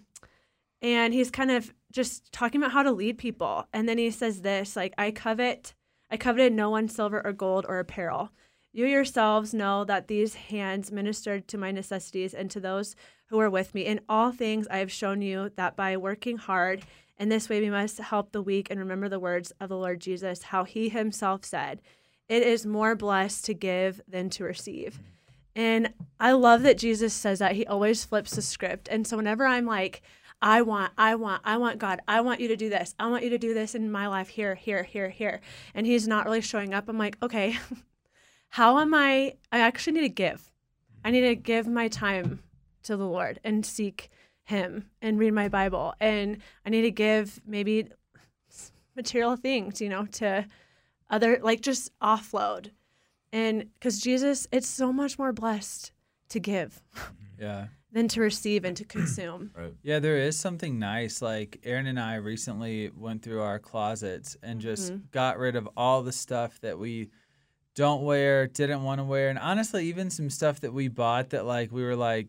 and 0.82 1.14
he's 1.14 1.32
kind 1.32 1.52
of 1.52 1.74
just 1.94 2.30
talking 2.34 2.62
about 2.62 2.74
how 2.74 2.84
to 2.84 2.92
lead 2.92 3.18
people. 3.18 3.68
And 3.72 3.88
then 3.88 3.98
he 3.98 4.12
says 4.12 4.42
this 4.42 4.76
like, 4.76 4.94
I 4.98 5.12
covet, 5.12 5.76
I 6.12 6.18
coveted 6.18 6.52
no 6.52 6.70
one's 6.70 6.94
silver 6.94 7.26
or 7.26 7.32
gold 7.32 7.66
or 7.70 7.80
apparel. 7.80 8.32
You 8.72 8.86
yourselves 8.86 9.54
know 9.54 9.84
that 9.86 10.08
these 10.08 10.36
hands 10.36 10.92
ministered 10.92 11.48
to 11.48 11.58
my 11.58 11.72
necessities 11.72 12.34
and 12.34 12.52
to 12.52 12.60
those 12.60 12.96
who 13.28 13.38
were 13.38 13.50
with 13.50 13.74
me. 13.74 13.86
In 13.86 14.02
all 14.08 14.32
things, 14.32 14.68
I 14.70 14.78
have 14.78 14.92
shown 14.92 15.22
you 15.22 15.52
that 15.56 15.76
by 15.76 15.98
working 15.98 16.38
hard 16.38 16.84
in 17.20 17.30
this 17.30 17.50
way, 17.50 17.60
we 17.60 17.70
must 17.70 17.98
help 17.98 18.32
the 18.32 18.42
weak 18.42 18.68
and 18.70 18.80
remember 18.80 19.10
the 19.10 19.20
words 19.20 19.52
of 19.60 19.70
the 19.70 19.78
Lord 19.78 20.00
Jesus, 20.00 20.44
how 20.44 20.64
he 20.64 20.88
himself 20.88 21.44
said, 21.44 21.82
It 22.30 22.44
is 22.44 22.66
more 22.66 22.96
blessed 22.96 23.44
to 23.46 23.54
give 23.54 24.02
than 24.08 24.30
to 24.32 24.46
receive. 24.46 24.94
Mm-hmm. 24.94 25.04
And 25.56 25.94
I 26.20 26.32
love 26.32 26.62
that 26.64 26.78
Jesus 26.78 27.14
says 27.14 27.40
that. 27.40 27.56
He 27.56 27.66
always 27.66 28.06
flips 28.06 28.32
the 28.32 28.42
script. 28.42 28.88
And 28.90 29.06
so 29.06 29.18
whenever 29.18 29.46
I'm 29.46 29.66
like, 29.66 30.02
I 30.42 30.62
want, 30.62 30.94
I 30.98 31.16
want, 31.16 31.42
I 31.44 31.58
want 31.58 31.80
God, 31.80 32.00
I 32.08 32.22
want 32.22 32.40
you 32.40 32.48
to 32.48 32.56
do 32.56 32.70
this, 32.70 32.96
I 32.98 33.08
want 33.08 33.26
you 33.26 33.30
to 33.32 33.38
do 33.38 33.54
this 33.54 33.76
in 33.76 33.92
my 33.92 34.08
life 34.08 34.30
here, 34.30 34.56
here, 34.56 34.84
here, 34.84 35.10
here. 35.10 35.42
And 35.76 35.86
he's 35.86 36.08
not 36.08 36.26
really 36.26 36.40
showing 36.40 36.74
up. 36.74 36.88
I'm 36.88 36.98
like, 36.98 37.18
okay, 37.22 37.58
how 38.50 38.80
am 38.80 38.94
I? 38.94 39.36
I 39.52 39.60
actually 39.60 39.94
need 39.94 40.02
to 40.02 40.10
give. 40.10 40.52
I 41.04 41.12
need 41.12 41.22
to 41.22 41.36
give 41.36 41.68
my 41.68 41.88
time 41.88 42.40
to 42.84 42.98
the 42.98 43.06
Lord 43.08 43.40
and 43.44 43.66
seek 43.66 44.10
Him 44.44 44.90
and 45.02 45.18
read 45.20 45.34
my 45.34 45.48
Bible. 45.48 45.94
And 46.00 46.40
I 46.66 46.70
need 46.70 46.82
to 46.84 46.92
give 46.92 47.40
maybe 47.46 47.88
material 48.96 49.36
things, 49.36 49.80
you 49.82 49.90
know, 49.90 50.06
to 50.06 50.46
other, 51.10 51.40
like 51.42 51.62
just 51.62 51.92
offload. 52.00 52.72
And 53.32 53.66
because 53.76 54.00
Jesus, 54.00 54.48
it's 54.52 54.68
so 54.68 54.92
much 54.92 55.18
more 55.20 55.32
blessed 55.32 55.92
to 56.30 56.40
give 56.40 56.82
Yeah. 57.40 57.68
than 57.92 58.08
to 58.10 58.22
receive 58.22 58.66
and 58.66 58.76
to 58.78 58.84
consume. 58.86 59.52
Right. 59.58 59.74
Yeah, 59.84 60.00
there 60.00 60.18
is 60.18 60.38
something 60.38 60.78
nice. 60.80 61.22
Like 61.22 61.60
Aaron 61.64 61.88
and 61.88 62.00
I 62.00 62.16
recently 62.16 62.90
went 62.96 63.22
through 63.22 63.42
our 63.42 63.60
closets 63.60 64.36
and 64.44 64.60
just 64.60 64.92
Mm-hmm. 64.92 65.02
got 65.12 65.38
rid 65.38 65.56
of 65.56 65.70
all 65.78 66.02
the 66.04 66.12
stuff 66.12 66.60
that 66.62 66.78
we 66.80 67.10
don't 67.84 68.04
wear, 68.04 68.48
didn't 68.48 68.84
want 68.84 69.00
to 69.00 69.06
wear, 69.06 69.30
and 69.30 69.40
honestly, 69.40 69.86
even 69.88 70.10
some 70.10 70.30
stuff 70.30 70.60
that 70.62 70.74
we 70.74 70.90
bought 70.90 71.30
that 71.30 71.46
like 71.46 71.72
we 71.72 71.82
were 71.84 71.96
like, 71.96 72.28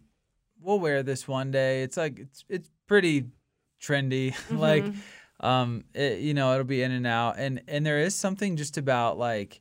we'll 0.60 0.78
wear 0.78 1.02
this 1.02 1.26
one 1.26 1.50
day. 1.50 1.82
It's 1.82 1.96
like 1.96 2.18
it's 2.20 2.44
it's 2.48 2.70
pretty 2.86 3.26
trendy. 3.82 4.28
like, 4.52 4.84
Mm-hmm. 4.84 5.46
um, 5.46 5.84
it, 5.94 6.20
you 6.20 6.34
know, 6.34 6.52
it'll 6.52 6.64
be 6.78 6.82
in 6.82 6.92
and 6.92 7.06
out, 7.06 7.34
and 7.38 7.62
and 7.66 7.84
there 7.84 7.98
is 7.98 8.14
something 8.14 8.56
just 8.56 8.78
about 8.78 9.18
like. 9.18 9.60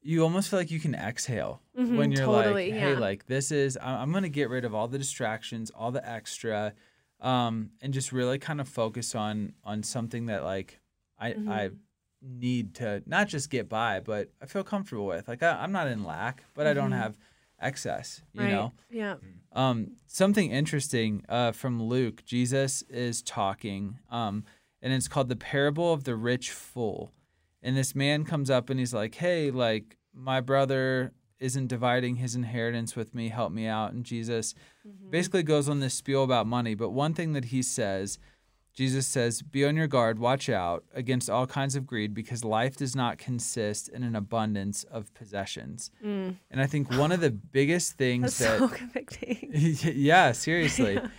You 0.00 0.22
almost 0.22 0.48
feel 0.48 0.58
like 0.60 0.70
you 0.70 0.80
can 0.80 0.94
exhale 0.94 1.60
Mhm, 1.76 1.96
when 1.96 2.12
you're 2.12 2.26
totally, 2.26 2.70
like, 2.70 2.78
"Hey, 2.80 2.94
yeah. 2.94 2.98
like 2.98 3.26
this 3.26 3.50
is 3.50 3.76
I'm 3.82 4.12
gonna 4.12 4.28
get 4.28 4.48
rid 4.48 4.64
of 4.64 4.74
all 4.74 4.88
the 4.88 4.96
distractions, 4.98 5.70
all 5.70 5.90
the 5.90 6.08
extra, 6.08 6.72
um, 7.20 7.70
and 7.82 7.92
just 7.92 8.12
really 8.12 8.38
kind 8.38 8.60
of 8.60 8.68
focus 8.68 9.14
on 9.14 9.52
on 9.64 9.82
something 9.82 10.26
that 10.26 10.44
like 10.44 10.80
I 11.18 11.32
Mm-hmm. 11.32 11.50
I 11.50 11.70
need 12.22 12.74
to 12.76 13.02
not 13.06 13.28
just 13.28 13.50
get 13.50 13.68
by, 13.68 14.00
but 14.00 14.30
I 14.42 14.46
feel 14.46 14.64
comfortable 14.64 15.06
with. 15.06 15.28
Like 15.28 15.42
I, 15.42 15.52
I'm 15.62 15.72
not 15.72 15.88
in 15.88 16.04
lack, 16.04 16.44
but 16.54 16.66
I 16.66 16.74
don't 16.74 16.92
have 16.92 17.16
excess. 17.60 18.22
You 18.32 18.40
Mm-hmm. 18.40 18.46
right? 18.48 18.54
know. 18.54 18.72
Yeah. 18.90 19.14
Um, 19.52 19.92
something 20.06 20.50
interesting 20.50 21.24
uh, 21.28 21.52
from 21.52 21.82
Luke. 21.82 22.24
Jesus 22.24 22.82
is 22.88 23.22
talking, 23.22 23.98
um, 24.10 24.44
and 24.82 24.92
it's 24.92 25.08
called 25.08 25.28
the 25.28 25.36
parable 25.36 25.92
of 25.92 26.04
the 26.04 26.14
rich 26.14 26.50
fool. 26.50 27.12
And 27.62 27.76
this 27.76 27.94
man 27.94 28.24
comes 28.24 28.50
up 28.50 28.70
and 28.70 28.78
he's 28.78 28.94
like, 28.94 29.16
"Hey, 29.16 29.50
like 29.50 29.96
my 30.14 30.40
brother 30.40 31.12
isn't 31.40 31.68
dividing 31.68 32.16
his 32.16 32.34
inheritance 32.34 32.94
with 32.96 33.14
me. 33.14 33.28
Help 33.30 33.52
me 33.52 33.66
out." 33.66 33.92
And 33.92 34.04
Jesus 34.04 34.54
basically 35.10 35.42
goes 35.42 35.68
on 35.68 35.80
this 35.80 35.94
spiel 35.94 36.22
about 36.22 36.46
money. 36.46 36.74
But 36.74 36.90
one 36.90 37.14
thing 37.14 37.32
that 37.32 37.46
he 37.46 37.62
says, 37.62 38.18
Jesus 38.78 39.08
says, 39.08 39.42
"Be 39.42 39.64
on 39.64 39.74
your 39.74 39.88
guard. 39.88 40.20
Watch 40.20 40.48
out 40.48 40.84
against 40.94 41.28
all 41.28 41.48
kinds 41.48 41.74
of 41.74 41.84
greed, 41.84 42.14
because 42.14 42.44
life 42.44 42.76
does 42.76 42.94
not 42.94 43.18
consist 43.18 43.88
in 43.88 44.04
an 44.04 44.14
abundance 44.14 44.84
of 44.84 45.12
possessions." 45.14 45.90
And 46.48 46.60
I 46.60 46.66
think 46.66 46.88
one 46.92 47.10
of 47.10 47.20
the 47.20 47.32
biggest 47.32 47.94
things 47.94 48.38
that 48.38 48.58
so 48.60 48.68
convicting. 48.68 49.48
yeah, 49.52 50.30
seriously. 50.30 51.00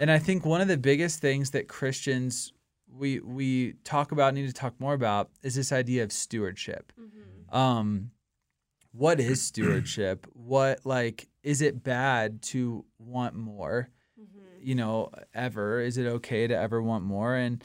And 0.00 0.10
I 0.10 0.18
think 0.18 0.44
one 0.44 0.60
of 0.60 0.66
the 0.66 0.76
biggest 0.76 1.20
things 1.20 1.52
that 1.52 1.68
Christians 1.68 2.52
we 2.92 3.20
we 3.20 3.74
talk 3.84 4.10
about 4.10 4.34
need 4.34 4.48
to 4.48 4.52
talk 4.52 4.74
more 4.80 4.92
about 4.92 5.30
is 5.44 5.54
this 5.54 5.70
idea 5.70 6.02
of 6.02 6.10
stewardship. 6.10 6.92
Um 7.52 8.10
what 8.90 9.20
is 9.20 9.40
stewardship? 9.40 10.26
What 10.32 10.84
like 10.84 11.28
is 11.44 11.62
it 11.62 11.84
bad 11.84 12.42
to 12.50 12.84
want 12.98 13.36
more? 13.36 13.88
You 14.64 14.74
know, 14.74 15.10
ever? 15.34 15.80
Is 15.80 15.98
it 15.98 16.06
okay 16.06 16.46
to 16.46 16.56
ever 16.56 16.82
want 16.82 17.04
more? 17.04 17.34
And 17.34 17.62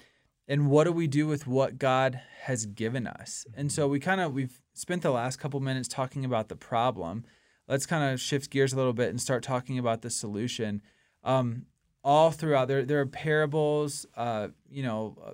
and 0.48 0.70
what 0.70 0.84
do 0.86 0.92
we 0.92 1.08
do 1.08 1.28
with 1.28 1.48
what 1.48 1.78
God 1.80 2.20
has 2.42 2.66
given 2.66 3.08
us? 3.08 3.46
And 3.56 3.72
so 3.72 3.88
we 3.88 4.00
kind 4.00 4.20
of 4.20 4.34
we've 4.34 4.60
spent 4.74 5.02
the 5.04 5.12
last 5.12 5.38
couple 5.38 5.60
minutes 5.60 5.88
talking 5.88 6.26
about 6.26 6.50
the 6.50 6.56
problem. 6.56 7.24
Let's 7.68 7.86
kind 7.86 8.12
of 8.14 8.20
shift 8.20 8.50
gears 8.50 8.74
a 8.74 8.76
little 8.76 8.94
bit 8.94 9.10
and 9.10 9.22
start 9.22 9.44
talking 9.44 9.78
about 9.80 10.02
the 10.02 10.10
solution. 10.10 10.82
Um, 11.24 11.68
all 12.04 12.32
throughout 12.32 12.68
there, 12.68 12.84
there 12.84 13.00
are 13.00 13.06
parables, 13.06 14.06
uh, 14.18 14.48
you 14.70 14.82
know, 14.84 15.16
uh, 15.24 15.32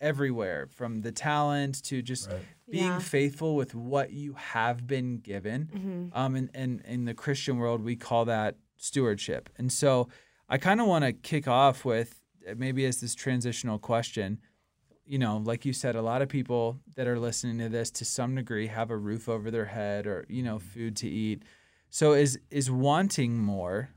everywhere 0.00 0.66
from 0.66 1.00
the 1.02 1.12
talent 1.12 1.82
to 1.84 2.02
just 2.02 2.30
Right. 2.30 2.42
being 2.70 2.84
Yeah. 2.92 2.98
faithful 2.98 3.56
with 3.56 3.74
what 3.74 4.12
you 4.12 4.34
have 4.34 4.86
been 4.86 5.18
given. 5.18 6.10
Um, 6.12 6.34
and, 6.36 6.50
and 6.54 6.80
in 6.82 7.04
the 7.06 7.14
Christian 7.14 7.56
world, 7.58 7.82
we 7.82 7.96
call 7.96 8.24
that 8.26 8.56
stewardship. 8.76 9.48
And 9.56 9.72
so 9.72 10.08
I 10.52 10.58
kind 10.58 10.80
of 10.80 10.88
want 10.88 11.04
to 11.04 11.12
kick 11.12 11.46
off 11.46 11.84
with 11.84 12.20
uh, 12.48 12.54
maybe 12.56 12.84
as 12.84 13.00
this 13.00 13.14
transitional 13.14 13.78
question. 13.78 14.40
You 15.06 15.18
know, 15.18 15.38
like 15.38 15.64
you 15.64 15.72
said, 15.72 15.94
a 15.94 16.02
lot 16.02 16.22
of 16.22 16.28
people 16.28 16.80
that 16.96 17.06
are 17.06 17.18
listening 17.18 17.58
to 17.58 17.68
this 17.68 17.90
to 17.92 18.04
some 18.04 18.34
degree 18.34 18.66
have 18.66 18.90
a 18.90 18.96
roof 18.96 19.28
over 19.28 19.50
their 19.50 19.66
head 19.66 20.06
or, 20.06 20.26
you 20.28 20.42
know, 20.42 20.58
food 20.58 20.96
to 20.96 21.08
eat. 21.08 21.44
So 21.88 22.12
is 22.12 22.38
is 22.50 22.70
wanting 22.70 23.38
more, 23.38 23.90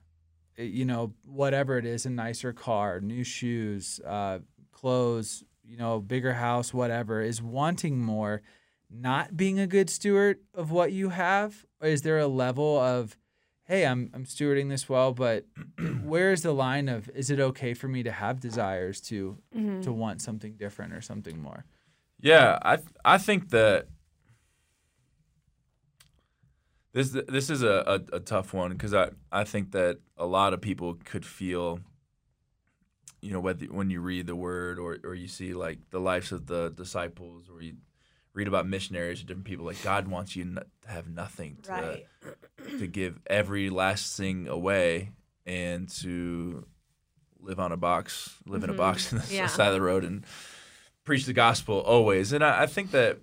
uh, 0.60 0.64
you 0.64 0.86
know, 0.86 1.14
whatever 1.26 1.78
it 1.80 1.86
is, 1.86 2.06
a 2.06 2.12
nicer 2.12 2.54
car, 2.54 3.02
new 3.02 3.24
shoes, 3.24 4.00
uh, 4.06 4.40
clothes, 4.72 5.44
you 5.64 5.78
know, 5.78 6.00
bigger 6.00 6.34
house, 6.34 6.74
whatever, 6.74 7.22
is 7.22 7.42
wanting 7.42 8.00
more 8.00 8.42
not 8.92 9.36
being 9.36 9.60
a 9.60 9.66
good 9.66 9.90
steward 9.90 10.38
of 10.54 10.70
what 10.70 10.92
you 10.92 11.10
have? 11.10 11.66
Or 11.82 11.88
is 11.88 12.04
there 12.04 12.20
a 12.20 12.28
level 12.28 12.80
of, 12.80 13.18
hey, 13.66 13.86
I'm 13.86 14.10
I'm 14.14 14.26
stewarding 14.26 14.70
this 14.70 14.90
well, 14.90 15.14
but 15.14 15.46
where 16.04 16.32
is 16.32 16.44
the 16.44 16.54
line 16.54 16.90
of 16.90 17.10
is 17.10 17.30
it 17.30 17.40
okay 17.40 17.74
for 17.74 17.88
me 17.88 18.04
to 18.04 18.12
have 18.12 18.40
desires 18.40 19.02
to 19.02 19.38
mm-hmm. 19.56 19.82
to 19.82 19.92
want 19.92 20.22
something 20.22 20.54
different 20.54 20.94
or 20.94 21.02
something 21.02 21.42
more? 21.42 21.66
Yeah, 22.20 22.60
I 22.62 22.78
th- 22.78 22.88
I 23.04 23.18
think 23.18 23.50
that 23.50 23.88
this 26.94 27.10
this 27.28 27.50
is 27.50 27.64
a, 27.64 28.02
a, 28.12 28.16
a 28.18 28.20
tough 28.20 28.54
one 28.54 28.72
because 28.72 28.94
I, 28.94 29.10
I 29.32 29.44
think 29.44 29.72
that 29.72 30.00
a 30.16 30.26
lot 30.26 30.54
of 30.54 30.62
people 30.62 30.96
could 31.04 31.26
feel, 31.26 31.80
you 33.22 33.32
know, 33.32 33.40
whether 33.40 33.66
when 33.66 33.90
you 33.90 34.00
read 34.00 34.28
the 34.28 34.36
word 34.36 34.78
or, 34.78 35.00
or 35.04 35.16
you 35.16 35.28
see 35.28 35.54
like 35.54 35.80
the 35.90 36.00
lives 36.00 36.32
of 36.32 36.46
the 36.46 36.70
disciples 36.70 37.50
or 37.52 37.62
you 37.62 37.74
read 38.34 38.48
about 38.48 38.68
missionaries 38.68 39.22
or 39.22 39.26
different 39.26 39.46
people, 39.46 39.66
like 39.66 39.82
God 39.84 40.08
wants 40.08 40.36
you 40.36 40.44
n- 40.44 40.60
to 40.82 40.90
have 40.90 41.08
nothing 41.08 41.58
to 41.64 41.72
Right. 41.72 42.06
to 42.80 42.88
give 42.88 43.20
every 43.28 43.70
last 43.70 44.16
thing 44.18 44.48
away 44.48 45.12
and 45.46 45.88
to 46.02 46.66
live 47.40 47.60
on 47.60 47.72
a 47.72 47.78
box, 47.78 48.36
live 48.46 48.64
in 48.64 48.70
a 48.70 48.74
box 48.74 49.12
on 49.14 49.20
the 49.20 49.26
Mm-hmm. 49.26 49.36
Yeah. 49.36 49.48
side 49.48 49.68
of 49.68 49.74
the 49.74 49.82
road 49.82 50.04
and 50.04 50.26
preach 51.04 51.26
the 51.26 51.34
gospel 51.34 51.80
always. 51.82 52.32
And 52.34 52.44
I, 52.44 52.64
I 52.64 52.66
think 52.66 52.92
that 52.92 53.20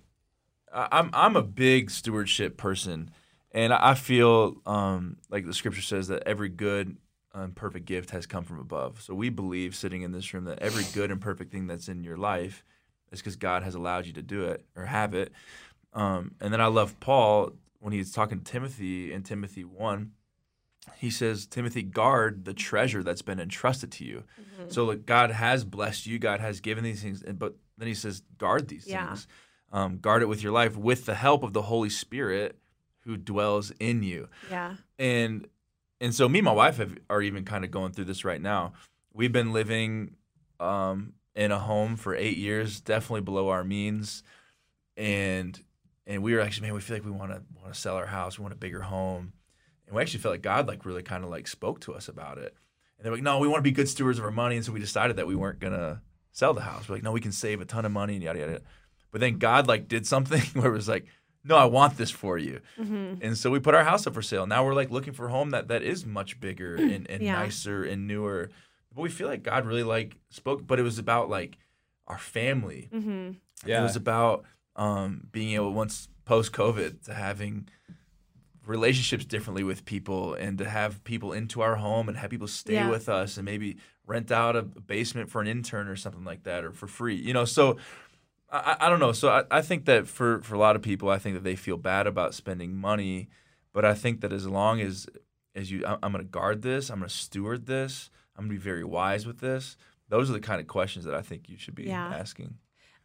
I'm 0.73 1.09
I'm 1.13 1.35
a 1.35 1.41
big 1.41 1.91
stewardship 1.91 2.55
person, 2.55 3.11
and 3.51 3.73
I 3.73 3.93
feel 3.95 4.61
um, 4.65 5.17
like 5.29 5.45
the 5.45 5.53
scripture 5.53 5.81
says 5.81 6.07
that 6.07 6.23
every 6.25 6.47
good 6.49 6.95
and 7.33 7.53
perfect 7.55 7.85
gift 7.85 8.11
has 8.11 8.25
come 8.25 8.43
from 8.45 8.59
above. 8.59 9.01
So 9.01 9.13
we 9.13 9.29
believe 9.29 9.75
sitting 9.75 10.01
in 10.01 10.11
this 10.13 10.33
room 10.33 10.45
that 10.45 10.59
every 10.59 10.83
good 10.93 11.11
and 11.11 11.19
perfect 11.19 11.51
thing 11.51 11.67
that's 11.67 11.89
in 11.89 12.03
your 12.05 12.15
life 12.17 12.63
It's 13.11 13.21
because 13.21 13.35
God 13.35 13.63
has 13.63 13.75
allowed 13.75 14.05
you 14.05 14.13
to 14.13 14.21
do 14.21 14.45
it 14.45 14.65
or 14.75 14.85
have 14.85 15.13
it. 15.13 15.31
Um, 15.93 16.35
and 16.39 16.53
then 16.53 16.61
I 16.61 16.67
love 16.67 16.99
Paul 16.99 17.51
when 17.79 17.93
he's 17.93 18.11
talking 18.11 18.39
to 18.39 18.51
Timothy 18.51 19.11
in 19.11 19.23
Timothy 19.23 19.63
1. 19.63 20.11
He 20.97 21.11
says, 21.11 21.45
Timothy, 21.45 21.83
guard 21.83 22.45
the 22.45 22.53
treasure 22.53 23.03
that's 23.03 23.21
been 23.21 23.39
entrusted 23.39 23.91
to 23.93 24.05
you. 24.05 24.23
So, 24.69 24.85
like, 24.85 25.05
God 25.05 25.31
has 25.31 25.63
blessed 25.65 26.07
you, 26.07 26.17
God 26.17 26.39
has 26.39 26.59
given 26.61 26.83
these 26.83 27.03
things, 27.03 27.23
but 27.37 27.55
then 27.77 27.87
he 27.87 27.93
says, 27.93 28.21
guard 28.37 28.67
these 28.69 28.87
Yeah. 28.87 29.07
things. 29.07 29.27
Um, 29.73 29.97
guard 29.99 30.21
it 30.21 30.25
with 30.27 30.41
your 30.43 30.51
life 30.51 30.75
with 30.75 31.05
the 31.05 31.15
help 31.15 31.43
of 31.43 31.53
the 31.53 31.63
Holy 31.63 31.89
Spirit 31.89 32.57
who 33.01 33.15
dwells 33.17 33.71
in 33.79 34.03
you 34.03 34.27
Yeah. 34.49 34.75
and 34.99 35.47
and 35.99 36.13
so 36.15 36.27
me 36.27 36.39
and 36.39 36.45
my 36.45 36.51
wife 36.51 36.77
have, 36.77 36.97
are 37.09 37.21
even 37.21 37.45
kind 37.45 37.63
of 37.63 37.69
going 37.71 37.91
through 37.91 38.05
this 38.05 38.25
right 38.25 38.41
now. 38.41 38.73
We've 39.13 39.31
been 39.31 39.53
living 39.53 40.15
um, 40.59 41.13
in 41.35 41.51
a 41.51 41.59
home 41.59 41.95
for 41.95 42.15
eight 42.15 42.37
years, 42.37 42.81
definitely 42.81 43.21
below 43.21 43.49
our 43.49 43.63
means, 43.63 44.23
and 44.97 45.61
and 46.07 46.23
we 46.23 46.33
were 46.33 46.41
actually 46.41 46.67
man, 46.67 46.73
we 46.75 46.81
feel 46.81 46.95
like 46.97 47.05
we 47.05 47.11
want 47.11 47.31
to 47.31 47.41
want 47.59 47.73
to 47.73 47.79
sell 47.79 47.95
our 47.95 48.05
house, 48.07 48.37
we 48.37 48.41
want 48.43 48.53
a 48.53 48.57
bigger 48.57 48.81
home, 48.81 49.33
and 49.87 49.95
we 49.95 50.01
actually 50.01 50.19
felt 50.19 50.33
like 50.33 50.41
God 50.41 50.67
like 50.67 50.85
really 50.85 51.03
kind 51.03 51.23
of 51.23 51.29
like 51.29 51.47
spoke 51.47 51.79
to 51.81 51.93
us 51.93 52.07
about 52.07 52.37
it, 52.37 52.55
and 52.97 53.05
they're 53.05 53.13
like, 53.13 53.23
no, 53.23 53.39
we 53.39 53.47
want 53.47 53.59
to 53.59 53.63
be 53.63 53.71
good 53.71 53.89
stewards 53.89 54.19
of 54.19 54.25
our 54.25 54.31
money, 54.31 54.55
and 54.57 54.65
so 54.65 54.71
we 54.71 54.79
decided 54.79 55.15
that 55.17 55.27
we 55.27 55.35
weren't 55.35 55.59
gonna 55.59 56.01
sell 56.31 56.53
the 56.53 56.61
house. 56.61 56.87
We're 56.87 56.95
like, 56.95 57.03
no, 57.03 57.11
we 57.11 57.21
can 57.21 57.31
save 57.31 57.61
a 57.61 57.65
ton 57.65 57.85
of 57.85 57.91
money 57.91 58.15
and 58.15 58.23
yada 58.23 58.39
yada. 58.39 58.61
But 59.11 59.19
then 59.21 59.37
God 59.37 59.67
like 59.67 59.87
did 59.87 60.05
something 60.07 60.41
where 60.53 60.71
it 60.71 60.75
was 60.75 60.87
like, 60.87 61.05
no, 61.43 61.57
I 61.57 61.65
want 61.65 61.97
this 61.97 62.11
for 62.11 62.37
you. 62.37 62.61
Mm-hmm. 62.79 63.15
And 63.21 63.37
so 63.37 63.49
we 63.49 63.59
put 63.59 63.73
our 63.75 63.83
house 63.83 64.05
up 64.07 64.13
for 64.13 64.21
sale. 64.21 64.45
Now 64.45 64.63
we're 64.63 64.75
like 64.75 64.91
looking 64.91 65.11
for 65.11 65.27
a 65.27 65.31
home 65.31 65.49
that, 65.49 65.69
that 65.69 65.81
is 65.81 66.05
much 66.05 66.39
bigger 66.39 66.75
and, 66.79 67.09
and 67.09 67.21
Yeah. 67.23 67.33
nicer 67.33 67.83
and 67.83 68.07
newer. 68.07 68.49
But 68.93 69.01
we 69.01 69.09
feel 69.09 69.27
like 69.27 69.43
God 69.43 69.65
really 69.65 69.83
like 69.83 70.17
spoke, 70.29 70.65
but 70.67 70.79
it 70.79 70.83
was 70.83 70.99
about 70.99 71.29
like 71.29 71.57
our 72.07 72.17
family. 72.17 72.89
Mm-hmm. 72.93 73.31
It 73.69 73.81
was 73.81 73.95
about 73.95 74.43
um, 74.75 75.27
being 75.31 75.53
able 75.55 75.71
once 75.73 76.07
post 76.25 76.51
COVID 76.51 77.03
to 77.05 77.13
having 77.13 77.67
relationships 78.65 79.25
differently 79.25 79.63
with 79.63 79.85
people 79.85 80.33
and 80.35 80.57
to 80.59 80.69
have 80.69 81.03
people 81.03 81.33
into 81.33 81.61
our 81.61 81.75
home 81.75 82.07
and 82.07 82.17
have 82.17 82.29
people 82.29 82.47
stay 82.47 82.75
Yeah. 82.75 82.89
with 82.89 83.09
us 83.09 83.37
and 83.37 83.45
maybe 83.45 83.77
rent 84.05 84.31
out 84.31 84.55
a 84.55 84.61
basement 84.61 85.29
for 85.29 85.41
an 85.41 85.47
intern 85.47 85.87
or 85.87 85.95
something 85.95 86.23
like 86.23 86.43
that 86.43 86.63
or 86.63 86.71
for 86.71 86.87
free. 86.87 87.15
You 87.15 87.33
know, 87.33 87.45
so 87.45 87.77
I, 88.51 88.75
I 88.79 88.85
I 88.85 88.89
don't 88.89 88.99
know. 88.99 89.13
So 89.13 89.29
I, 89.29 89.43
I 89.49 89.61
think 89.61 89.85
that 89.85 90.07
for, 90.07 90.41
for 90.41 90.55
a 90.55 90.59
lot 90.59 90.75
of 90.75 90.81
people, 90.81 91.09
I 91.09 91.17
think 91.17 91.35
that 91.35 91.43
they 91.43 91.55
feel 91.55 91.77
bad 91.77 92.07
about 92.07 92.33
spending 92.33 92.75
money, 92.75 93.29
but 93.73 93.83
I 93.83 93.93
think 93.95 94.21
that 94.21 94.31
as 94.33 94.45
long 94.47 94.79
as 94.81 95.07
as 95.55 95.71
you, 95.71 95.85
I- 95.85 95.97
I'm 96.03 96.11
going 96.13 96.23
to 96.23 96.29
guard 96.31 96.61
this, 96.61 96.89
I'm 96.89 96.99
going 96.99 97.09
to 97.09 97.15
steward 97.15 97.65
this, 97.65 98.09
I'm 98.35 98.47
going 98.47 98.57
to 98.57 98.59
be 98.59 98.63
very 98.63 98.83
wise 98.83 99.25
with 99.25 99.39
this. 99.39 99.77
Those 100.09 100.29
are 100.29 100.33
the 100.33 100.39
kind 100.39 100.59
of 100.59 100.67
questions 100.67 101.05
that 101.05 101.13
I 101.13 101.21
think 101.21 101.49
you 101.49 101.57
should 101.57 101.75
be 101.75 101.83
Yeah. 101.83 102.07
asking. 102.07 102.55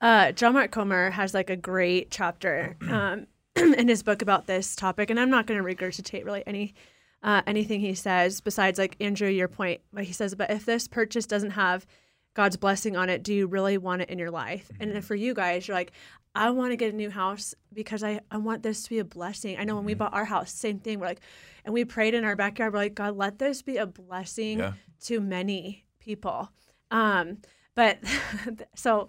Uh, 0.00 0.32
John 0.32 0.52
Mark 0.54 0.70
Comer 0.72 1.10
has 1.10 1.32
like 1.34 1.48
a 1.50 1.56
great 1.56 2.10
chapter 2.10 2.76
um, 2.90 3.26
in 3.56 3.88
his 3.88 4.02
book 4.02 4.22
about 4.22 4.46
this 4.46 4.76
topic, 4.76 5.08
and 5.10 5.18
I'm 5.18 5.30
not 5.30 5.46
going 5.46 5.62
to 5.62 5.64
regurgitate 5.64 6.24
really 6.24 6.42
any 6.46 6.74
uh, 7.22 7.42
anything 7.46 7.80
he 7.80 7.94
says 7.94 8.40
besides 8.40 8.78
like 8.78 8.96
Andrew, 9.00 9.28
your 9.28 9.48
point. 9.48 9.80
But 9.92 10.04
he 10.04 10.12
says, 10.12 10.34
but 10.34 10.50
if 10.50 10.64
this 10.66 10.86
purchase 10.86 11.26
doesn't 11.26 11.52
have 11.52 11.86
God's 12.34 12.56
blessing 12.58 12.94
on 12.96 13.08
it, 13.08 13.22
do 13.22 13.32
you 13.32 13.46
really 13.46 13.78
want 13.78 14.02
it 14.02 14.10
in 14.10 14.18
your 14.18 14.30
life? 14.30 14.70
And 14.78 14.92
then 14.92 15.00
for 15.00 15.14
you 15.14 15.32
guys, 15.32 15.66
you're 15.66 15.76
like, 15.76 15.92
I 16.36 16.50
want 16.50 16.72
to 16.72 16.76
get 16.76 16.92
a 16.92 16.96
new 16.96 17.10
house 17.10 17.54
because 17.72 18.02
I, 18.04 18.20
I 18.30 18.36
want 18.36 18.62
this 18.62 18.82
to 18.84 18.90
be 18.90 18.98
a 18.98 19.04
blessing. 19.04 19.56
I 19.58 19.64
know 19.64 19.74
when 19.76 19.84
we 19.84 19.94
bought 19.94 20.12
our 20.14 20.24
house, 20.26 20.52
same 20.52 20.78
thing. 20.78 21.00
We're 21.00 21.06
like, 21.06 21.20
and 21.64 21.72
we 21.74 21.84
prayed 21.84 22.14
in 22.14 22.24
our 22.24 22.36
backyard. 22.36 22.72
We're 22.72 22.78
like, 22.80 22.94
God, 22.94 23.16
let 23.16 23.38
this 23.38 23.62
be 23.62 23.76
a 23.78 23.86
blessing 23.86 24.58
Yeah. 24.58 24.72
to 25.04 25.20
many 25.20 25.86
people. 25.98 26.50
Um, 26.90 27.38
but 27.74 27.98
so 28.74 29.08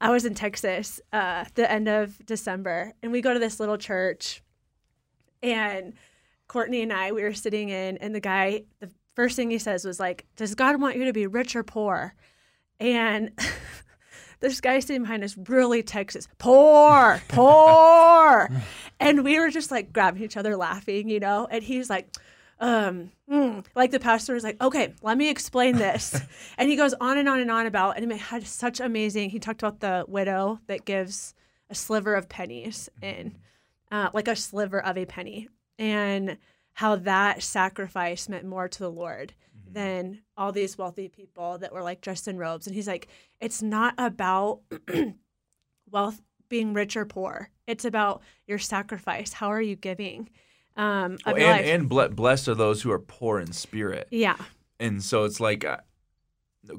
I 0.00 0.10
was 0.10 0.24
in 0.24 0.34
Texas 0.34 1.00
uh, 1.12 1.44
the 1.54 1.70
end 1.70 1.88
of 1.88 2.24
December, 2.26 2.92
and 3.02 3.10
we 3.12 3.20
go 3.20 3.32
to 3.34 3.40
this 3.40 3.58
little 3.60 3.78
church, 3.78 4.42
and 5.42 5.94
Courtney 6.48 6.82
and 6.82 6.92
I 6.92 7.12
we 7.12 7.22
were 7.22 7.34
sitting 7.34 7.68
in, 7.68 7.96
and 7.98 8.14
the 8.14 8.20
guy 8.20 8.62
the 8.80 8.90
first 9.14 9.36
thing 9.36 9.50
he 9.50 9.58
says 9.58 9.84
was 9.84 9.98
like, 10.00 10.26
"Does 10.36 10.54
God 10.54 10.80
want 10.80 10.96
you 10.96 11.04
to 11.06 11.12
be 11.12 11.26
rich 11.26 11.56
or 11.56 11.62
poor?" 11.62 12.14
And 12.80 13.32
this 14.40 14.60
guy 14.60 14.78
sitting 14.80 15.02
behind 15.02 15.24
us 15.24 15.36
really 15.48 15.82
Texas, 15.82 16.28
poor, 16.38 17.20
poor, 17.28 18.50
and 19.00 19.24
we 19.24 19.38
were 19.38 19.50
just 19.50 19.70
like 19.70 19.92
grabbing 19.92 20.22
each 20.22 20.36
other 20.36 20.56
laughing, 20.56 21.08
you 21.08 21.20
know. 21.20 21.46
And 21.50 21.62
he's 21.62 21.90
like, 21.90 22.08
um, 22.58 23.10
mm, 23.30 23.64
like 23.74 23.90
the 23.90 24.00
pastor 24.00 24.34
was 24.34 24.44
like, 24.44 24.60
okay, 24.62 24.94
let 25.02 25.18
me 25.18 25.28
explain 25.30 25.76
this. 25.76 26.20
and 26.58 26.68
he 26.68 26.76
goes 26.76 26.94
on 27.00 27.18
and 27.18 27.28
on 27.28 27.40
and 27.40 27.50
on 27.50 27.66
about, 27.66 27.96
and 27.96 28.10
it 28.10 28.18
had 28.18 28.46
such 28.46 28.80
amazing, 28.80 29.30
he 29.30 29.38
talked 29.38 29.62
about 29.62 29.80
the 29.80 30.04
widow 30.08 30.60
that 30.66 30.84
gives 30.84 31.34
a 31.68 31.74
sliver 31.74 32.14
of 32.14 32.28
pennies 32.28 32.88
and 33.02 33.34
uh, 33.90 34.10
like 34.12 34.28
a 34.28 34.36
sliver 34.36 34.80
of 34.80 34.96
a 34.96 35.04
penny 35.04 35.48
and 35.78 36.38
how 36.74 36.96
that 36.96 37.42
sacrifice 37.42 38.28
meant 38.28 38.44
more 38.44 38.68
to 38.68 38.78
the 38.78 38.90
Lord 38.90 39.34
than 39.80 40.22
all 40.38 40.52
these 40.52 40.78
wealthy 40.78 41.06
people 41.08 41.58
that 41.58 41.70
were 41.72 41.82
like 41.82 42.00
dressed 42.00 42.26
in 42.28 42.38
robes. 42.38 42.66
And 42.66 42.74
he's 42.74 42.88
like, 42.88 43.08
it's 43.42 43.60
not 43.62 43.92
about 43.98 44.60
wealth 45.90 46.20
being 46.48 46.72
rich 46.72 46.96
or 46.96 47.04
poor. 47.04 47.50
It's 47.66 47.84
about 47.84 48.22
your 48.46 48.58
sacrifice. 48.58 49.34
How 49.34 49.48
are 49.48 49.60
you 49.60 49.76
giving? 49.76 50.30
Um, 50.76 51.18
Well, 51.26 51.36
and 51.36 51.44
life? 51.44 51.66
and 51.66 51.88
ble- 51.88 52.08
blessed 52.08 52.48
are 52.48 52.54
those 52.54 52.80
who 52.82 52.90
are 52.90 52.98
poor 52.98 53.38
in 53.38 53.52
spirit. 53.52 54.08
yeah, 54.10 54.36
And 54.80 55.02
so 55.02 55.24
it's 55.24 55.40
like, 55.40 55.64
uh, 55.64 55.78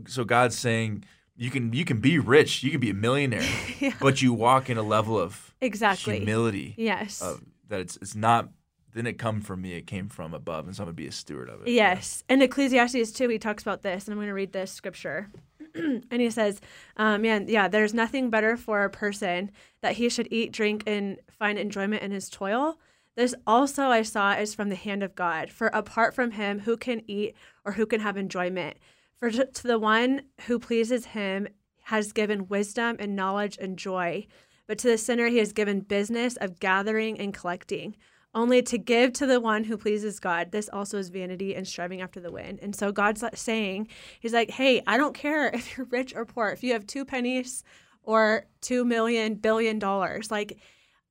so 0.07 0.23
God's 0.23 0.57
saying 0.57 1.03
you 1.35 1.51
can 1.51 1.71
you 1.73 1.85
can 1.85 1.99
be 1.99 2.17
rich, 2.17 2.63
you 2.63 2.71
can 2.71 2.79
be 2.79 2.89
a 2.89 2.93
millionaire, 2.95 3.47
Yeah. 3.79 3.93
but 4.01 4.21
you 4.23 4.33
walk 4.33 4.69
in 4.71 4.77
a 4.77 4.83
level 4.83 5.19
of 5.19 5.53
exactly. 5.61 6.17
humility. 6.17 6.73
Yes. 6.77 7.21
Of, 7.21 7.43
that 7.69 7.79
it's 7.81 7.95
it's 7.97 8.15
not 8.15 8.49
didn't 8.97 9.07
it 9.07 9.19
come 9.19 9.41
from 9.41 9.61
me, 9.61 9.73
it 9.73 9.85
came 9.85 10.09
from 10.09 10.33
above, 10.33 10.65
and 10.65 10.75
so 10.75 10.81
I'm 10.83 10.87
gonna 10.87 10.95
be 10.95 11.07
a 11.07 11.11
steward 11.11 11.49
of 11.49 11.61
it. 11.61 11.69
Yes. 11.69 12.23
And 12.27 12.41
Ecclesiastes 12.41 13.11
too, 13.11 13.29
he 13.29 13.37
talks 13.37 13.61
about 13.61 13.83
this, 13.83 14.05
and 14.05 14.13
I'm 14.13 14.17
going 14.17 14.27
to 14.27 14.33
read 14.33 14.53
this 14.53 14.71
scripture. 14.71 15.29
and 15.75 16.03
he 16.11 16.31
says, 16.31 16.59
um, 16.97 17.21
man, 17.21 17.45
yeah, 17.47 17.67
there's 17.67 17.93
nothing 17.93 18.31
better 18.31 18.57
for 18.57 18.83
a 18.83 18.89
person 18.89 19.51
that 19.81 19.93
he 19.93 20.09
should 20.09 20.27
eat, 20.31 20.51
drink, 20.51 20.83
and 20.87 21.19
find 21.29 21.59
enjoyment 21.59 22.01
in 22.01 22.09
his 22.09 22.27
toil. 22.27 22.79
This 23.15 23.35
also 23.45 23.83
I 23.83 24.01
saw 24.01 24.33
is 24.33 24.55
from 24.55 24.69
the 24.69 24.75
hand 24.75 25.03
of 25.03 25.15
God. 25.15 25.51
For 25.51 25.67
apart 25.67 26.15
from 26.15 26.31
him, 26.31 26.59
who 26.59 26.75
can 26.75 27.01
eat 27.07 27.35
or 27.65 27.73
who 27.73 27.85
can 27.85 28.01
have 28.01 28.17
enjoyment? 28.17 28.77
For 29.19 29.29
to 29.29 29.45
to 29.45 29.67
the 29.67 29.79
one 29.79 30.23
who 30.47 30.57
pleases 30.57 31.07
him 31.07 31.47
has 31.83 32.13
given 32.13 32.47
wisdom 32.47 32.95
and 32.99 33.15
knowledge 33.15 33.57
and 33.61 33.77
joy. 33.77 34.25
But 34.67 34.79
to 34.79 34.87
the 34.87 34.97
sinner, 34.97 35.27
he 35.27 35.37
has 35.37 35.53
given 35.53 35.81
business 35.81 36.35
of 36.37 36.59
gathering 36.59 37.19
and 37.19 37.33
collecting 37.33 37.95
only 38.33 38.61
to 38.63 38.77
give 38.77 39.13
to 39.13 39.25
the 39.25 39.39
one 39.39 39.63
who 39.63 39.77
pleases 39.77 40.19
God. 40.19 40.51
This 40.51 40.69
also 40.71 40.97
is 40.97 41.09
vanity 41.09 41.55
and 41.55 41.67
striving 41.67 42.01
after 42.01 42.19
the 42.19 42.31
wind. 42.31 42.59
And 42.61 42.75
so 42.75 42.91
God's 42.91 43.23
saying, 43.33 43.87
He's 44.19 44.33
like, 44.33 44.51
hey, 44.51 44.81
I 44.85 44.97
don't 44.97 45.13
care 45.15 45.47
if 45.53 45.77
you're 45.77 45.87
rich 45.87 46.13
or 46.15 46.25
poor, 46.25 46.49
if 46.49 46.63
you 46.63 46.73
have 46.73 46.85
two 46.85 47.05
pennies 47.05 47.63
or 48.03 48.45
two 48.61 48.85
million 48.85 49.35
billion 49.35 49.79
dollars. 49.79 50.29
Like, 50.31 50.57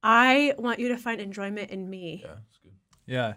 I 0.03 0.55
want 0.59 0.79
you 0.79 0.89
to 0.89 0.97
find 0.97 1.21
enjoyment 1.21 1.71
in 1.71 1.91
me. 1.91 2.23
Yeah, 2.25 2.33
it's 2.49 2.59
good. 2.59 2.73
Yeah. 3.07 3.35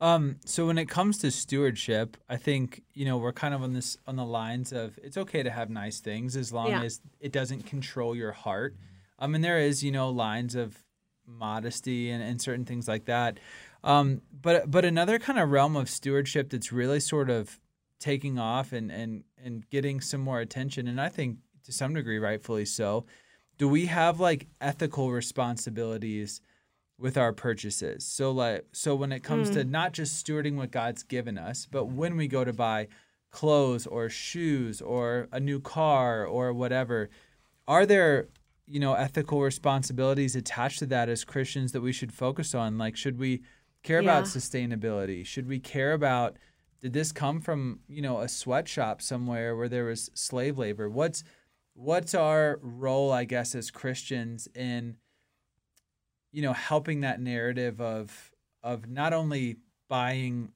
Um, 0.00 0.36
so 0.44 0.66
when 0.66 0.76
it 0.76 0.90
comes 0.90 1.18
to 1.18 1.30
stewardship, 1.30 2.18
I 2.28 2.36
think 2.36 2.82
you 2.92 3.06
know 3.06 3.16
we're 3.16 3.32
kind 3.32 3.54
of 3.54 3.62
on 3.62 3.72
this 3.72 3.96
on 4.06 4.16
the 4.16 4.24
lines 4.26 4.72
of 4.72 4.98
it's 5.02 5.16
okay 5.16 5.42
to 5.42 5.50
have 5.50 5.70
nice 5.70 6.00
things 6.00 6.36
as 6.36 6.52
long 6.52 6.68
Yeah. 6.68 6.82
as 6.82 7.00
it 7.18 7.32
doesn't 7.32 7.64
control 7.66 8.14
your 8.14 8.32
heart. 8.32 8.76
I 9.18 9.26
mean, 9.26 9.40
there 9.40 9.58
is 9.58 9.82
you 9.82 9.90
know 9.90 10.10
lines 10.10 10.54
of 10.54 10.84
modesty 11.26 12.10
and, 12.10 12.22
and 12.22 12.40
certain 12.40 12.64
things 12.64 12.88
like 12.88 13.06
that. 13.06 13.38
Um, 13.84 14.22
but 14.42 14.70
but 14.70 14.84
another 14.84 15.18
kind 15.18 15.38
of 15.38 15.50
realm 15.50 15.76
of 15.76 15.88
stewardship 15.88 16.50
that's 16.50 16.72
really 16.72 17.00
sort 17.00 17.30
of 17.30 17.60
taking 18.00 18.38
off 18.38 18.72
and 18.72 18.90
and 18.90 19.24
and 19.42 19.68
getting 19.70 20.00
some 20.00 20.20
more 20.20 20.40
attention, 20.40 20.88
and 20.88 21.00
I 21.00 21.08
think 21.08 21.38
to 21.64 21.72
some 21.72 21.94
degree 21.94 22.18
rightfully 22.18 22.64
so. 22.64 23.06
Do 23.58 23.68
we 23.68 23.86
have 23.86 24.20
like 24.20 24.46
ethical 24.60 25.10
responsibilities? 25.10 26.40
with 26.98 27.16
our 27.16 27.32
purchases. 27.32 28.06
So 28.06 28.30
like 28.30 28.64
so 28.72 28.94
when 28.94 29.12
it 29.12 29.22
comes 29.22 29.50
to 29.50 29.64
not 29.64 29.92
just 29.92 30.24
stewarding 30.24 30.56
what 30.56 30.70
God's 30.70 31.02
given 31.02 31.36
us, 31.38 31.66
but 31.70 31.86
when 31.86 32.16
we 32.16 32.26
go 32.28 32.44
to 32.44 32.52
buy 32.52 32.88
clothes 33.30 33.86
or 33.86 34.08
shoes 34.08 34.80
or 34.80 35.28
a 35.30 35.40
new 35.40 35.60
car 35.60 36.24
or 36.24 36.52
whatever, 36.52 37.10
are 37.68 37.84
there 37.84 38.28
you 38.66 38.80
know 38.80 38.94
ethical 38.94 39.40
responsibilities 39.42 40.34
attached 40.36 40.78
to 40.80 40.86
that 40.86 41.08
as 41.08 41.24
Christians 41.24 41.72
that 41.72 41.80
we 41.80 41.92
should 41.92 42.12
focus 42.12 42.54
on? 42.54 42.78
Like 42.78 42.96
should 42.96 43.18
we 43.18 43.42
care 43.82 43.98
about 44.00 44.24
sustainability? 44.24 45.24
Should 45.24 45.46
we 45.46 45.58
care 45.60 45.92
about 45.92 46.36
did 46.80 46.92
this 46.92 47.10
come 47.10 47.40
from, 47.40 47.80
you 47.88 48.02
know, 48.02 48.20
a 48.20 48.28
sweatshop 48.28 49.00
somewhere 49.00 49.56
where 49.56 49.68
there 49.68 49.84
was 49.86 50.10
slave 50.14 50.58
labor? 50.58 50.90
What's 50.90 51.24
what's 51.74 52.14
our 52.14 52.58
role, 52.62 53.12
I 53.12 53.24
guess, 53.24 53.54
as 53.54 53.70
Christians 53.70 54.48
in 54.54 54.96
you 56.32 56.42
know 56.42 56.52
helping 56.52 57.00
that 57.00 57.20
narrative 57.20 57.80
of 57.80 58.32
of 58.62 58.88
not 58.88 59.12
only 59.12 59.56
buying 59.88 60.52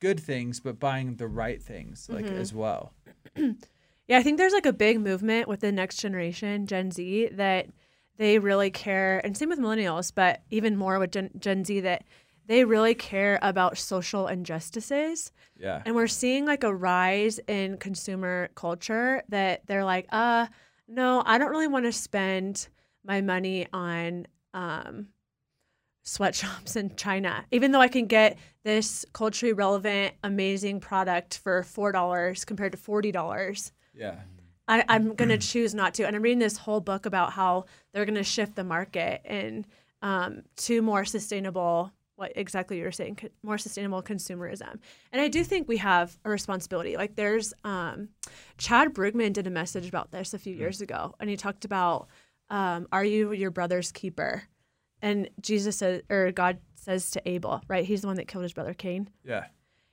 good 0.00 0.20
things 0.20 0.60
but 0.60 0.78
buying 0.78 1.16
the 1.16 1.26
right 1.28 1.62
things 1.62 2.08
like 2.08 2.26
Mhm. 2.26 2.38
as 2.38 2.54
well 2.54 2.92
Yeah, 4.06 4.18
I 4.18 4.22
think 4.22 4.38
there's 4.38 4.52
like 4.52 4.66
a 4.66 4.72
big 4.72 5.00
movement 5.00 5.48
with 5.48 5.60
the 5.60 5.72
next 5.72 5.96
generation, 5.96 6.66
Gen 6.66 6.90
Z, 6.90 7.30
that 7.32 7.68
they 8.16 8.38
really 8.38 8.70
care, 8.70 9.20
and 9.24 9.36
same 9.36 9.48
with 9.48 9.58
millennials, 9.58 10.12
but 10.14 10.42
even 10.50 10.76
more 10.76 10.98
with 10.98 11.12
Gen, 11.12 11.30
Gen 11.38 11.64
Z, 11.64 11.80
that 11.80 12.04
they 12.46 12.64
really 12.64 12.94
care 12.94 13.38
about 13.40 13.78
social 13.78 14.28
injustices. 14.28 15.32
Yeah. 15.58 15.82
And 15.86 15.94
we're 15.94 16.06
seeing 16.06 16.44
like 16.44 16.62
a 16.62 16.74
rise 16.74 17.40
in 17.48 17.78
consumer 17.78 18.50
culture 18.54 19.22
that 19.30 19.66
they're 19.66 19.84
like, 19.84 20.06
uh, 20.12 20.46
no, 20.86 21.22
I 21.24 21.38
don't 21.38 21.50
really 21.50 21.68
want 21.68 21.86
to 21.86 21.92
spend 21.92 22.68
my 23.02 23.22
money 23.22 23.66
on 23.72 24.26
um, 24.52 25.08
sweatshops 26.02 26.76
in 26.76 26.94
China, 26.96 27.46
even 27.50 27.72
though 27.72 27.80
I 27.80 27.88
can 27.88 28.06
get 28.06 28.38
this 28.62 29.06
culturally 29.14 29.54
relevant, 29.54 30.14
amazing 30.22 30.80
product 30.80 31.38
for 31.38 31.62
four 31.62 31.90
dollars 31.92 32.44
compared 32.44 32.72
to 32.72 32.78
forty 32.78 33.10
dollars. 33.10 33.72
Yeah. 33.94 34.16
I, 34.66 34.82
I'm 34.88 35.14
gonna 35.14 35.38
choose 35.38 35.74
not 35.74 35.94
to. 35.94 36.06
And 36.06 36.16
I'm 36.16 36.22
reading 36.22 36.38
this 36.38 36.56
whole 36.56 36.80
book 36.80 37.04
about 37.06 37.32
how 37.32 37.66
they're 37.92 38.04
gonna 38.06 38.22
shift 38.24 38.54
the 38.56 38.64
market 38.64 39.20
and 39.24 39.66
um, 40.02 40.42
to 40.56 40.80
more 40.82 41.04
sustainable. 41.04 41.92
What 42.16 42.32
exactly 42.36 42.78
you 42.78 42.84
were 42.84 42.92
saying? 42.92 43.16
co- 43.16 43.28
More 43.42 43.58
sustainable 43.58 44.00
consumerism, 44.02 44.78
and 45.12 45.20
I 45.20 45.28
do 45.28 45.42
think 45.44 45.66
we 45.68 45.78
have 45.78 46.16
a 46.24 46.30
responsibility. 46.30 46.96
Like 46.96 47.16
there's 47.16 47.52
um, 47.64 48.08
Chad 48.56 48.94
Brugman 48.94 49.32
did 49.32 49.46
a 49.46 49.50
message 49.50 49.88
about 49.88 50.12
this 50.12 50.32
a 50.32 50.38
few 50.38 50.54
years 50.54 50.80
ago, 50.80 51.14
and 51.20 51.28
he 51.28 51.36
talked 51.36 51.64
about 51.64 52.06
um, 52.50 52.86
are 52.92 53.04
you 53.04 53.32
your 53.32 53.50
brother's 53.50 53.90
keeper? 53.92 54.44
And 55.02 55.28
Jesus 55.42 55.76
says, 55.76 56.02
or 56.08 56.30
God 56.32 56.58
says 56.76 57.10
to 57.10 57.28
Abel, 57.28 57.62
right? 57.68 57.84
He's 57.84 58.00
the 58.02 58.06
one 58.06 58.16
that 58.16 58.28
killed 58.28 58.44
his 58.44 58.52
brother 58.54 58.72
Cain. 58.74 59.10
Yeah. 59.24 59.46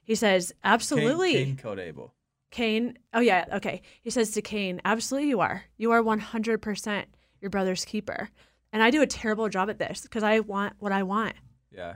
He 0.04 0.16
says, 0.16 0.54
absolutely. 0.64 1.34
Cain, 1.34 1.46
Cain 1.48 1.56
killed 1.58 1.80
Abel. 1.80 2.14
Cain, 2.52 2.98
oh 3.14 3.22
yeah, 3.22 3.46
okay. 3.54 3.82
He 4.02 4.10
says 4.10 4.32
to 4.32 4.42
Cain, 4.42 4.82
absolutely 4.86 5.30
you 5.30 5.40
are. 5.40 5.64
You 5.78 5.92
are 5.92 6.04
100% 6.04 7.06
your 7.40 7.50
brother's 7.50 7.86
keeper. 7.86 8.30
And 8.74 8.84
I 8.84 8.92
do 8.92 9.02
a 9.02 9.08
terrible 9.08 9.50
job 9.50 9.70
at 9.70 9.80
this 9.80 10.02
because 10.02 10.24
I 10.24 10.40
want 10.42 10.74
what 10.80 10.92
I 10.92 11.04
want. 11.04 11.36
Yeah. 11.72 11.96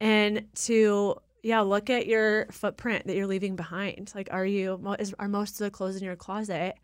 And 0.00 0.46
to, 0.66 1.16
yeah, 1.42 1.60
look 1.60 1.90
at 1.90 2.06
your 2.06 2.46
footprint 2.50 3.06
that 3.06 3.16
you're 3.16 3.26
leaving 3.26 3.56
behind. 3.56 4.12
Like, 4.14 4.28
are 4.30 4.46
you, 4.46 4.80
is, 4.98 5.14
are 5.18 5.28
most 5.28 5.60
of 5.60 5.64
the 5.64 5.70
clothes 5.70 5.96
in 5.96 6.04
your 6.04 6.16
closet? 6.16 6.74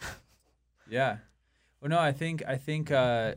Yeah. 0.86 1.18
Well, 1.80 1.90
no, 1.90 1.98
I 1.98 2.12
think 2.12 2.42
I 2.46 2.56
think 2.56 2.90
uh, 2.90 3.34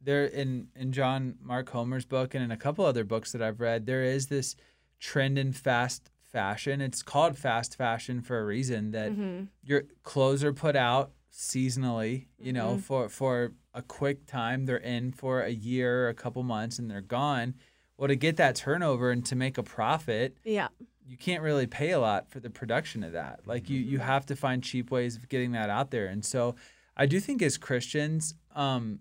there 0.00 0.24
in 0.24 0.68
in 0.76 0.92
John 0.92 1.36
Mark 1.42 1.66
Comer's 1.66 2.04
book 2.04 2.34
and 2.34 2.42
in 2.42 2.50
a 2.50 2.56
couple 2.56 2.84
other 2.84 3.04
books 3.04 3.32
that 3.32 3.42
I've 3.42 3.60
read, 3.60 3.86
there 3.86 4.02
is 4.02 4.26
this 4.26 4.56
trend 5.00 5.38
in 5.38 5.52
fast 5.52 6.10
fashion. 6.32 6.80
It's 6.80 7.02
called 7.02 7.36
fast 7.38 7.76
fashion 7.76 8.20
for 8.22 8.40
a 8.40 8.44
reason. 8.44 8.90
That 8.92 9.12
Mm-hmm. 9.12 9.44
your 9.62 9.82
clothes 10.02 10.42
are 10.42 10.52
put 10.52 10.74
out 10.74 11.12
seasonally. 11.32 12.26
You 12.38 12.52
know, 12.52 12.76
Mhm. 12.76 12.80
for 12.80 13.08
for 13.08 13.52
a 13.74 13.82
quick 13.82 14.26
time. 14.26 14.66
They're 14.66 14.76
in 14.76 15.12
for 15.12 15.42
a 15.42 15.50
year, 15.50 16.08
a 16.08 16.14
couple 16.14 16.42
months, 16.42 16.78
and 16.78 16.90
they're 16.90 17.00
gone. 17.00 17.54
Well, 17.96 18.08
to 18.08 18.16
get 18.16 18.36
that 18.36 18.54
turnover 18.56 19.10
and 19.10 19.24
to 19.26 19.36
make 19.36 19.56
a 19.58 19.62
profit, 19.62 20.36
Yeah. 20.44 20.68
you 21.06 21.16
can't 21.16 21.42
really 21.42 21.66
pay 21.66 21.90
a 21.92 22.00
lot 22.00 22.28
for 22.30 22.40
the 22.40 22.50
production 22.50 23.02
of 23.02 23.12
that. 23.12 23.46
Like 23.46 23.70
you, 23.70 23.78
you 23.80 23.98
have 23.98 24.26
to 24.26 24.36
find 24.36 24.62
cheap 24.62 24.90
ways 24.90 25.16
of 25.16 25.28
getting 25.28 25.52
that 25.52 25.70
out 25.70 25.90
there. 25.90 26.06
And 26.06 26.24
so, 26.24 26.54
I 26.96 27.06
do 27.06 27.18
think 27.20 27.40
as 27.42 27.56
Christians, 27.56 28.34
um, 28.54 29.00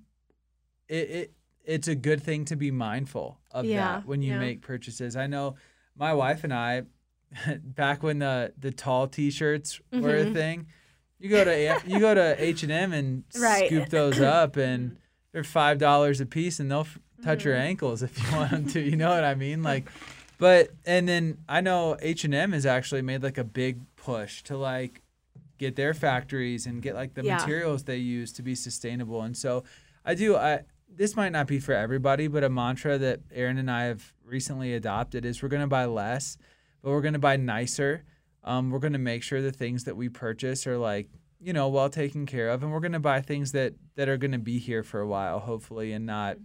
it, 0.88 1.10
it 1.10 1.34
it's 1.66 1.88
a 1.88 1.96
good 1.96 2.22
thing 2.24 2.44
to 2.46 2.56
be 2.56 2.72
mindful 2.72 3.40
of 3.52 3.66
Yeah, 3.66 3.98
that 3.98 4.06
when 4.06 4.22
you 4.22 4.34
yeah. 4.34 4.40
make 4.40 4.62
purchases. 4.62 5.16
I 5.16 5.28
know 5.28 5.56
my 5.96 6.14
wife 6.14 6.44
and 6.44 6.54
I, 6.54 6.84
back 7.64 8.04
when 8.04 8.20
the 8.20 8.54
the 8.60 8.72
tall 8.72 9.08
T-shirts 9.08 9.80
were 9.92 10.18
a 10.18 10.26
Mhm. 10.26 10.34
thing, 10.34 10.68
you 11.20 11.30
go 11.30 11.44
to 11.44 11.82
you 11.86 12.00
go 12.00 12.14
to 12.14 12.36
H 12.44 12.64
and 12.64 12.72
M 12.72 12.94
and 12.94 13.24
Right. 13.40 13.68
scoop 13.68 13.90
those 13.90 14.20
up, 14.20 14.58
and 14.58 14.98
they're 15.32 15.44
five 15.44 15.78
dollars 15.78 16.20
a 16.20 16.26
piece, 16.26 16.60
and 16.60 16.70
they'll 16.70 16.82
f- 16.82 17.00
touch 17.24 17.46
your 17.46 17.56
Mhm. 17.56 17.60
ankles 17.62 18.04
if 18.04 18.18
you 18.22 18.32
want 18.38 18.52
them 18.52 18.68
to. 18.70 18.80
You 18.82 18.96
know 18.96 19.10
what 19.10 19.24
I 19.24 19.36
mean? 19.36 19.64
Like, 19.64 19.86
but 20.38 20.72
and 20.86 21.08
then 21.08 21.38
I 21.48 21.62
know 21.62 21.98
H 22.02 22.24
and 22.26 22.34
M 22.36 22.52
has 22.52 22.66
actually 22.66 23.02
made 23.02 23.24
like 23.24 23.38
a 23.38 23.44
big 23.44 23.80
push 23.96 24.42
to 24.44 24.58
like 24.58 25.02
get 25.58 25.76
their 25.76 25.94
factories 25.94 26.66
and 26.66 26.82
get 26.82 26.96
like 26.96 27.14
the 27.14 27.24
Yeah. 27.24 27.38
materials 27.38 27.84
they 27.84 27.98
use 27.98 28.32
to 28.34 28.42
be 28.42 28.56
sustainable. 28.56 29.22
And 29.22 29.38
so 29.38 29.64
I 30.04 30.16
do 30.16 30.36
I 30.36 30.62
this 30.94 31.16
might 31.16 31.32
not 31.32 31.48
be 31.48 31.60
for 31.60 31.74
everybody, 31.74 32.28
but 32.28 32.44
a 32.44 32.50
mantra 32.50 32.98
that 32.98 33.22
Aaron 33.32 33.58
and 33.58 33.72
I 33.72 33.84
have 33.86 34.12
recently 34.26 34.74
adopted 34.74 35.24
is 35.24 35.42
we're 35.42 35.48
going 35.50 35.62
to 35.62 35.68
buy 35.68 35.86
less, 35.86 36.38
but 36.82 36.90
we're 36.92 37.02
going 37.02 37.14
to 37.14 37.20
buy 37.20 37.38
nicer. 37.38 38.04
Um, 38.44 38.72
we're 38.72 38.80
going 38.80 38.94
to 38.94 39.00
make 39.00 39.24
sure 39.24 39.42
the 39.42 39.52
things 39.52 39.84
that 39.84 39.96
we 39.96 40.10
purchase 40.10 40.66
are 40.68 40.78
like 40.78 41.10
you 41.40 41.54
know 41.54 41.70
well 41.70 41.90
taken 41.90 42.26
care 42.26 42.50
of, 42.50 42.64
and 42.64 42.72
we're 42.72 42.80
going 42.80 42.92
to 42.94 43.00
buy 43.00 43.22
things 43.22 43.52
that 43.54 43.74
that 43.96 44.10
are 44.10 44.18
going 44.18 44.32
to 44.32 44.40
be 44.40 44.58
here 44.60 44.84
for 44.84 45.00
a 45.00 45.08
while, 45.08 45.40
hopefully, 45.40 45.92
and 45.94 46.06
not 46.06 46.38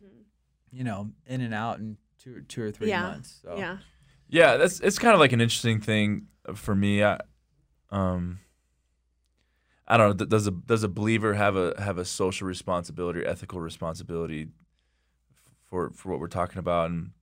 you 0.70 0.84
know 0.84 1.10
in 1.26 1.40
and 1.40 1.54
out 1.54 1.78
in 1.78 1.96
two 2.18 2.42
two 2.48 2.62
or 2.62 2.70
three 2.70 2.88
Yeah. 2.88 3.02
months. 3.02 3.40
So 3.42 3.56
Yeah. 3.58 3.78
Yeah, 4.28 4.56
that's 4.56 4.80
it's 4.80 4.98
kind 4.98 5.14
of 5.14 5.20
like 5.20 5.32
an 5.32 5.40
interesting 5.40 5.80
thing 5.80 6.26
for 6.54 6.74
me. 6.74 7.04
I, 7.04 7.20
um, 7.90 8.40
I 9.86 9.96
don't 9.96 10.18
know. 10.18 10.26
Does 10.26 10.48
a 10.48 10.50
does 10.50 10.82
a 10.82 10.88
believer 10.88 11.34
have 11.34 11.54
a 11.56 11.74
have 11.80 11.96
a 11.98 12.04
social 12.04 12.48
responsibility 12.48 13.20
or 13.20 13.26
ethical 13.28 13.60
responsibility 13.60 14.48
for 15.70 15.90
for 15.90 16.10
what 16.10 16.18
we're 16.20 16.26
talking 16.26 16.58
about? 16.58 16.90
And 16.90 17.12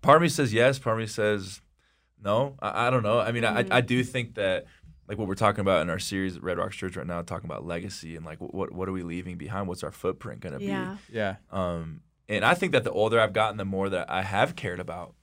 part 0.00 0.16
of 0.16 0.22
me 0.22 0.28
says 0.28 0.52
yes. 0.54 0.78
Part 0.78 0.94
of 0.96 1.00
me 1.00 1.06
says 1.08 1.60
no. 2.22 2.56
I, 2.60 2.86
I 2.86 2.90
don't 2.90 3.02
know. 3.02 3.18
I 3.20 3.32
mean, 3.32 3.44
I 3.44 3.64
I 3.70 3.80
do 3.80 4.02
think 4.04 4.34
that 4.34 4.66
like 5.08 5.16
what 5.18 5.26
we're 5.28 5.34
talking 5.34 5.60
about 5.60 5.82
in 5.82 5.90
our 5.90 5.98
series 5.98 6.36
at 6.36 6.42
Red 6.42 6.58
Rocks 6.58 6.76
Church 6.76 6.96
right 6.96 7.06
now, 7.06 7.22
talking 7.22 7.48
about 7.48 7.64
legacy 7.64 8.16
and 8.16 8.24
like 8.26 8.38
what 8.40 8.72
what 8.72 8.88
are 8.88 8.92
we 8.92 9.02
leaving 9.02 9.36
behind? 9.38 9.68
What's 9.68 9.82
our 9.82 9.92
footprint 9.92 10.40
going 10.40 10.52
to 10.54 10.58
be? 10.58 10.66
Yeah. 10.66 10.96
yeah, 11.10 11.36
Um, 11.50 12.00
and 12.28 12.44
I 12.44 12.54
think 12.54 12.72
that 12.72 12.84
the 12.84 12.90
older 12.90 13.18
I've 13.18 13.32
gotten, 13.32 13.56
the 13.56 13.64
more 13.64 13.88
that 13.88 14.10
I 14.10 14.22
have 14.22 14.54
cared 14.56 14.80
about 14.80 15.14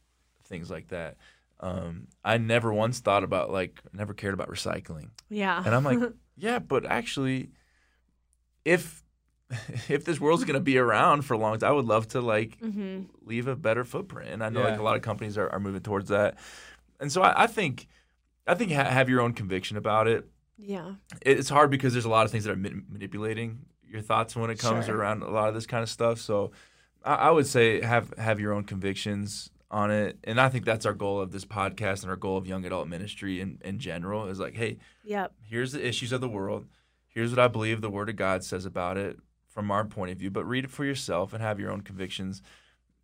things 0.45 0.69
like 0.71 0.87
that. 0.89 1.17
Um, 1.59 2.07
I 2.23 2.37
never 2.37 2.73
once 2.73 2.99
thought 2.99 3.23
about 3.23 3.51
like 3.51 3.79
never 3.93 4.13
cared 4.13 4.33
about 4.33 4.49
recycling, 4.49 5.09
Yeah. 5.29 5.61
and 5.65 5.73
I'm 5.73 5.83
like, 5.85 5.99
yeah, 6.35 6.59
but 6.59 6.85
actually, 6.85 7.51
if 8.63 9.03
if 9.89 10.05
this 10.05 10.19
world's 10.19 10.43
gonna 10.43 10.59
be 10.59 10.77
around 10.77 11.23
for 11.23 11.33
a 11.33 11.37
long 11.37 11.57
time, 11.59 11.69
I 11.69 11.73
would 11.73 11.85
love 11.85 12.07
to 12.09 12.21
like 12.21 12.57
hmm 12.59 13.03
leave 13.21 13.47
a 13.47 13.55
better 13.55 13.83
footprint. 13.83 14.29
And 14.31 14.43
I 14.43 14.49
know 14.49 14.59
Yeah. 14.61 14.69
like 14.71 14.79
a 14.79 14.83
lot 14.83 14.95
of 14.95 15.01
companies 15.01 15.35
are, 15.37 15.49
are 15.49 15.59
moving 15.59 15.81
towards 15.81 16.09
that. 16.09 16.37
And 17.05 17.11
so 17.11 17.21
I, 17.21 17.43
I 17.43 17.47
think 17.47 17.87
I 18.47 18.55
think 18.55 18.71
ha- 18.71 18.89
have 18.89 19.09
your 19.09 19.21
own 19.21 19.33
conviction 19.33 19.77
about 19.77 20.07
it. 20.07 20.27
Yeah. 20.57 20.95
It- 21.21 21.37
It's 21.39 21.49
hard 21.49 21.69
because 21.69 21.93
there's 21.93 22.05
a 22.05 22.09
lot 22.09 22.25
of 22.25 22.31
things 22.31 22.45
that 22.45 22.51
are 22.51 22.55
ma- 22.55 22.69
manipulating 22.89 23.59
your 23.87 24.01
thoughts 24.01 24.35
when 24.35 24.49
it 24.49 24.57
comes 24.57 24.87
Sure. 24.87 24.97
around 24.97 25.21
a 25.21 25.29
lot 25.29 25.47
of 25.49 25.53
this 25.53 25.67
kind 25.67 25.83
of 25.83 25.89
stuff. 25.89 26.19
So 26.19 26.51
I, 27.03 27.13
I 27.13 27.29
would 27.31 27.45
say 27.45 27.81
have 27.81 28.11
have 28.17 28.39
your 28.39 28.53
own 28.53 28.63
convictions 28.63 29.51
on 29.69 29.91
it. 29.91 30.17
And 30.23 30.41
I 30.41 30.49
think 30.49 30.65
that's 30.65 30.85
our 30.87 30.93
goal 30.93 31.21
of 31.21 31.31
this 31.31 31.45
podcast 31.45 32.01
and 32.01 32.09
our 32.09 32.15
goal 32.15 32.37
of 32.37 32.47
young 32.47 32.65
adult 32.65 32.87
ministry 32.87 33.39
in, 33.39 33.59
in 33.63 33.77
general 33.77 34.27
is 34.27 34.39
like, 34.39 34.55
hey, 34.55 34.77
Yep. 35.03 35.33
here's 35.43 35.71
the 35.73 35.85
issues 35.87 36.11
of 36.11 36.21
the 36.21 36.29
world. 36.29 36.65
Here's 37.07 37.29
what 37.29 37.39
I 37.39 37.47
believe 37.47 37.81
the 37.81 37.89
Word 37.91 38.09
of 38.09 38.15
God 38.15 38.43
says 38.43 38.65
about 38.65 38.97
it 38.97 39.19
from 39.47 39.69
our 39.71 39.85
point 39.85 40.11
of 40.11 40.17
view. 40.17 40.31
But 40.31 40.45
read 40.45 40.65
it 40.65 40.71
for 40.71 40.83
yourself 40.85 41.33
and 41.33 41.41
have 41.43 41.59
your 41.59 41.71
own 41.71 41.81
convictions. 41.81 42.41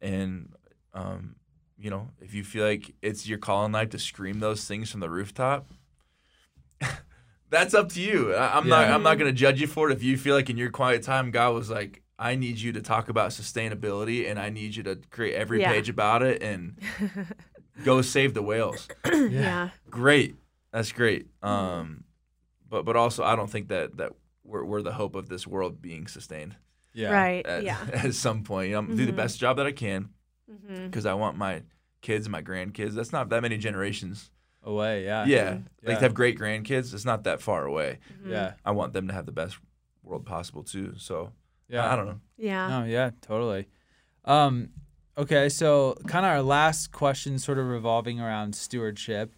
And, 0.02 0.54
um, 0.94 1.36
you 1.82 1.90
know, 1.90 2.10
if 2.22 2.34
you 2.34 2.44
feel 2.44 2.66
like 2.66 2.94
it's 3.02 3.28
your 3.28 3.38
call 3.40 3.66
in 3.66 3.72
life 3.72 3.90
to 3.90 4.00
scream 4.00 4.40
those 4.40 4.66
things 4.66 4.92
from 4.92 5.00
the 5.00 5.10
rooftop, 5.10 5.68
that's 7.50 7.74
up 7.74 7.90
to 7.90 8.02
you. 8.02 8.34
I, 8.34 8.58
I'm 8.58 8.68
not. 8.68 8.90
I'm 8.90 9.04
not 9.04 9.18
going 9.18 9.30
to 9.34 9.38
judge 9.38 9.60
you 9.62 9.68
for 9.68 9.90
it. 9.90 9.94
If 9.94 10.04
you 10.04 10.18
feel 10.18 10.36
like 10.36 10.50
in 10.50 10.58
your 10.58 10.70
quiet 10.70 11.04
time, 11.04 11.32
God 11.32 11.54
was 11.54 11.70
like, 11.70 12.02
"I 12.18 12.36
need 12.36 12.60
you 12.60 12.72
to 12.74 12.82
talk 12.82 13.10
about 13.10 13.32
sustainability, 13.32 14.30
and 14.30 14.40
I 14.40 14.50
need 14.50 14.76
you 14.76 14.84
to 14.84 14.98
create 15.10 15.36
every 15.36 15.60
Yeah. 15.62 15.72
page 15.72 15.90
about 15.90 16.24
it, 16.24 16.42
and 16.42 16.78
go 17.84 18.02
save 18.02 18.34
the 18.34 18.42
whales." 18.42 18.88
yeah. 19.14 19.70
great. 19.90 20.36
That's 20.72 20.92
great. 20.92 21.28
Um, 21.44 22.04
but 22.70 22.86
but 22.86 22.96
also 22.96 23.24
I 23.24 23.36
don't 23.36 23.50
think 23.50 23.68
that 23.70 23.98
that 23.98 24.14
we're 24.44 24.64
we're 24.64 24.82
the 24.82 24.94
hope 24.94 25.16
of 25.16 25.28
this 25.30 25.46
world 25.46 25.82
being 25.82 26.08
sustained 26.08 26.56
yeah, 26.94 27.12
Right. 27.12 27.46
at, 27.46 27.64
yeah. 27.64 27.78
at 27.94 28.14
some 28.16 28.44
point. 28.44 28.70
You 28.70 28.74
know, 28.74 28.80
I'm 28.80 28.86
gonna 28.88 28.98
do 28.98 29.06
the 29.06 29.12
Mhm. 29.12 29.18
best 29.18 29.40
job 29.40 29.58
that 29.58 29.66
I 29.68 29.72
can 29.72 30.10
because 30.86 31.06
I 31.06 31.14
want 31.14 31.38
my 31.38 31.64
kids, 32.02 32.28
my 32.30 32.42
grandkids. 32.42 32.94
That's 32.94 33.12
not 33.12 33.30
that 33.30 33.42
many 33.42 33.58
generations. 33.58 34.32
Away, 34.64 35.06
yeah, 35.06 35.26
yeah, 35.26 35.54
Mhm. 35.54 35.64
like 35.84 35.98
to 35.98 36.04
have 36.04 36.14
great 36.14 36.38
grandkids. 36.38 36.94
It's 36.94 37.06
not 37.06 37.24
that 37.24 37.42
far 37.42 37.66
away. 37.66 37.98
yeah, 38.26 38.54
I 38.64 38.72
want 38.72 38.94
them 38.94 39.08
to 39.08 39.14
have 39.14 39.26
the 39.26 39.32
best 39.32 39.58
world 40.04 40.26
possible 40.26 40.64
too. 40.64 40.94
So 40.98 41.32
yeah. 41.68 41.86
I, 41.88 41.94
I 41.94 41.96
don't 41.96 42.06
know. 42.06 42.20
Yeah. 42.38 42.68
No, 42.68 42.86
yeah, 42.86 43.10
totally. 43.22 43.68
Um, 44.26 44.70
okay, 45.18 45.50
so 45.50 45.96
kind 46.08 46.26
of 46.28 46.32
our 46.32 46.42
last 46.44 46.92
question, 46.92 47.40
sort 47.40 47.58
of 47.58 47.66
revolving 47.68 48.20
around 48.20 48.54
stewardship, 48.56 49.34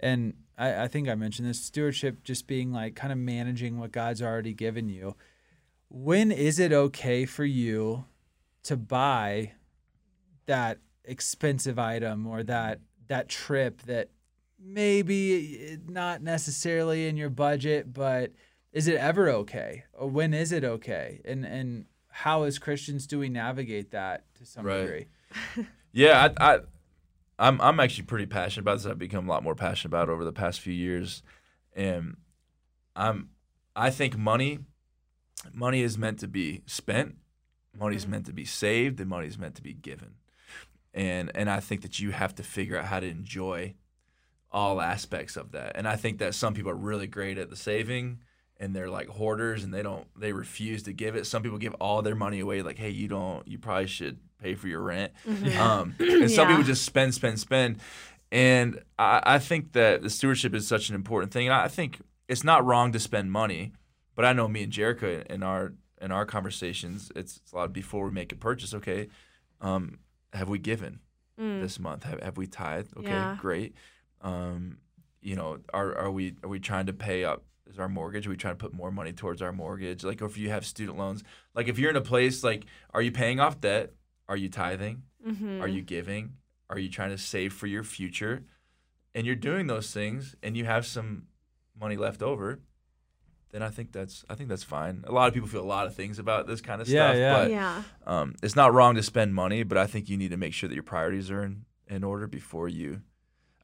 and 0.00 0.34
I, 0.58 0.84
I 0.84 0.88
think 0.88 1.08
I 1.08 1.14
mentioned 1.14 1.48
this 1.48 1.60
stewardship 1.62 2.24
just 2.24 2.48
being 2.48 2.72
like 2.72 2.96
kind 2.96 3.12
of 3.12 3.18
managing 3.18 3.78
what 3.78 3.92
God's 3.92 4.22
already 4.22 4.54
given 4.54 4.88
you. 4.88 5.14
When 5.88 6.32
is 6.32 6.58
it 6.58 6.72
okay 6.72 7.26
for 7.26 7.44
you 7.44 8.06
to 8.64 8.76
buy 8.76 9.52
that 10.46 10.78
expensive 11.04 11.78
item 11.78 12.26
or 12.26 12.42
that 12.42 12.80
that 13.08 13.28
trip 13.28 13.82
that 13.82 14.08
maybe 14.58 15.78
not 15.86 16.22
necessarily 16.22 17.06
in 17.06 17.16
your 17.16 17.30
budget, 17.30 17.92
but 17.92 18.32
is 18.72 18.88
it 18.88 18.96
ever 18.96 19.28
okay? 19.28 19.84
Or 19.92 20.08
when 20.08 20.34
is 20.34 20.52
it 20.52 20.64
okay? 20.64 21.20
And 21.24 21.44
and 21.44 21.86
how 22.08 22.44
as 22.44 22.58
Christians 22.58 23.06
do 23.06 23.18
we 23.18 23.28
navigate 23.28 23.90
that 23.90 24.24
to 24.36 24.46
some 24.46 24.64
Right. 24.64 24.80
degree? 24.80 25.06
Yeah, 25.96 26.28
I, 26.40 26.54
I, 26.54 26.58
I'm 27.38 27.60
I'm 27.60 27.78
actually 27.78 28.06
pretty 28.06 28.26
passionate 28.26 28.62
about 28.62 28.78
this. 28.78 28.86
I've 28.86 28.98
become 28.98 29.28
a 29.28 29.30
lot 29.30 29.44
more 29.44 29.54
passionate 29.54 29.90
about 29.92 30.08
it 30.08 30.12
over 30.12 30.24
the 30.24 30.32
past 30.32 30.60
few 30.60 30.72
years, 30.72 31.22
and 31.72 32.16
I'm 32.96 33.28
I 33.76 33.90
think 33.90 34.18
money, 34.18 34.58
money 35.52 35.82
is 35.82 35.96
meant 35.96 36.18
to 36.18 36.26
be 36.26 36.62
spent, 36.66 37.14
money 37.78 37.94
is 37.94 38.02
mm-hmm. 38.02 38.10
meant 38.10 38.26
to 38.26 38.32
be 38.32 38.44
saved, 38.44 38.98
and 38.98 39.08
money 39.08 39.28
is 39.28 39.38
meant 39.38 39.54
to 39.54 39.62
be 39.62 39.72
given, 39.72 40.14
and 40.94 41.30
and 41.34 41.50
I 41.50 41.60
think 41.60 41.82
that 41.82 41.98
you 42.00 42.12
have 42.12 42.34
to 42.36 42.42
figure 42.42 42.78
out 42.78 42.86
how 42.86 43.00
to 43.00 43.06
enjoy 43.08 43.74
all 44.50 44.80
aspects 44.80 45.36
of 45.36 45.52
that. 45.52 45.72
And 45.76 45.88
I 45.88 45.96
think 45.96 46.18
that 46.18 46.34
some 46.34 46.54
people 46.54 46.70
are 46.70 46.76
really 46.76 47.06
great 47.08 47.38
at 47.38 47.50
the 47.50 47.56
saving 47.56 48.20
and 48.58 48.74
they're 48.74 48.88
like 48.88 49.08
hoarders 49.08 49.64
and 49.64 49.74
they 49.74 49.82
don't 49.82 50.06
they 50.18 50.32
refuse 50.32 50.84
to 50.84 50.92
give 50.92 51.16
it. 51.16 51.26
Some 51.26 51.42
people 51.42 51.58
give 51.58 51.74
all 51.74 52.02
their 52.02 52.14
money 52.14 52.40
away 52.40 52.62
like, 52.62 52.78
"Hey, 52.78 52.90
you 52.90 53.08
don't 53.08 53.46
you 53.48 53.58
probably 53.58 53.88
should 53.88 54.18
pay 54.40 54.54
for 54.54 54.68
your 54.68 54.80
rent." 54.80 55.12
Um, 55.56 55.96
and 55.98 56.30
some 56.30 56.46
Yeah. 56.46 56.48
people 56.48 56.62
just 56.62 56.84
spend 56.84 57.14
spend 57.14 57.40
spend. 57.40 57.80
And 58.30 58.82
I, 58.98 59.22
I 59.24 59.38
think 59.38 59.72
that 59.72 60.02
the 60.02 60.10
stewardship 60.10 60.54
is 60.54 60.66
such 60.66 60.88
an 60.88 60.94
important 60.94 61.32
thing. 61.32 61.46
And 61.46 61.54
I 61.54 61.68
think 61.68 62.00
it's 62.28 62.44
not 62.44 62.64
wrong 62.64 62.92
to 62.92 62.98
spend 63.00 63.30
money, 63.32 63.72
but 64.14 64.24
I 64.24 64.32
know 64.32 64.48
me 64.48 64.62
and 64.64 64.72
Jerica 64.72 65.26
in 65.26 65.42
our 65.42 65.72
in 66.00 66.10
our 66.12 66.26
conversations, 66.26 67.10
it's, 67.16 67.38
it's 67.38 67.52
a 67.52 67.56
lot 67.56 67.72
before 67.72 68.04
we 68.06 68.10
make 68.12 68.32
a 68.32 68.36
purchase. 68.36 68.74
Okay, 68.74 69.08
um, 69.60 69.98
have 70.34 70.48
we 70.48 70.58
given 70.58 71.00
this 71.36 71.78
month? 71.80 72.04
Have, 72.04 72.20
have 72.22 72.36
we 72.36 72.46
tithed? 72.46 72.96
Okay, 72.96 73.08
Yeah. 73.10 73.36
great. 73.40 73.74
Um, 74.20 74.78
you 75.20 75.36
know, 75.36 75.58
are 75.72 75.96
are 75.96 76.10
we 76.10 76.34
are 76.42 76.48
we 76.48 76.60
trying 76.60 76.86
to 76.86 76.92
pay 76.92 77.24
up? 77.24 77.44
Is 77.66 77.78
our 77.78 77.88
mortgage? 77.88 78.26
Are 78.26 78.30
we 78.30 78.36
trying 78.36 78.56
to 78.56 78.62
put 78.62 78.74
more 78.74 78.90
money 78.90 79.12
towards 79.12 79.40
our 79.40 79.52
mortgage? 79.52 80.04
Like, 80.04 80.20
if 80.20 80.36
you 80.36 80.50
have 80.50 80.66
student 80.66 80.98
loans, 80.98 81.24
like 81.54 81.66
if 81.68 81.78
you're 81.78 81.88
in 81.90 81.96
a 81.96 82.02
place 82.02 82.44
like, 82.44 82.66
are 82.92 83.00
you 83.00 83.10
paying 83.10 83.40
off 83.40 83.60
debt? 83.60 83.94
Are 84.28 84.36
you 84.36 84.48
tithing? 84.50 85.02
Mm-hmm. 85.26 85.62
Are 85.62 85.68
you 85.68 85.80
giving? 85.82 86.34
Are 86.70 86.78
you 86.78 86.88
trying 86.90 87.10
to 87.10 87.18
save 87.18 87.52
for 87.54 87.66
your 87.66 87.82
future? 87.82 88.44
And 89.14 89.26
you're 89.26 89.34
doing 89.36 89.66
those 89.66 89.92
things, 89.92 90.34
and 90.42 90.56
you 90.56 90.64
have 90.66 90.84
some 90.86 91.26
money 91.78 91.96
left 91.96 92.22
over. 92.22 92.60
Then 93.54 93.62
I 93.62 93.68
think 93.70 93.92
that's 93.92 94.24
I 94.28 94.34
think 94.34 94.48
that's 94.48 94.64
fine. 94.64 95.04
A 95.06 95.12
lot 95.12 95.28
of 95.28 95.34
people 95.34 95.48
feel 95.48 95.62
a 95.62 95.64
lot 95.64 95.86
of 95.86 95.94
things 95.94 96.18
about 96.18 96.48
this 96.48 96.60
kind 96.60 96.82
of 96.82 96.88
Yeah, 96.88 97.10
stuff, 97.10 97.16
yeah. 97.18 97.32
but 97.38 97.50
yeah. 97.52 97.82
um, 98.04 98.34
it's 98.42 98.56
not 98.56 98.74
wrong 98.74 98.96
to 98.96 99.02
spend 99.04 99.32
money, 99.32 99.62
but 99.62 99.78
I 99.78 99.86
think 99.86 100.08
you 100.08 100.16
need 100.16 100.32
to 100.32 100.36
make 100.36 100.52
sure 100.52 100.68
that 100.68 100.74
your 100.74 100.82
priorities 100.82 101.30
are 101.30 101.44
in, 101.44 101.64
in 101.86 102.02
order 102.02 102.26
before 102.26 102.68
you. 102.68 103.02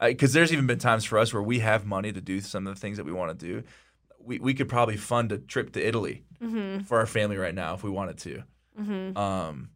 Because 0.00 0.32
there's 0.32 0.52
even 0.52 0.68
been 0.68 0.78
times 0.78 1.04
for 1.04 1.18
us 1.18 1.34
where 1.34 1.42
we 1.42 1.58
have 1.58 1.84
money 1.86 2.12
to 2.12 2.20
do 2.20 2.40
some 2.40 2.68
of 2.68 2.74
the 2.74 2.80
things 2.80 2.98
that 2.98 3.04
we 3.04 3.12
want 3.12 3.36
to 3.36 3.46
do. 3.46 3.64
We, 4.20 4.38
we 4.38 4.54
could 4.54 4.68
probably 4.68 4.96
fund 4.96 5.32
a 5.32 5.38
trip 5.38 5.72
to 5.72 5.84
Italy 5.84 6.22
Mm-hmm. 6.40 6.84
for 6.84 6.98
our 7.00 7.06
family 7.06 7.36
right 7.36 7.54
now 7.54 7.74
if 7.74 7.82
we 7.82 7.90
wanted 7.90 8.16
to. 8.18 8.44
Mm-hmm. 8.80 9.16
Um, 9.18 9.70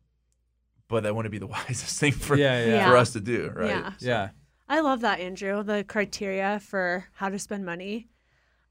but 0.88 1.02
that 1.02 1.14
wouldn't 1.16 1.32
be 1.32 1.38
the 1.38 1.46
wisest 1.58 1.98
thing 1.98 2.12
for, 2.12 2.36
Yeah, 2.36 2.64
yeah. 2.64 2.72
Yeah. 2.74 2.88
for 2.88 2.96
us 2.96 3.12
to 3.14 3.20
do, 3.20 3.50
right? 3.52 3.66
Yeah. 3.68 3.92
Yeah. 3.98 4.28
I 4.68 4.78
love 4.80 5.00
that, 5.00 5.18
Andrew. 5.18 5.62
The 5.64 5.82
criteria 5.84 6.60
for 6.60 7.04
how 7.14 7.28
to 7.30 7.38
spend 7.38 7.66
money. 7.66 8.06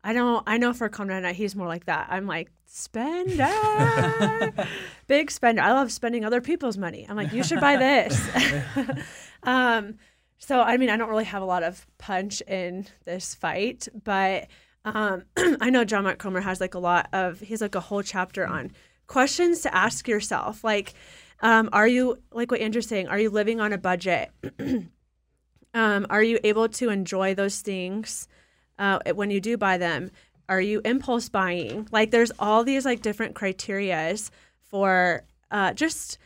I 0.04 0.14
don't. 0.14 0.44
I 0.46 0.58
know 0.58 0.74
for 0.74 0.90
Conrad 0.90 1.24
and 1.24 1.36
he's 1.36 1.56
more 1.56 1.68
like 1.68 1.86
that. 1.86 2.08
I'm 2.10 2.28
like 2.28 2.52
spender, 2.66 3.48
big 5.08 5.32
spender. 5.32 5.62
I 5.62 5.72
love 5.72 5.92
spending 5.92 6.26
other 6.26 6.42
people's 6.42 6.78
money. 6.78 7.06
I'm 7.08 7.16
like, 7.16 7.32
you 7.32 7.44
should 7.44 7.62
buy 7.62 7.78
this. 7.78 8.30
um, 9.44 9.96
so 10.38 10.62
I 10.62 10.76
mean, 10.76 10.90
I 10.90 10.98
don't 10.98 11.10
really 11.10 11.24
have 11.24 11.42
a 11.42 11.46
lot 11.46 11.64
of 11.64 11.86
punch 11.98 12.42
in 12.42 12.86
this 13.06 13.34
fight, 13.34 13.88
but 14.04 14.48
um, 14.84 15.24
I 15.38 15.70
know 15.70 15.86
John 15.86 16.04
Mark 16.04 16.20
Comer 16.20 16.42
has 16.42 16.60
like 16.60 16.74
a 16.74 16.80
lot 16.80 17.08
of. 17.14 17.40
He's 17.40 17.62
like 17.62 17.76
a 17.76 17.80
whole 17.80 18.04
chapter 18.04 18.46
on 18.46 18.72
questions 19.08 19.62
to 19.62 19.74
ask 19.74 20.08
yourself, 20.08 20.64
like. 20.64 20.94
Um, 21.42 21.68
are 21.74 21.88
you 21.88 22.20
like 22.32 22.52
what 22.52 22.62
Andrew's 22.62 22.88
saying? 22.88 23.10
Are 23.10 23.20
you 23.20 23.30
living 23.30 23.60
on 23.60 23.74
a 23.74 23.78
budget? 23.78 24.32
um, 25.74 26.08
are 26.10 26.24
you 26.24 26.40
able 26.42 26.70
to 26.70 26.90
enjoy 26.90 27.36
those 27.36 27.60
things 27.60 28.30
uh, 28.80 29.00
when 29.14 29.30
you 29.32 29.40
do 29.42 29.58
buy 29.58 29.78
them? 29.78 30.12
Are 30.50 30.62
you 30.62 30.82
impulse 30.84 31.30
buying? 31.30 31.88
Like, 31.92 32.12
there's 32.12 32.32
all 32.38 32.64
these 32.64 32.86
like 32.86 33.02
different 33.02 33.34
criterias 33.36 34.30
for 34.70 35.24
uh, 35.52 35.74
just 35.74 36.18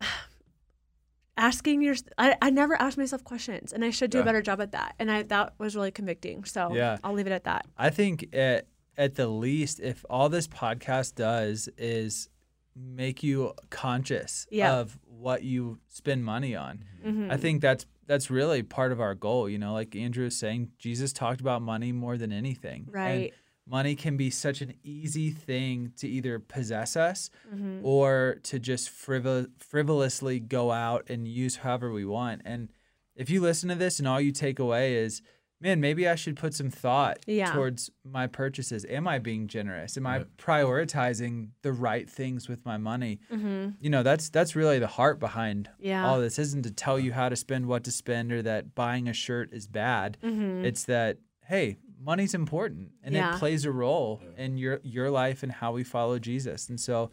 asking 1.36 1.82
your. 1.82 1.94
I, 2.16 2.36
I 2.42 2.50
never 2.50 2.74
ask 2.80 2.98
myself 2.98 3.24
questions, 3.24 3.72
and 3.72 3.84
I 3.84 3.90
should 3.90 4.10
do 4.10 4.20
a 4.20 4.24
better 4.24 4.42
job 4.42 4.60
at 4.60 4.72
that. 4.72 4.94
And 4.98 5.10
I 5.10 5.22
that 5.24 5.54
was 5.58 5.76
really 5.76 5.90
convicting. 5.90 6.44
So 6.44 6.74
Yeah. 6.74 6.98
I'll 7.04 7.12
leave 7.12 7.26
it 7.26 7.32
at 7.32 7.44
that. 7.44 7.66
I 7.76 7.90
think 7.90 8.34
at 8.34 8.66
at 8.96 9.14
the 9.14 9.28
least, 9.28 9.78
if 9.80 10.04
all 10.10 10.28
this 10.28 10.48
podcast 10.48 11.14
does 11.14 11.68
is 11.78 12.28
make 12.74 13.22
you 13.22 13.54
conscious 13.70 14.46
Yeah. 14.50 14.74
of 14.78 14.98
what 15.04 15.42
you 15.42 15.78
spend 15.88 16.24
money 16.24 16.54
on, 16.56 16.84
Mhm. 17.04 17.30
I 17.30 17.36
think 17.36 17.60
that's 17.62 17.86
that's 18.08 18.30
really 18.30 18.62
part 18.64 18.90
of 18.90 19.00
our 19.00 19.14
goal. 19.14 19.48
You 19.48 19.58
know, 19.58 19.72
like 19.72 19.94
Andrew 19.94 20.26
is 20.26 20.36
saying, 20.36 20.72
Jesus 20.78 21.12
talked 21.12 21.40
about 21.40 21.62
money 21.62 21.92
more 21.92 22.16
than 22.16 22.32
anything. 22.32 22.86
And 22.86 22.94
Right. 22.94 23.34
money 23.66 23.94
can 23.94 24.16
be 24.16 24.30
such 24.30 24.60
an 24.62 24.74
easy 24.82 25.30
thing 25.30 25.92
to 25.98 26.08
either 26.08 26.38
possess 26.40 26.96
us 26.96 27.30
Mhm. 27.54 27.80
or 27.84 28.38
to 28.44 28.58
just 28.58 28.88
frivol- 28.88 29.50
frivolously 29.58 30.40
go 30.40 30.72
out 30.72 31.08
and 31.08 31.28
use 31.28 31.56
however 31.56 31.92
we 31.92 32.04
want. 32.04 32.42
And 32.44 32.70
if 33.14 33.28
you 33.30 33.40
listen 33.40 33.68
to 33.68 33.74
this 33.74 33.98
and 33.98 34.08
all 34.08 34.20
you 34.20 34.32
take 34.32 34.58
away 34.58 34.96
is, 34.96 35.20
man, 35.60 35.80
maybe 35.80 36.06
I 36.08 36.14
should 36.14 36.36
put 36.36 36.54
some 36.54 36.70
thought 36.70 37.18
Yeah. 37.26 37.52
towards 37.52 37.90
my 38.04 38.26
purchases. 38.26 38.84
Am 38.88 39.08
I 39.08 39.18
being 39.18 39.48
generous? 39.48 39.96
Am 39.96 40.06
I 40.06 40.24
prioritizing 40.36 41.50
the 41.62 41.72
right 41.72 42.08
things 42.08 42.48
with 42.48 42.64
my 42.64 42.76
money? 42.76 43.20
Mhm. 43.30 43.76
You 43.80 43.90
know, 43.90 44.02
that's 44.02 44.28
that's 44.28 44.54
really 44.54 44.78
the 44.78 44.86
heart 44.86 45.18
behind 45.18 45.68
Yeah. 45.78 46.06
all 46.06 46.20
this. 46.20 46.38
Isn't 46.38 46.62
to 46.62 46.70
tell 46.70 46.98
you 46.98 47.12
how 47.12 47.28
to 47.28 47.36
spend, 47.36 47.66
what 47.66 47.84
to 47.84 47.90
spend, 47.90 48.32
or 48.32 48.42
that 48.42 48.74
buying 48.74 49.08
a 49.08 49.12
shirt 49.12 49.52
is 49.52 49.66
bad. 49.66 50.16
Mhm. 50.22 50.64
It's 50.64 50.84
that 50.84 51.18
hey, 51.46 51.78
money's 51.98 52.34
important 52.34 52.92
and 53.02 53.14
Yeah. 53.14 53.34
it 53.34 53.38
plays 53.38 53.64
a 53.64 53.72
role 53.72 54.20
in 54.36 54.58
your 54.58 54.80
your 54.84 55.10
life 55.10 55.42
and 55.42 55.50
how 55.50 55.72
we 55.72 55.82
follow 55.82 56.18
Jesus. 56.18 56.68
And 56.68 56.78
so 56.78 57.10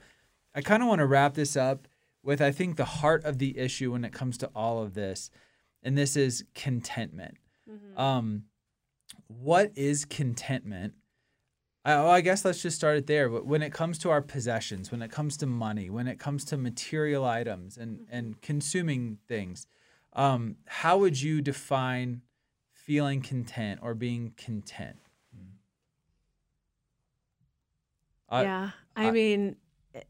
I 0.53 0.61
kind 0.61 0.83
of 0.83 0.89
want 0.89 0.99
to 0.99 1.05
wrap 1.05 1.33
this 1.33 1.55
up 1.57 1.87
with 2.21 2.41
I 2.41 2.51
think 2.51 2.75
the 2.75 2.85
heart 2.85 3.23
of 3.23 3.37
the 3.39 3.57
issue 3.57 3.91
when 3.93 4.03
it 4.05 4.11
comes 4.13 4.37
to 4.39 4.47
all 4.55 4.83
of 4.83 4.93
this. 4.93 5.29
And 5.83 5.97
this 5.97 6.15
is 6.17 6.43
contentment. 6.55 7.37
Um 7.97 8.45
what 9.27 9.71
is 9.75 10.05
contentment? 10.05 10.93
I, 11.83 11.93
oh, 11.93 12.09
I 12.09 12.21
guess 12.21 12.43
let's 12.43 12.61
just 12.61 12.75
start 12.77 12.97
it 12.97 13.07
there. 13.07 13.29
But 13.29 13.45
when 13.45 13.61
it 13.61 13.71
comes 13.71 13.97
to 13.99 14.09
our 14.09 14.21
possessions, 14.21 14.91
when 14.91 15.01
it 15.01 15.11
comes 15.11 15.37
to 15.37 15.45
money, 15.45 15.89
when 15.89 16.07
it 16.07 16.19
comes 16.19 16.43
to 16.45 16.57
material 16.57 17.23
items 17.25 17.77
and, 17.77 18.07
and 18.09 18.41
consuming 18.41 19.19
things, 19.27 19.67
um, 20.13 20.57
how 20.65 20.97
would 20.97 21.21
you 21.21 21.41
define 21.41 22.21
feeling 22.73 23.21
content 23.21 23.79
or 23.83 23.93
being 23.93 24.33
content? 24.35 24.97
I- 28.29 28.43
yeah. 28.43 28.71
I, 28.95 29.07
I- 29.07 29.11
mean, 29.11 29.55
it- 29.93 30.07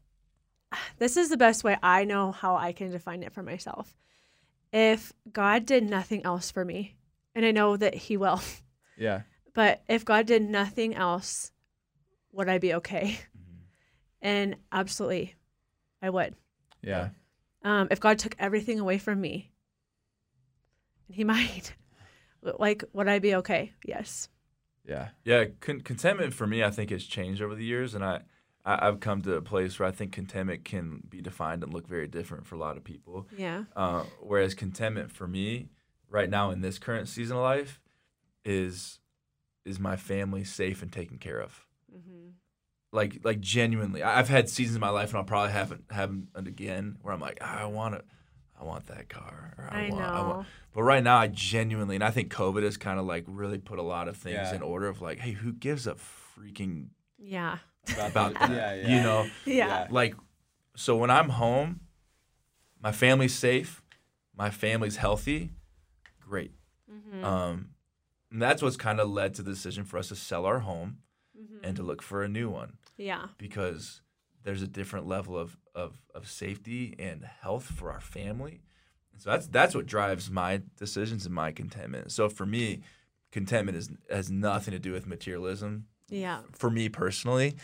this 0.98 1.16
is 1.16 1.28
the 1.28 1.36
best 1.36 1.62
way 1.64 1.76
I 1.82 2.04
know 2.04 2.32
how 2.32 2.56
I 2.56 2.72
can 2.72 2.90
define 2.90 3.22
it 3.22 3.32
for 3.32 3.42
myself. 3.42 3.94
If 4.72 5.12
God 5.32 5.66
did 5.66 5.84
nothing 5.84 6.24
else 6.24 6.50
for 6.50 6.64
me, 6.64 6.96
and 7.36 7.44
I 7.44 7.52
know 7.52 7.76
that 7.76 7.94
He 7.94 8.16
will, 8.16 8.40
Yeah. 8.96 9.22
but 9.54 9.82
if 9.88 10.04
God 10.04 10.26
did 10.26 10.42
nothing 10.42 10.94
else, 10.94 11.52
would 12.32 12.48
I 12.48 12.58
be 12.58 12.74
okay? 12.74 13.18
And 14.20 14.56
absolutely, 14.72 15.36
I 16.02 16.10
would. 16.10 16.34
Yeah. 16.82 17.10
Um, 17.62 17.88
if 17.90 18.00
God 18.00 18.18
took 18.18 18.34
everything 18.38 18.80
away 18.80 18.98
from 18.98 19.20
me, 19.20 19.52
and 21.06 21.14
He 21.14 21.22
might, 21.32 21.74
like, 22.42 22.82
would 22.92 23.06
I 23.08 23.18
be 23.20 23.34
okay? 23.36 23.72
Yes. 23.84 24.28
Yeah. 24.84 25.08
Yeah, 25.24 25.44
con- 25.60 25.80
contentment 25.82 26.32
for 26.32 26.46
me, 26.46 26.64
I 26.64 26.70
think, 26.70 26.90
has 26.90 27.04
changed 27.04 27.42
over 27.42 27.54
the 27.54 27.64
years, 27.64 27.94
and 27.94 28.04
I, 28.04 28.20
I 28.64 28.88
I've 28.88 29.00
come 29.00 29.20
to 29.22 29.34
a 29.34 29.42
place 29.42 29.78
where 29.78 29.88
I 29.88 29.92
think 29.92 30.12
contentment 30.12 30.64
can 30.64 31.02
be 31.08 31.20
defined 31.20 31.62
and 31.62 31.72
look 31.74 31.86
very 31.86 32.06
different 32.08 32.46
for 32.46 32.54
a 32.54 32.58
lot 32.58 32.76
of 32.76 32.84
people. 32.84 33.28
Yeah. 33.36 33.64
Uh, 33.76 34.04
whereas 34.20 34.54
contentment 34.54 35.12
for 35.12 35.26
me, 35.28 35.68
right 36.08 36.28
now 36.30 36.50
in 36.50 36.60
this 36.60 36.78
current 36.78 37.08
season 37.08 37.36
of 37.36 37.42
life, 37.42 37.80
is 38.44 39.00
is 39.64 39.80
my 39.80 39.96
family 39.96 40.44
safe 40.44 40.82
and 40.82 40.92
taken 40.92 41.18
care 41.18 41.40
of. 41.40 41.66
Mm-hmm. 41.94 42.28
Like 42.92 43.20
like 43.24 43.40
genuinely, 43.40 44.02
I- 44.02 44.18
I've 44.20 44.28
had 44.28 44.48
seasons 44.48 44.76
in 44.76 44.80
my 44.80 44.90
life, 44.90 45.10
and 45.10 45.18
I'll 45.18 45.24
probably 45.24 45.52
have 45.52 45.72
it 45.72 45.80
have 45.90 46.10
'em 46.10 46.28
again 46.34 46.98
where 47.02 47.12
I'm 47.12 47.20
like, 47.20 47.38
"Ah, 47.40 47.62
I 47.62 47.66
want 47.66 47.94
it. 47.96 48.04
I 48.58 48.64
want 48.64 48.86
that 48.86 49.08
car. 49.10 49.54
Or 49.58 49.68
I, 49.70 49.86
I 49.86 49.90
want, 49.90 50.02
I 50.02 50.16
know. 50.22 50.28
want. 50.28 50.46
But 50.72 50.82
right 50.84 51.02
now, 51.02 51.18
I 51.18 51.26
genuinely, 51.28 51.94
and 51.96 52.04
I 52.04 52.10
think 52.10 52.32
COVID 52.32 52.62
has 52.62 52.76
kind 52.78 52.98
of 52.98 53.04
like 53.04 53.24
really 53.26 53.58
put 53.58 53.78
a 53.78 53.82
lot 53.82 54.08
of 54.08 54.16
things 54.16 54.34
Yeah. 54.36 54.54
in 54.54 54.62
order 54.62 54.86
of 54.88 55.02
like, 55.02 55.18
hey, 55.18 55.32
who 55.32 55.52
gives 55.52 55.86
a 55.86 55.94
freaking 55.94 56.88
Yeah. 57.18 57.58
about 57.98 58.32
that? 58.34 58.50
yeah, 58.50 58.74
yeah. 58.74 58.88
You 58.96 59.02
know, 59.02 59.26
Yeah. 59.44 59.88
like, 59.90 60.14
so 60.74 60.96
when 60.96 61.10
I'm 61.10 61.28
home, 61.30 61.80
my 62.80 62.92
family's 62.92 63.34
safe, 63.34 63.82
my 64.34 64.48
family's 64.50 64.96
healthy, 64.96 65.50
great. 66.26 66.52
Mm-hmm. 66.92 67.24
Um, 67.24 67.70
And 68.30 68.42
that's 68.42 68.62
what's 68.62 68.76
kind 68.76 69.00
of 69.00 69.08
led 69.08 69.34
to 69.34 69.42
the 69.42 69.50
decision 69.52 69.84
for 69.84 69.98
us 69.98 70.08
to 70.08 70.16
sell 70.16 70.44
our 70.46 70.60
home 70.60 70.98
and 71.62 71.76
to 71.76 71.82
look 71.82 72.02
for 72.02 72.22
a 72.24 72.28
new 72.28 72.48
one 72.50 72.78
Yeah. 72.96 73.26
because 73.38 74.00
there's 74.42 74.62
a 74.62 74.66
different 74.66 75.06
level 75.06 75.36
of, 75.38 75.56
of, 75.74 76.00
of 76.14 76.28
safety 76.28 76.94
and 76.98 77.24
health 77.42 77.64
for 77.64 77.90
our 77.92 78.00
family. 78.00 78.62
And 79.12 79.20
so 79.22 79.30
that's 79.30 79.46
that's 79.48 79.74
what 79.74 79.86
drives 79.86 80.30
my 80.30 80.62
decisions 80.78 81.26
and 81.26 81.34
my 81.34 81.52
contentment. 81.52 82.12
So 82.12 82.28
for 82.28 82.46
me, 82.46 82.80
contentment 83.32 83.76
is 83.76 83.90
has 84.10 84.30
nothing 84.30 84.72
to 84.72 84.78
do 84.78 84.92
with 84.92 85.06
materialism 85.06 85.86
Yeah. 86.08 86.40
for 86.52 86.70
me 86.70 86.88
personally. 86.88 87.56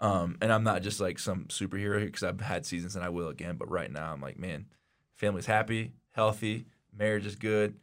Um, 0.00 0.36
and 0.40 0.50
I'm 0.52 0.64
not 0.64 0.82
just 0.82 0.98
like 1.00 1.18
some 1.18 1.44
superhero 1.46 2.04
because 2.04 2.22
I've 2.22 2.40
had 2.40 2.64
seasons 2.66 2.96
and 2.96 3.04
I 3.04 3.10
will 3.10 3.28
again. 3.28 3.56
But 3.56 3.70
right 3.70 3.90
now, 3.92 4.12
I'm 4.12 4.20
like, 4.22 4.38
man, 4.38 4.66
family's 5.16 5.46
happy, 5.46 5.92
healthy, 6.12 6.66
marriage 6.96 7.26
is 7.26 7.36
good. 7.36 7.74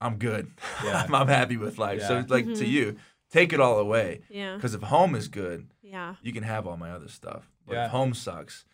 I'm 0.00 0.18
good. 0.18 0.50
Yeah. 0.84 1.04
I'm, 1.06 1.14
I'm 1.20 1.28
happy 1.28 1.56
with 1.56 1.78
life. 1.78 2.02
So, 2.02 2.14
Yeah. 2.18 2.24
like 2.28 2.44
Mm-hmm. 2.44 2.54
to 2.54 2.66
you, 2.66 2.96
take 3.30 3.52
it 3.52 3.60
all 3.60 3.78
away. 3.78 4.20
Yeah. 4.28 4.54
Because 4.56 4.74
if 4.74 4.82
home 4.82 5.14
is 5.14 5.28
good, 5.28 5.68
Yeah. 5.82 6.16
you 6.22 6.32
can 6.32 6.42
have 6.42 6.66
all 6.66 6.76
my 6.76 6.90
other 6.90 7.08
stuff. 7.08 7.50
But 7.66 7.74
Yeah. 7.74 7.84
if 7.86 7.90
home 7.90 8.14
sucks, 8.14 8.64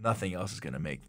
nothing 0.00 0.34
else 0.34 0.52
is 0.52 0.60
gonna 0.60 0.78
make 0.78 1.02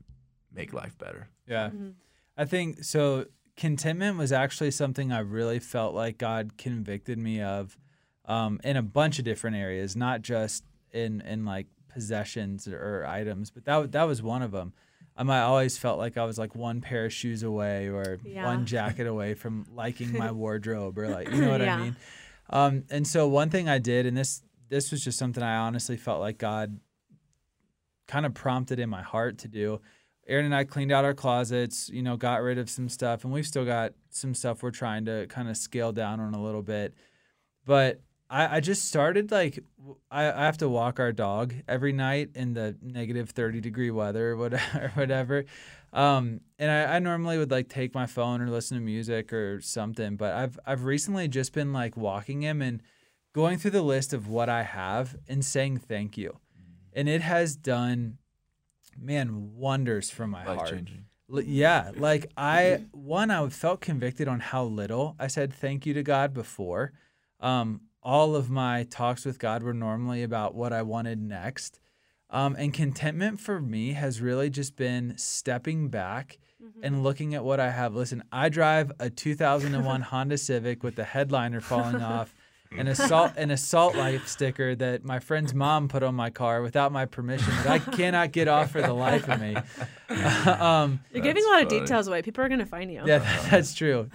make 0.51 0.73
life 0.73 0.97
better. 0.97 1.29
Yeah. 1.47 1.69
Mm-hmm. 1.69 1.89
I 2.37 2.45
think 2.45 2.83
so. 2.83 3.25
Contentment 3.55 4.17
was 4.17 4.31
actually 4.31 4.71
something 4.71 5.11
I 5.11 5.19
really 5.19 5.59
felt 5.59 5.93
like 5.93 6.17
God 6.17 6.57
convicted 6.57 7.17
me 7.19 7.41
of 7.41 7.77
um, 8.25 8.59
in 8.63 8.77
a 8.77 8.81
bunch 8.81 9.19
of 9.19 9.25
different 9.25 9.57
areas, 9.57 9.95
not 9.95 10.21
just 10.21 10.63
in 10.91 11.21
in 11.21 11.45
like 11.45 11.67
possessions 11.89 12.67
or 12.67 13.05
items, 13.05 13.51
but 13.51 13.65
that 13.65 13.91
that 13.91 14.03
was 14.03 14.23
one 14.23 14.41
of 14.41 14.51
them. 14.51 14.73
Um, 15.19 15.29
I 15.29 15.41
always 15.41 15.77
felt 15.77 15.99
like 15.99 16.17
I 16.17 16.23
was 16.23 16.37
like 16.39 16.55
one 16.55 16.79
pair 16.81 17.05
of 17.05 17.13
shoes 17.13 17.43
away 17.43 17.89
or 17.89 18.19
Yeah. 18.23 18.45
one 18.45 18.65
jacket 18.65 19.05
away 19.13 19.33
from 19.33 19.65
liking 19.75 20.17
my 20.17 20.31
wardrobe 20.41 20.97
or 20.97 21.09
like 21.09 21.29
you 21.29 21.41
know 21.41 21.51
what 21.51 21.61
Yeah. 21.61 21.75
I 21.75 21.79
mean. 21.83 21.95
Um, 22.49 22.83
and 22.89 23.05
so 23.05 23.27
one 23.27 23.49
thing 23.49 23.67
I 23.69 23.77
did, 23.79 24.05
and 24.05 24.15
this 24.17 24.41
this 24.69 24.91
was 24.91 25.03
just 25.03 25.19
something 25.19 25.43
I 25.43 25.57
honestly 25.57 25.97
felt 25.97 26.19
like 26.21 26.37
God 26.37 26.79
kind 28.07 28.25
of 28.25 28.33
prompted 28.33 28.79
in 28.79 28.89
my 28.89 29.01
heart 29.01 29.39
to 29.39 29.47
do. 29.47 29.81
Aaron 30.27 30.45
and 30.45 30.55
I 30.55 30.63
cleaned 30.63 30.91
out 30.91 31.05
our 31.05 31.13
closets, 31.15 31.89
you 31.89 32.01
know, 32.03 32.15
got 32.15 32.41
rid 32.41 32.57
of 32.59 32.69
some 32.69 32.87
stuff, 32.87 33.23
and 33.23 33.33
we've 33.33 33.47
still 33.47 33.65
got 33.65 33.93
some 34.11 34.33
stuff 34.35 34.61
we're 34.63 34.71
trying 34.71 35.05
to 35.05 35.25
kind 35.27 35.49
of 35.49 35.57
scale 35.57 35.91
down 35.91 36.19
on 36.19 36.33
a 36.35 36.41
little 36.41 36.61
bit. 36.61 36.93
But 37.65 37.99
I, 38.29 38.57
I 38.57 38.59
just 38.59 38.85
started 38.85 39.31
like 39.31 39.63
I, 40.11 40.31
I 40.31 40.45
have 40.45 40.57
to 40.59 40.69
walk 40.69 40.99
our 40.99 41.11
dog 41.11 41.55
every 41.67 41.93
night 41.93 42.29
in 42.35 42.53
the 42.53 42.75
negative 42.81 43.31
thirty 43.31 43.59
degree 43.59 43.91
weather 43.91 44.31
or 44.31 44.37
whatever, 44.37 44.79
or 44.83 44.89
whatever. 44.89 45.45
Um, 45.91 46.41
and 46.59 46.69
I, 46.69 46.97
I 46.97 46.99
normally 46.99 47.39
would 47.39 47.49
like 47.49 47.69
take 47.69 47.95
my 47.95 48.05
phone 48.05 48.41
or 48.41 48.49
listen 48.49 48.77
to 48.77 48.83
music 48.83 49.33
or 49.33 49.61
something, 49.61 50.15
but 50.15 50.33
I've 50.33 50.59
I've 50.65 50.83
recently 50.83 51.27
just 51.27 51.53
been 51.53 51.73
like 51.73 51.97
walking 51.97 52.41
him 52.43 52.61
and 52.61 52.83
going 53.33 53.57
through 53.57 53.71
the 53.71 53.81
list 53.81 54.13
of 54.13 54.27
what 54.27 54.49
I 54.49 54.63
have 54.63 55.15
and 55.27 55.43
saying 55.43 55.77
thank 55.79 56.17
you, 56.17 56.37
and 56.93 57.09
it 57.09 57.21
has 57.21 57.55
done 57.55 58.19
man 58.95 59.55
wonders 59.55 60.11
for 60.11 60.27
my 60.27 60.45
Life 60.45 60.57
heart. 60.57 60.69
changing. 60.69 61.05
Yeah, 61.27 61.91
like 61.95 62.31
I 62.37 62.85
one 62.91 63.31
I 63.31 63.47
felt 63.49 63.81
convicted 63.81 64.27
on 64.27 64.39
how 64.39 64.65
little 64.65 65.15
I 65.19 65.27
said 65.27 65.51
thank 65.51 65.87
you 65.87 65.95
to 65.95 66.03
God 66.03 66.33
before. 66.33 66.93
Um, 67.39 67.81
all 68.01 68.35
of 68.35 68.49
my 68.49 68.83
talks 68.83 69.25
with 69.25 69.39
God 69.39 69.63
were 69.63 69.73
normally 69.73 70.23
about 70.23 70.55
what 70.55 70.73
I 70.73 70.81
wanted 70.81 71.21
next. 71.21 71.79
Um, 72.29 72.55
and 72.57 72.73
contentment 72.73 73.39
for 73.39 73.59
me 73.59 73.93
has 73.93 74.21
really 74.21 74.49
just 74.49 74.75
been 74.75 75.17
stepping 75.17 75.89
back 75.89 76.37
and 76.83 77.03
looking 77.03 77.33
at 77.33 77.43
what 77.43 77.59
I 77.59 77.71
have. 77.71 77.95
Listen, 77.95 78.23
I 78.31 78.49
drive 78.49 78.91
a 78.99 79.09
2001 79.09 80.01
Honda 80.13 80.37
Civic 80.37 80.83
with 80.83 80.95
the 80.95 81.03
headliner 81.03 81.61
falling 81.61 82.01
off 82.01 82.33
and 82.77 82.87
assault 82.87 83.33
an 83.35 83.49
assault 83.51 83.95
a 83.95 83.97
life 83.97 84.27
sticker 84.27 84.75
that 84.75 85.03
my 85.03 85.19
friend's 85.19 85.53
mom 85.53 85.87
put 85.87 86.03
on 86.03 86.13
my 86.15 86.29
car 86.29 86.61
without 86.61 86.91
my 86.91 87.05
permission 87.05 87.49
that 87.63 87.67
I 87.67 87.79
cannot 87.79 88.31
get 88.31 88.47
off 88.47 88.71
for 88.71 88.81
the 88.81 88.93
life 88.93 89.27
of 89.27 89.39
me. 89.41 89.55
um, 90.09 90.99
You're 91.13 91.23
giving 91.23 91.43
a 91.43 91.47
That's 91.47 91.47
lot 91.47 91.63
of 91.63 91.69
details 91.69 92.07
away. 92.07 92.21
People 92.21 92.43
are 92.43 92.49
gonna 92.49 92.65
find 92.65 92.91
you. 92.91 93.01
yeah, 93.05 93.19
that's 93.49 93.73
true. 93.73 94.09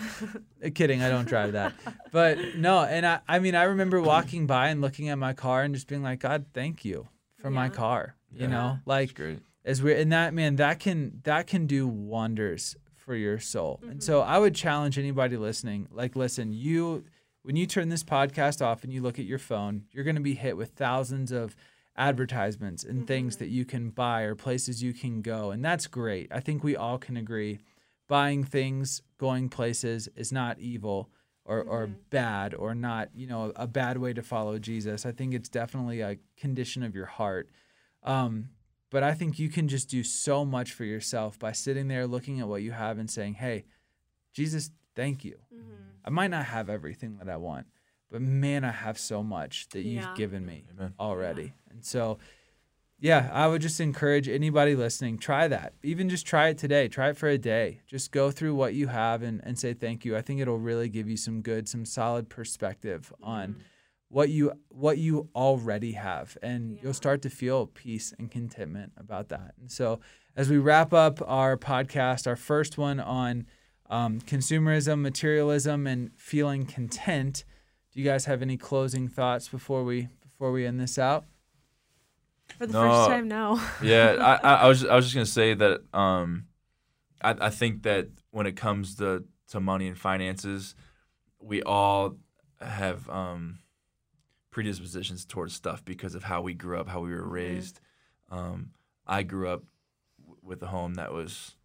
Uh, 0.64 0.70
Kidding, 0.74 1.02
I 1.02 1.08
don't 1.08 1.26
drive 1.26 1.52
that. 1.52 1.72
But 2.12 2.56
no, 2.56 2.82
and 2.84 3.04
I, 3.06 3.20
I 3.28 3.38
mean, 3.38 3.54
I 3.54 3.64
remember 3.64 4.00
walking 4.00 4.46
by 4.46 4.68
and 4.68 4.80
looking 4.80 5.08
at 5.08 5.18
my 5.18 5.32
car 5.32 5.62
and 5.62 5.74
just 5.74 5.86
being 5.88 6.02
like, 6.02 6.20
God, 6.20 6.46
thank 6.54 6.84
you 6.84 7.08
for 7.40 7.50
my 7.50 7.68
car. 7.68 8.16
You 8.32 8.42
Yeah. 8.42 8.46
know, 8.48 8.78
like 8.86 9.14
great. 9.14 9.40
as 9.64 9.82
we 9.82 9.94
and 9.94 10.12
that 10.12 10.34
man, 10.34 10.56
that 10.56 10.80
can 10.80 11.20
that 11.24 11.46
can 11.46 11.66
do 11.66 11.86
wonders 11.86 12.76
for 12.96 13.14
your 13.14 13.38
soul. 13.38 13.80
And 13.88 14.02
so 14.02 14.22
I 14.22 14.38
would 14.38 14.54
challenge 14.54 14.98
anybody 14.98 15.36
listening, 15.36 15.88
like, 15.92 16.16
listen, 16.16 16.52
you 16.52 17.04
when 17.44 17.56
you 17.56 17.66
turn 17.66 17.90
this 17.90 18.02
podcast 18.02 18.64
off 18.64 18.84
and 18.84 18.92
you 18.92 19.02
look 19.02 19.18
at 19.18 19.26
your 19.26 19.38
phone, 19.38 19.84
you're 19.92 20.04
going 20.04 20.16
to 20.16 20.22
be 20.22 20.34
hit 20.34 20.56
with 20.56 20.70
thousands 20.70 21.30
of 21.30 21.54
advertisements 21.94 22.82
and 22.82 23.06
things 23.06 23.34
mm-hmm. 23.34 23.44
that 23.44 23.50
you 23.50 23.66
can 23.66 23.90
buy 23.90 24.22
or 24.22 24.34
places 24.34 24.82
you 24.82 24.94
can 24.94 25.20
go. 25.20 25.50
And 25.50 25.62
that's 25.62 25.86
great. 25.86 26.28
I 26.32 26.40
think 26.40 26.64
we 26.64 26.74
all 26.74 26.98
can 26.98 27.18
agree 27.18 27.60
buying 28.08 28.44
things, 28.44 29.02
going 29.18 29.50
places 29.50 30.08
is 30.16 30.32
not 30.32 30.58
evil 30.58 31.10
or, 31.44 31.60
or 31.62 31.86
mm-hmm. 31.86 31.94
bad 32.08 32.54
or 32.54 32.74
not, 32.74 33.10
you 33.14 33.26
know, 33.26 33.52
a 33.56 33.66
bad 33.66 33.98
way 33.98 34.14
to 34.14 34.22
follow 34.22 34.58
Jesus. 34.58 35.04
I 35.04 35.12
think 35.12 35.34
it's 35.34 35.50
definitely 35.50 36.00
a 36.00 36.16
condition 36.38 36.82
of 36.82 36.94
your 36.94 37.06
heart. 37.06 37.50
Um, 38.02 38.48
but 38.90 39.02
I 39.02 39.12
think 39.12 39.38
you 39.38 39.50
can 39.50 39.68
just 39.68 39.90
do 39.90 40.02
so 40.02 40.46
much 40.46 40.72
for 40.72 40.84
yourself 40.84 41.38
by 41.38 41.52
sitting 41.52 41.88
there 41.88 42.06
looking 42.06 42.40
at 42.40 42.48
what 42.48 42.62
you 42.62 42.72
have 42.72 42.98
and 42.98 43.10
saying, 43.10 43.34
Hey, 43.34 43.64
Jesus, 44.32 44.70
thank 44.96 45.24
you. 45.24 45.36
Mm-hmm. 45.54 45.93
I 46.04 46.10
might 46.10 46.30
not 46.30 46.46
have 46.46 46.68
everything 46.68 47.16
that 47.18 47.28
I 47.28 47.36
want, 47.36 47.66
but 48.10 48.20
man, 48.20 48.64
I 48.64 48.70
have 48.70 48.98
so 48.98 49.22
much 49.22 49.68
that 49.70 49.82
you've 49.82 50.02
Yeah. 50.02 50.14
given 50.16 50.44
me 50.44 50.66
Amen. 50.70 50.94
already. 50.98 51.54
And 51.70 51.84
so, 51.84 52.18
yeah, 53.00 53.28
I 53.32 53.48
would 53.48 53.60
just 53.60 53.80
encourage 53.80 54.28
anybody 54.28 54.74
listening, 54.76 55.18
try 55.18 55.48
that. 55.48 55.74
Even 55.82 56.08
just 56.08 56.26
try 56.26 56.48
it 56.48 56.58
today. 56.58 56.88
Try 56.88 57.10
it 57.10 57.16
for 57.16 57.28
a 57.28 57.36
day. 57.36 57.80
Just 57.86 58.12
go 58.12 58.30
through 58.30 58.54
what 58.54 58.74
you 58.74 58.86
have 58.86 59.22
and, 59.22 59.40
and 59.44 59.58
say 59.58 59.74
thank 59.74 60.04
you. 60.04 60.16
I 60.16 60.22
think 60.22 60.40
it'll 60.40 60.58
really 60.58 60.88
give 60.88 61.08
you 61.08 61.16
some 61.16 61.42
good, 61.42 61.68
some 61.68 61.84
solid 61.84 62.28
perspective 62.28 63.12
on 63.22 63.50
mm-hmm. 63.50 63.60
what 64.08 64.28
you 64.28 64.52
what 64.68 64.98
you 64.98 65.28
already 65.34 65.92
have. 65.92 66.38
And 66.42 66.78
you'll 66.82 66.94
start 66.94 67.20
to 67.22 67.30
feel 67.30 67.66
peace 67.66 68.14
and 68.18 68.30
contentment 68.30 68.92
about 68.96 69.28
that. 69.30 69.54
And 69.60 69.70
so 69.70 70.00
as 70.36 70.48
we 70.48 70.58
wrap 70.58 70.92
up 70.92 71.20
our 71.26 71.56
podcast, 71.56 72.26
our 72.26 72.36
first 72.36 72.78
one 72.78 73.00
on 73.00 73.46
um, 73.90 74.20
consumerism, 74.20 75.00
materialism, 75.00 75.86
and 75.86 76.10
feeling 76.16 76.66
content, 76.66 77.44
do 77.92 78.00
you 78.00 78.04
guys 78.04 78.24
have 78.24 78.42
any 78.42 78.56
closing 78.56 79.08
thoughts 79.08 79.48
before 79.48 79.84
we 79.84 80.08
before 80.22 80.50
we 80.52 80.66
end 80.66 80.80
this 80.80 80.98
out? 80.98 81.24
For 82.58 82.66
the 82.66 82.72
No. 82.72 82.80
first 82.80 83.08
time, 83.08 83.28
no. 83.28 83.60
yeah, 83.82 84.16
I, 84.20 84.34
I, 84.48 84.54
I 84.64 84.68
was 84.68 84.84
I 84.84 84.94
was 84.96 85.04
just 85.06 85.14
gonna 85.14 85.26
say 85.26 85.54
that 85.54 85.82
um, 85.96 86.46
I, 87.22 87.34
I 87.40 87.50
think 87.50 87.82
that 87.84 88.08
when 88.30 88.46
it 88.46 88.56
comes 88.56 88.96
to, 88.96 89.24
to 89.48 89.60
money 89.60 89.86
and 89.86 89.98
finances, 89.98 90.74
we 91.40 91.62
all 91.62 92.16
have 92.60 93.08
um, 93.10 93.58
predispositions 94.50 95.24
towards 95.24 95.54
stuff 95.54 95.84
because 95.84 96.14
of 96.14 96.24
how 96.24 96.42
we 96.42 96.54
grew 96.54 96.78
up, 96.78 96.88
how 96.88 97.00
we 97.00 97.10
were 97.10 97.26
raised. 97.28 97.80
Um, 98.30 98.70
I 99.06 99.22
grew 99.22 99.48
up 99.48 99.62
w- 100.20 100.38
with 100.42 100.62
a 100.62 100.66
home 100.68 100.94
that 100.94 101.12
was 101.12 101.56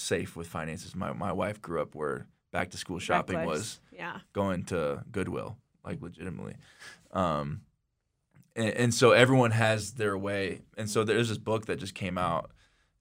safe 0.00 0.36
with 0.36 0.46
finances. 0.46 0.94
My 0.94 1.12
my 1.12 1.32
wife 1.32 1.60
grew 1.60 1.80
up 1.80 1.94
where 1.94 2.26
back 2.52 2.70
to 2.70 2.76
school 2.76 2.98
shopping 2.98 3.36
Reckless. 3.36 3.58
was 3.58 3.80
Yeah. 3.92 4.18
going 4.32 4.64
to 4.64 5.04
Goodwill, 5.12 5.56
like 5.84 6.00
legitimately. 6.02 6.56
Um, 7.12 7.62
and, 8.56 8.70
and 8.70 8.94
so 8.94 9.12
everyone 9.12 9.52
has 9.52 9.92
their 9.94 10.18
way. 10.18 10.62
And 10.76 10.90
so 10.90 11.04
there's 11.04 11.28
this 11.28 11.38
book 11.38 11.66
that 11.66 11.78
just 11.78 11.94
came 11.94 12.18
out. 12.18 12.50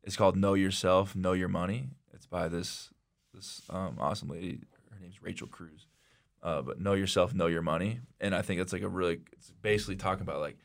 It's 0.04 0.16
called 0.16 0.36
Know 0.38 0.54
Yourself, 0.54 1.16
Know 1.16 1.34
Your 1.34 1.48
Money. 1.48 1.88
It's 2.14 2.28
by 2.28 2.48
this 2.48 2.90
this 3.34 3.62
um, 3.70 3.98
awesome 4.00 4.30
lady. 4.30 4.60
Her 4.92 5.00
name's 5.02 5.22
Rachel 5.22 5.48
Cruz. 5.48 5.88
Uh, 6.42 6.62
but 6.62 6.80
Know 6.80 6.94
Yourself, 6.94 7.34
Know 7.34 7.48
Your 7.48 7.62
Money. 7.62 8.00
And 8.22 8.34
I 8.36 8.42
think 8.42 8.62
it's 8.62 8.72
like 8.72 8.82
a 8.82 8.88
really, 8.88 9.20
it's 9.34 9.52
basically 9.62 9.96
talking 9.98 10.22
about 10.22 10.40
like, 10.40 10.58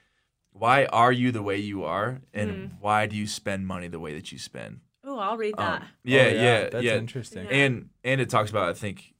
why 0.52 0.84
are 0.86 1.10
you 1.12 1.32
the 1.32 1.42
way 1.42 1.56
you 1.56 1.82
are, 1.84 2.20
and 2.32 2.76
why 2.80 3.06
do 3.06 3.16
you 3.16 3.26
spend 3.26 3.66
money 3.66 3.88
the 3.88 3.98
way 3.98 4.14
that 4.14 4.30
you 4.30 4.38
spend? 4.38 4.80
Oh, 5.06 5.18
I'll 5.18 5.36
read 5.36 5.54
Um, 5.58 5.64
that. 5.66 5.86
yeah, 6.02 6.20
Oh, 6.22 6.28
yeah, 6.28 6.68
that's 6.70 6.84
yeah. 6.84 6.96
interesting. 6.96 7.44
Yeah. 7.44 7.50
And 7.52 7.90
and 8.02 8.20
it 8.20 8.30
talks 8.30 8.50
about 8.50 8.68
I 8.68 8.72
think 8.72 9.14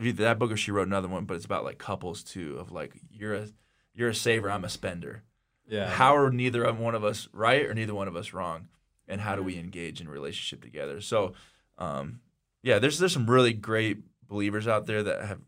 either 0.00 0.24
that 0.24 0.38
book 0.38 0.50
or 0.50 0.56
she 0.56 0.70
wrote 0.70 0.86
another 0.88 1.08
one, 1.08 1.24
but 1.26 1.34
it's 1.34 1.44
about 1.44 1.64
like 1.64 1.78
couples 1.78 2.22
too 2.24 2.56
of 2.58 2.72
like 2.72 2.94
you're 3.10 3.34
a 3.34 3.48
you're 3.94 4.08
a 4.08 4.14
saver, 4.14 4.50
I'm 4.50 4.64
a 4.64 4.68
spender. 4.68 5.22
Yeah. 5.68 5.88
How 5.88 6.16
are 6.16 6.30
neither 6.30 6.64
of 6.64 6.78
one 6.78 6.94
of 6.94 7.04
us 7.04 7.28
right 7.32 7.64
or 7.66 7.74
neither 7.74 7.94
one 7.94 8.08
of 8.08 8.16
us 8.16 8.32
wrong? 8.32 8.68
And 9.08 9.20
how 9.20 9.36
do 9.36 9.42
we 9.42 9.58
engage 9.58 10.00
in 10.00 10.08
relationship 10.08 10.62
together? 10.62 11.00
So 11.00 11.34
um 11.78 12.20
yeah, 12.62 12.78
there's 12.78 12.98
there's 12.98 13.12
some 13.12 13.28
really 13.30 13.52
great 13.52 13.98
believers 14.28 14.66
out 14.66 14.86
there 14.86 15.02
that 15.02 15.24
have 15.24 15.40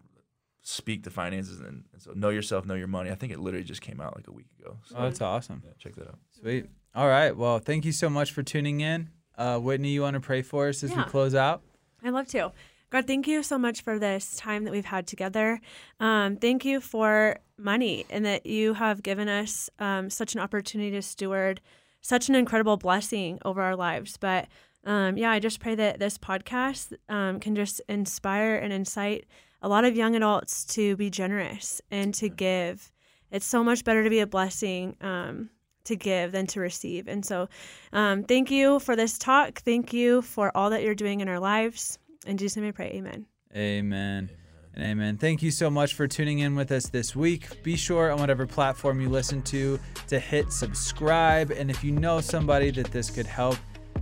speak 0.63 1.05
to 1.05 1.11
finances 1.11 1.61
and, 1.61 1.85
and 1.93 2.01
so 2.01 2.13
know 2.15 2.31
yourself, 2.31 2.65
know 2.65 2.75
your 2.75 2.87
money. 2.87 3.11
I 3.11 3.15
think 3.17 3.33
it 3.33 3.39
literally 3.39 3.65
just 3.65 3.81
came 3.83 4.01
out 4.01 4.17
like 4.17 4.29
a 4.29 4.33
week 4.33 4.47
ago. 4.59 4.79
So 4.87 4.97
Oh, 4.99 5.03
that's 5.03 5.21
awesome. 5.21 5.63
yeah, 5.65 5.73
check 5.79 5.95
that 5.97 6.09
out. 6.09 6.19
Sweet. 6.41 6.67
All 6.95 7.07
right. 7.09 7.37
Well, 7.37 7.59
thank 7.59 7.85
you 7.85 7.93
so 7.93 8.09
much 8.09 8.33
for 8.33 8.43
tuning 8.43 8.81
in. 8.81 9.11
Uh, 9.37 9.59
Whitney, 9.59 9.91
you 9.91 10.03
want 10.03 10.15
to 10.15 10.21
pray 10.21 10.43
for 10.43 10.69
us 10.69 10.83
as 10.83 10.95
we 10.95 11.03
close 11.05 11.35
out? 11.35 11.63
I'd 12.03 12.13
love 12.13 12.29
to. 12.29 12.53
God, 12.91 13.07
thank 13.07 13.27
you 13.27 13.43
so 13.43 13.59
much 13.59 13.83
for 13.83 13.99
this 13.99 14.37
time 14.37 14.65
that 14.65 14.71
we've 14.71 14.85
had 14.85 15.07
together. 15.07 15.61
Um, 15.99 16.37
thank 16.37 16.65
you 16.65 16.81
for 16.81 17.39
money 17.59 18.07
and 18.09 18.25
that 18.25 18.47
you 18.47 18.75
have 18.75 19.03
given 19.03 19.29
us 19.29 19.69
um, 19.81 20.11
such 20.11 20.35
an 20.35 20.41
opportunity 20.41 20.93
to 20.93 21.03
steward 21.03 21.61
such 22.05 22.29
an 22.29 22.35
incredible 22.35 22.77
blessing 22.77 23.39
over 23.45 23.63
our 23.63 23.75
lives. 23.75 24.19
But 24.19 24.47
um, 24.85 25.17
yeah, 25.17 25.31
I 25.31 25.41
just 25.41 25.59
pray 25.59 25.75
that 25.75 25.99
this 25.99 26.19
podcast 26.19 26.93
um, 27.09 27.41
can 27.41 27.57
just 27.57 27.81
inspire 27.89 28.57
and 28.57 28.73
incite 28.73 29.25
a 29.63 29.69
lot 29.69 29.85
of 29.85 29.97
young 29.97 30.15
adults 30.15 30.67
to 30.67 30.95
be 30.97 31.09
generous 31.09 31.81
and 31.91 32.15
to 32.15 32.29
give. 32.29 32.93
It's 33.31 33.47
so 33.47 33.65
much 33.65 33.85
better 33.85 34.05
to 34.05 34.11
be 34.11 34.21
a 34.21 34.27
blessing 34.27 34.97
um, 35.01 35.49
to 35.85 35.97
give 35.97 36.33
than 36.33 36.47
to 36.49 36.61
receive. 36.61 37.09
And 37.09 37.25
so, 37.25 37.49
um, 37.93 38.25
thank 38.25 38.51
you 38.51 38.79
for 38.81 38.97
this 38.97 39.19
talk. 39.19 39.61
Thank 39.61 39.93
you 39.93 40.23
for 40.23 40.57
all 40.57 40.71
that 40.71 40.83
you're 40.83 40.95
doing 40.95 41.21
in 41.21 41.29
our 41.29 41.41
lives. 41.41 41.99
In 42.27 42.37
Jesus' 42.37 42.57
name, 42.57 42.69
I 42.69 42.73
pray. 42.73 42.91
Amen. 42.95 43.27
Amen. 43.55 44.31
And 44.75 44.85
amen. 44.85 45.19
Thank 45.19 45.43
you 45.43 45.53
so 45.53 45.71
much 45.71 45.95
for 45.95 46.09
tuning 46.09 46.41
in 46.41 46.57
with 46.57 46.73
us 46.73 46.89
this 46.89 47.15
week. 47.15 47.63
Be 47.63 47.77
sure 47.77 48.11
on 48.11 48.19
whatever 48.19 48.47
platform 48.47 49.01
you 49.01 49.09
listen 49.09 49.41
to 49.43 49.79
to 50.09 50.19
hit 50.19 50.53
subscribe. 50.53 51.53
And 51.53 51.71
if 51.71 51.85
you 51.85 51.93
know 51.93 52.21
somebody 52.21 52.71
that 52.73 52.91
this 52.91 53.09
could 53.09 53.27
help, 53.27 53.57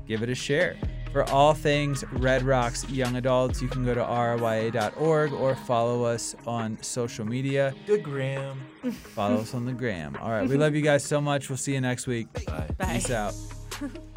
give 0.07 0.23
it 0.23 0.31
a 0.31 0.35
share. 0.35 0.77
For 1.13 1.29
all 1.31 1.53
things 1.53 2.05
Red 2.13 2.43
Rocks 2.43 2.89
Young 2.89 3.17
Adults, 3.17 3.61
you 3.61 3.69
can 3.69 3.85
go 3.85 3.95
to 3.95 4.01
rya.org 4.01 5.33
or 5.33 5.55
follow 5.55 6.05
us 6.05 6.35
on 6.47 6.83
social 6.83 7.27
media. 7.27 7.75
The 7.87 7.99
gram. 7.99 8.59
Follow 8.91 9.37
us 9.37 9.55
on 9.55 9.67
the 9.67 9.73
gram. 9.73 10.17
All 10.21 10.31
right. 10.31 10.49
We 10.49 10.57
love 10.57 10.75
you 10.75 10.83
guys 10.83 11.05
so 11.05 11.21
much. 11.21 11.51
We'll 11.51 11.59
see 11.59 11.75
you 11.75 11.81
next 11.83 12.07
week. 12.07 12.33
Bye. 12.47 12.69
Bye. 12.79 12.95
Peace 12.95 13.11
out. 13.11 13.35